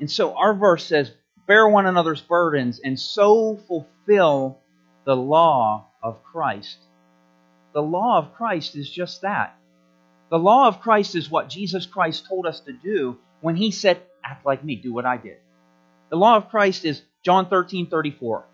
And 0.00 0.10
so 0.10 0.34
our 0.34 0.54
verse 0.54 0.84
says, 0.84 1.10
Bear 1.46 1.68
one 1.68 1.86
another's 1.86 2.20
burdens 2.20 2.80
and 2.82 2.98
so 2.98 3.56
fulfill 3.68 4.58
the 5.04 5.16
law 5.16 5.86
of 6.02 6.22
Christ. 6.24 6.78
The 7.72 7.82
law 7.82 8.18
of 8.18 8.34
Christ 8.34 8.74
is 8.74 8.90
just 8.90 9.22
that. 9.22 9.56
The 10.30 10.38
law 10.38 10.66
of 10.66 10.80
Christ 10.80 11.14
is 11.14 11.30
what 11.30 11.48
Jesus 11.48 11.86
Christ 11.86 12.26
told 12.28 12.46
us 12.46 12.60
to 12.60 12.72
do 12.72 13.18
when 13.40 13.54
he 13.54 13.70
said, 13.70 14.02
Act 14.24 14.44
like 14.44 14.64
me, 14.64 14.74
do 14.74 14.92
what 14.92 15.06
I 15.06 15.18
did. 15.18 15.36
The 16.10 16.16
law 16.16 16.36
of 16.36 16.48
Christ 16.48 16.84
is 16.84 17.02
John 17.22 17.48
13 17.48 17.88
34. 17.88 18.44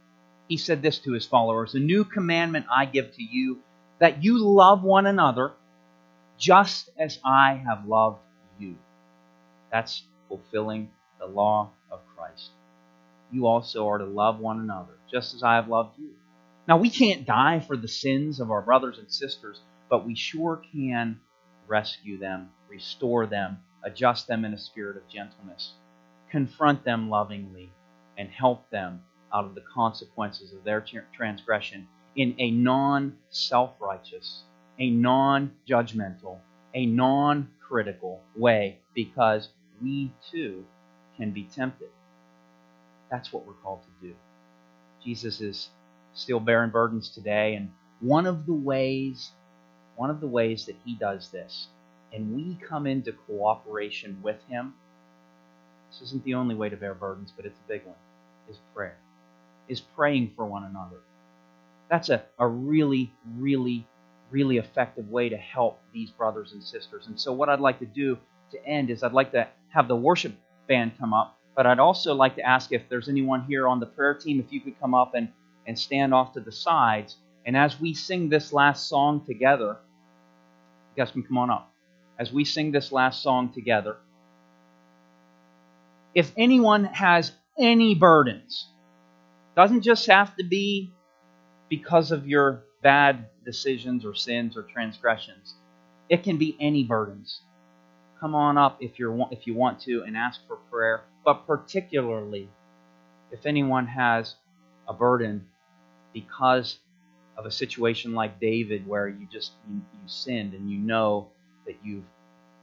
He 0.49 0.59
said 0.59 0.83
this 0.83 0.99
to 1.01 1.13
his 1.13 1.25
followers 1.25 1.75
A 1.75 1.79
new 1.79 2.05
commandment 2.05 2.67
I 2.71 2.85
give 2.85 3.15
to 3.15 3.23
you, 3.23 3.61
that 4.01 4.23
you 4.23 4.39
love 4.39 4.83
one 4.83 5.07
another 5.07 5.53
just 6.37 6.91
as 6.99 7.19
I 7.25 7.63
have 7.67 7.87
loved 7.87 8.19
you. 8.59 8.77
That's 9.71 10.03
fulfilling 10.29 10.91
the 11.19 11.27
law 11.27 11.71
of 11.91 12.01
Christ. 12.17 12.51
You 13.33 13.47
also 13.47 13.89
are 13.89 13.99
to 13.99 14.05
love 14.05 14.39
one 14.39 14.61
another, 14.61 14.93
just 15.11 15.35
as 15.35 15.43
I 15.43 15.55
have 15.55 15.69
loved 15.69 15.99
you. 15.99 16.11
Now, 16.69 16.77
we 16.77 16.91
can't 16.91 17.27
die 17.27 17.61
for 17.61 17.77
the 17.77 17.89
sins 17.89 18.39
of 18.39 18.51
our 18.51 18.63
brothers 18.63 18.99
and 18.99 19.11
sisters, 19.11 19.61
but 19.89 20.07
we 20.07 20.15
sure 20.15 20.63
can 20.73 21.19
rescue 21.67 22.19
them, 22.19 22.51
restore 22.69 23.27
them, 23.27 23.59
adjust 23.83 24.27
them 24.29 24.45
in 24.45 24.53
a 24.53 24.59
spirit 24.59 24.97
of 24.97 25.09
gentleness, 25.09 25.73
confront 26.31 26.85
them 26.85 27.11
lovingly, 27.11 27.71
and 28.19 28.29
help 28.29 28.69
them 28.71 29.03
out 29.33 29.45
of 29.45 29.55
the 29.55 29.65
consequences 29.75 30.53
of 30.53 30.63
their 30.63 30.85
transgression 31.15 31.89
in 32.17 32.35
a 32.39 32.51
non 32.51 33.17
self 33.31 33.73
righteous, 33.81 34.45
a 34.79 34.91
non 34.91 35.53
judgmental, 35.69 36.39
a 36.75 36.87
non 36.87 37.49
critical 37.67 38.23
way 38.37 38.79
because 38.95 39.49
we 39.81 40.13
too 40.31 40.65
can 41.17 41.31
be 41.31 41.45
tempted. 41.45 41.89
That's 43.13 43.31
what 43.31 43.47
we're 43.47 43.53
called 43.53 43.83
to 43.83 44.09
do. 44.09 44.15
Jesus 45.05 45.43
is 45.43 45.69
still 46.15 46.41
bearing 46.41 46.71
burdens 46.71 47.11
today, 47.11 47.55
and 47.57 47.71
one 48.01 48.25
of 48.27 48.47
the 48.47 48.55
ways, 48.55 49.33
one 49.97 50.09
of 50.09 50.21
the 50.21 50.27
ways 50.27 50.65
that 50.65 50.77
he 50.87 50.95
does 50.95 51.29
this, 51.29 51.69
and 52.15 52.35
we 52.35 52.57
come 52.67 52.87
into 52.87 53.13
cooperation 53.13 54.19
with 54.23 54.43
him. 54.49 54.73
This 55.91 56.09
isn't 56.09 56.25
the 56.25 56.35
only 56.35 56.55
way 56.55 56.71
to 56.71 56.77
bear 56.77 56.95
burdens, 56.95 57.35
but 57.37 57.45
it's 57.45 57.59
a 57.59 57.69
big 57.69 57.85
one. 57.85 57.97
Is 58.49 58.59
prayer. 58.75 58.97
Is 59.69 59.81
praying 59.81 60.33
for 60.35 60.47
one 60.47 60.65
another. 60.65 60.97
That's 61.91 62.09
a, 62.09 62.23
a 62.39 62.49
really, 62.49 63.13
really, 63.37 63.87
really 64.31 64.57
effective 64.57 65.11
way 65.11 65.29
to 65.29 65.37
help 65.37 65.81
these 65.93 66.11
brothers 66.11 66.53
and 66.53 66.65
sisters. 66.65 67.09
And 67.09 67.21
so, 67.21 67.35
what 67.35 67.51
I'd 67.51 67.61
like 67.61 67.79
to 67.81 67.87
do 67.87 68.17
to 68.53 68.67
end 68.67 68.89
is 68.89 69.03
I'd 69.03 69.13
like 69.13 69.33
to 69.33 69.49
have 69.69 69.87
the 69.87 69.97
worship 69.97 70.35
band 70.67 70.93
come 70.99 71.13
up, 71.13 71.39
but 71.55 71.67
I'd 71.67 71.79
also 71.79 72.15
like 72.15 72.37
to 72.37 72.43
ask 72.43 72.73
if 72.73 72.89
there's 72.89 73.09
anyone 73.09 73.45
here 73.45 73.69
on 73.69 73.81
the 73.81 73.87
prayer 73.87 74.15
team, 74.15 74.41
if 74.41 74.53
you 74.53 74.61
could 74.61 74.79
come 74.81 74.95
up 74.95 75.15
and, 75.15 75.29
and 75.67 75.79
stand 75.79 76.15
off 76.15 76.33
to 76.35 76.41
the 76.41 76.53
sides. 76.53 77.17
And 77.45 77.57
as 77.57 77.81
we 77.81 77.95
sing 77.95 78.29
this 78.29 78.53
last 78.53 78.89
song 78.89 79.25
together, 79.27 79.77
you 80.97 81.05
guys 81.05 81.13
can 81.13 81.23
come 81.23 81.39
on 81.39 81.51
up. 81.51 81.73
As 82.19 82.33
we 82.33 82.45
sing 82.45 82.73
this 82.73 82.93
last 82.93 83.23
song 83.23 83.53
together, 83.53 83.97
if 86.15 86.33
anyone 86.37 86.85
has 86.85 87.33
any 87.59 87.95
burdens, 87.95 88.69
doesn't 89.57 89.83
just 89.83 90.07
have 90.07 90.35
to 90.37 90.45
be 90.45 90.93
because 91.69 92.13
of 92.13 92.27
your 92.27 92.65
bad 92.83 93.27
decisions 93.45 94.05
or 94.05 94.15
sins 94.15 94.57
or 94.57 94.63
transgressions. 94.63 95.55
It 96.09 96.23
can 96.23 96.37
be 96.37 96.57
any 96.61 96.85
burdens 96.85 97.41
come 98.23 98.37
on 98.37 98.57
up 98.57 98.79
if 98.81 99.01
you 99.01 99.27
if 99.33 99.49
you 99.49 99.55
want 99.55 99.81
to 99.81 100.05
and 100.07 100.17
ask 100.17 100.41
for 100.47 100.57
prayer. 100.71 101.03
But 101.25 101.45
particularly, 101.47 102.49
if 103.33 103.45
anyone 103.45 103.87
has 103.89 104.37
a 104.89 104.95
burden 104.95 105.45
because 106.15 106.79
of 107.37 107.47
a 107.47 107.51
situation 107.51 108.15
like 108.15 108.39
David, 108.41 108.87
where 108.87 109.09
you 109.09 109.27
just 109.31 109.53
you, 109.69 109.77
you 109.93 110.09
sinned 110.09 110.55
and 110.55 110.71
you 110.71 110.79
know 110.79 111.31
that 111.67 111.77
you've 111.83 112.05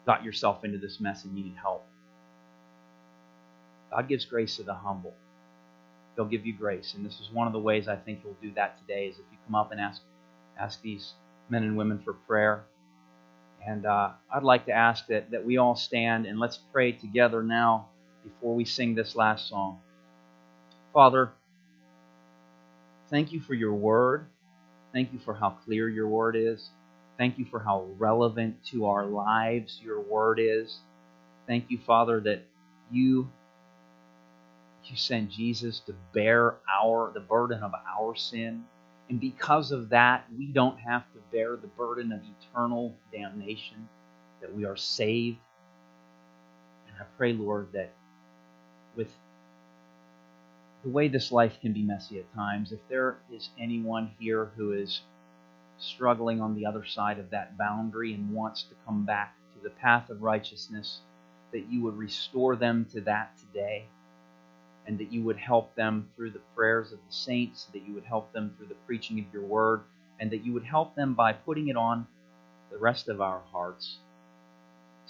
got 0.05 0.23
yourself 0.23 0.63
into 0.63 0.77
this 0.77 1.01
mess 1.01 1.25
and 1.25 1.37
you 1.37 1.43
need 1.43 1.55
help. 1.61 1.85
God 3.91 4.07
gives 4.07 4.23
grace 4.23 4.55
to 4.57 4.63
the 4.63 4.73
humble. 4.73 5.13
He'll 6.15 6.25
give 6.25 6.45
you 6.45 6.53
grace, 6.53 6.93
and 6.95 7.05
this 7.05 7.19
is 7.19 7.29
one 7.33 7.47
of 7.47 7.53
the 7.53 7.59
ways 7.59 7.89
I 7.89 7.97
think 7.97 8.21
He'll 8.23 8.37
do 8.41 8.53
that 8.55 8.79
today. 8.79 9.07
Is 9.07 9.15
if 9.15 9.25
you 9.29 9.37
come 9.45 9.55
up 9.55 9.73
and 9.73 9.81
ask 9.81 10.01
ask 10.57 10.81
these 10.81 11.13
men 11.49 11.63
and 11.63 11.75
women 11.75 11.99
for 12.05 12.13
prayer. 12.13 12.63
And 13.65 13.85
uh, 13.85 14.11
I'd 14.33 14.43
like 14.43 14.65
to 14.67 14.71
ask 14.71 15.07
that, 15.07 15.31
that 15.31 15.45
we 15.45 15.57
all 15.57 15.75
stand 15.75 16.25
and 16.25 16.39
let's 16.39 16.57
pray 16.71 16.91
together 16.91 17.43
now 17.43 17.87
before 18.23 18.55
we 18.55 18.65
sing 18.65 18.95
this 18.95 19.15
last 19.15 19.47
song. 19.49 19.79
Father, 20.93 21.31
thank 23.09 23.31
you 23.31 23.39
for 23.41 23.53
your 23.53 23.73
word. 23.73 24.25
Thank 24.93 25.13
you 25.13 25.19
for 25.19 25.33
how 25.33 25.51
clear 25.51 25.89
your 25.89 26.07
word 26.07 26.35
is. 26.35 26.69
Thank 27.17 27.37
you 27.37 27.45
for 27.45 27.59
how 27.59 27.87
relevant 27.97 28.63
to 28.71 28.85
our 28.85 29.05
lives 29.05 29.79
your 29.83 29.99
word 29.99 30.39
is. 30.39 30.79
Thank 31.47 31.69
you, 31.69 31.77
Father, 31.85 32.19
that 32.21 32.43
you 32.91 33.29
you 34.85 34.95
sent 34.95 35.29
Jesus 35.29 35.81
to 35.81 35.93
bear 36.13 36.55
our 36.81 37.11
the 37.13 37.19
burden 37.19 37.61
of 37.61 37.73
our 37.75 38.15
sin 38.15 38.65
and 39.09 39.19
because 39.19 39.71
of 39.71 39.89
that, 39.89 40.25
we 40.37 40.45
don't 40.45 40.79
have 40.79 41.03
to 41.13 41.19
bear 41.31 41.55
the 41.55 41.67
burden 41.67 42.11
of 42.11 42.21
eternal 42.39 42.95
damnation, 43.11 43.89
that 44.39 44.55
we 44.55 44.65
are 44.65 44.77
saved. 44.77 45.39
And 46.87 46.95
I 46.99 47.05
pray, 47.17 47.33
Lord, 47.33 47.69
that 47.73 47.91
with 48.95 49.11
the 50.83 50.89
way 50.89 51.07
this 51.07 51.31
life 51.31 51.59
can 51.59 51.73
be 51.73 51.81
messy 51.81 52.19
at 52.19 52.33
times, 52.35 52.71
if 52.71 52.79
there 52.87 53.17
is 53.33 53.49
anyone 53.59 54.11
here 54.19 54.51
who 54.55 54.73
is 54.73 55.01
struggling 55.79 56.39
on 56.39 56.55
the 56.55 56.65
other 56.65 56.85
side 56.85 57.17
of 57.17 57.31
that 57.31 57.57
boundary 57.57 58.13
and 58.13 58.31
wants 58.31 58.63
to 58.63 58.75
come 58.85 59.05
back 59.05 59.35
to 59.55 59.63
the 59.63 59.71
path 59.71 60.09
of 60.09 60.21
righteousness, 60.21 60.99
that 61.51 61.65
you 61.69 61.81
would 61.81 61.97
restore 61.97 62.55
them 62.55 62.85
to 62.93 63.01
that 63.01 63.31
today 63.39 63.85
and 64.89 64.97
that 64.97 65.13
you 65.13 65.21
would 65.21 65.37
help 65.37 65.75
them 65.75 66.09
through 66.15 66.31
the 66.31 66.41
prayers 66.55 66.91
of 66.91 66.97
the 66.97 67.13
saints, 67.13 67.67
that 67.73 67.87
you 67.87 67.93
would 67.93 68.03
help 68.03 68.33
them 68.33 68.55
through 68.57 68.65
the 68.65 68.75
preaching 68.87 69.19
of 69.19 69.31
your 69.31 69.43
word, 69.43 69.81
and 70.19 70.31
that 70.31 70.43
you 70.43 70.51
would 70.51 70.63
help 70.63 70.95
them 70.95 71.13
by 71.13 71.31
putting 71.31 71.67
it 71.67 71.77
on 71.77 72.07
the 72.71 72.77
rest 72.77 73.07
of 73.07 73.21
our 73.21 73.39
hearts 73.51 73.99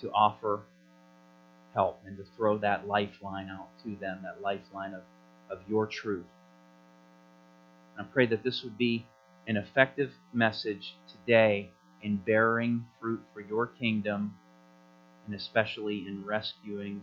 to 0.01 0.11
offer 0.11 0.59
help 1.73 2.01
and 2.05 2.17
to 2.17 2.25
throw 2.35 2.57
that 2.57 2.89
lifeline 2.89 3.47
out 3.49 3.69
to 3.81 3.95
them, 4.01 4.19
that 4.23 4.41
lifeline 4.41 4.93
of, 4.93 5.03
of 5.49 5.59
your 5.69 5.87
truth. 5.87 6.25
I 7.97 8.03
pray 8.03 8.25
that 8.25 8.43
this 8.43 8.63
would 8.63 8.77
be 8.77 9.05
an 9.47 9.55
effective 9.55 10.11
message 10.33 10.97
today 11.09 11.69
in 12.01 12.17
bearing 12.17 12.85
fruit 12.99 13.21
for 13.33 13.39
your 13.39 13.67
kingdom 13.67 14.35
and 15.25 15.33
especially 15.33 16.05
in 16.05 16.25
rescuing 16.25 17.01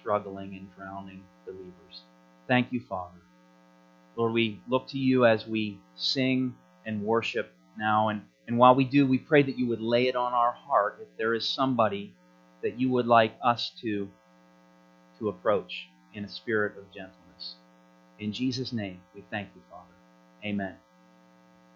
struggling 0.00 0.54
and 0.54 0.74
drowning 0.76 1.22
believers. 1.46 2.02
Thank 2.48 2.72
you, 2.72 2.80
Father. 2.80 3.20
Lord, 4.16 4.32
we 4.32 4.60
look 4.68 4.88
to 4.88 4.98
you 4.98 5.26
as 5.26 5.46
we 5.46 5.78
sing 5.96 6.54
and 6.86 7.02
worship 7.02 7.52
now. 7.78 8.08
And, 8.08 8.22
and 8.46 8.58
while 8.58 8.74
we 8.74 8.84
do, 8.84 9.06
we 9.06 9.18
pray 9.18 9.42
that 9.42 9.58
you 9.58 9.66
would 9.68 9.80
lay 9.80 10.08
it 10.08 10.16
on 10.16 10.32
our 10.32 10.52
heart 10.52 10.98
if 11.02 11.08
there 11.18 11.34
is 11.34 11.46
somebody 11.46 12.14
that 12.62 12.78
you 12.78 12.90
would 12.90 13.06
like 13.06 13.34
us 13.42 13.72
to, 13.82 14.08
to 15.18 15.28
approach 15.28 15.88
in 16.14 16.24
a 16.24 16.28
spirit 16.28 16.78
of 16.78 16.90
gentleness. 16.92 17.56
In 18.18 18.32
Jesus' 18.32 18.72
name, 18.72 19.00
we 19.14 19.24
thank 19.30 19.48
you, 19.54 19.62
Father. 19.70 19.84
Amen. 20.44 20.76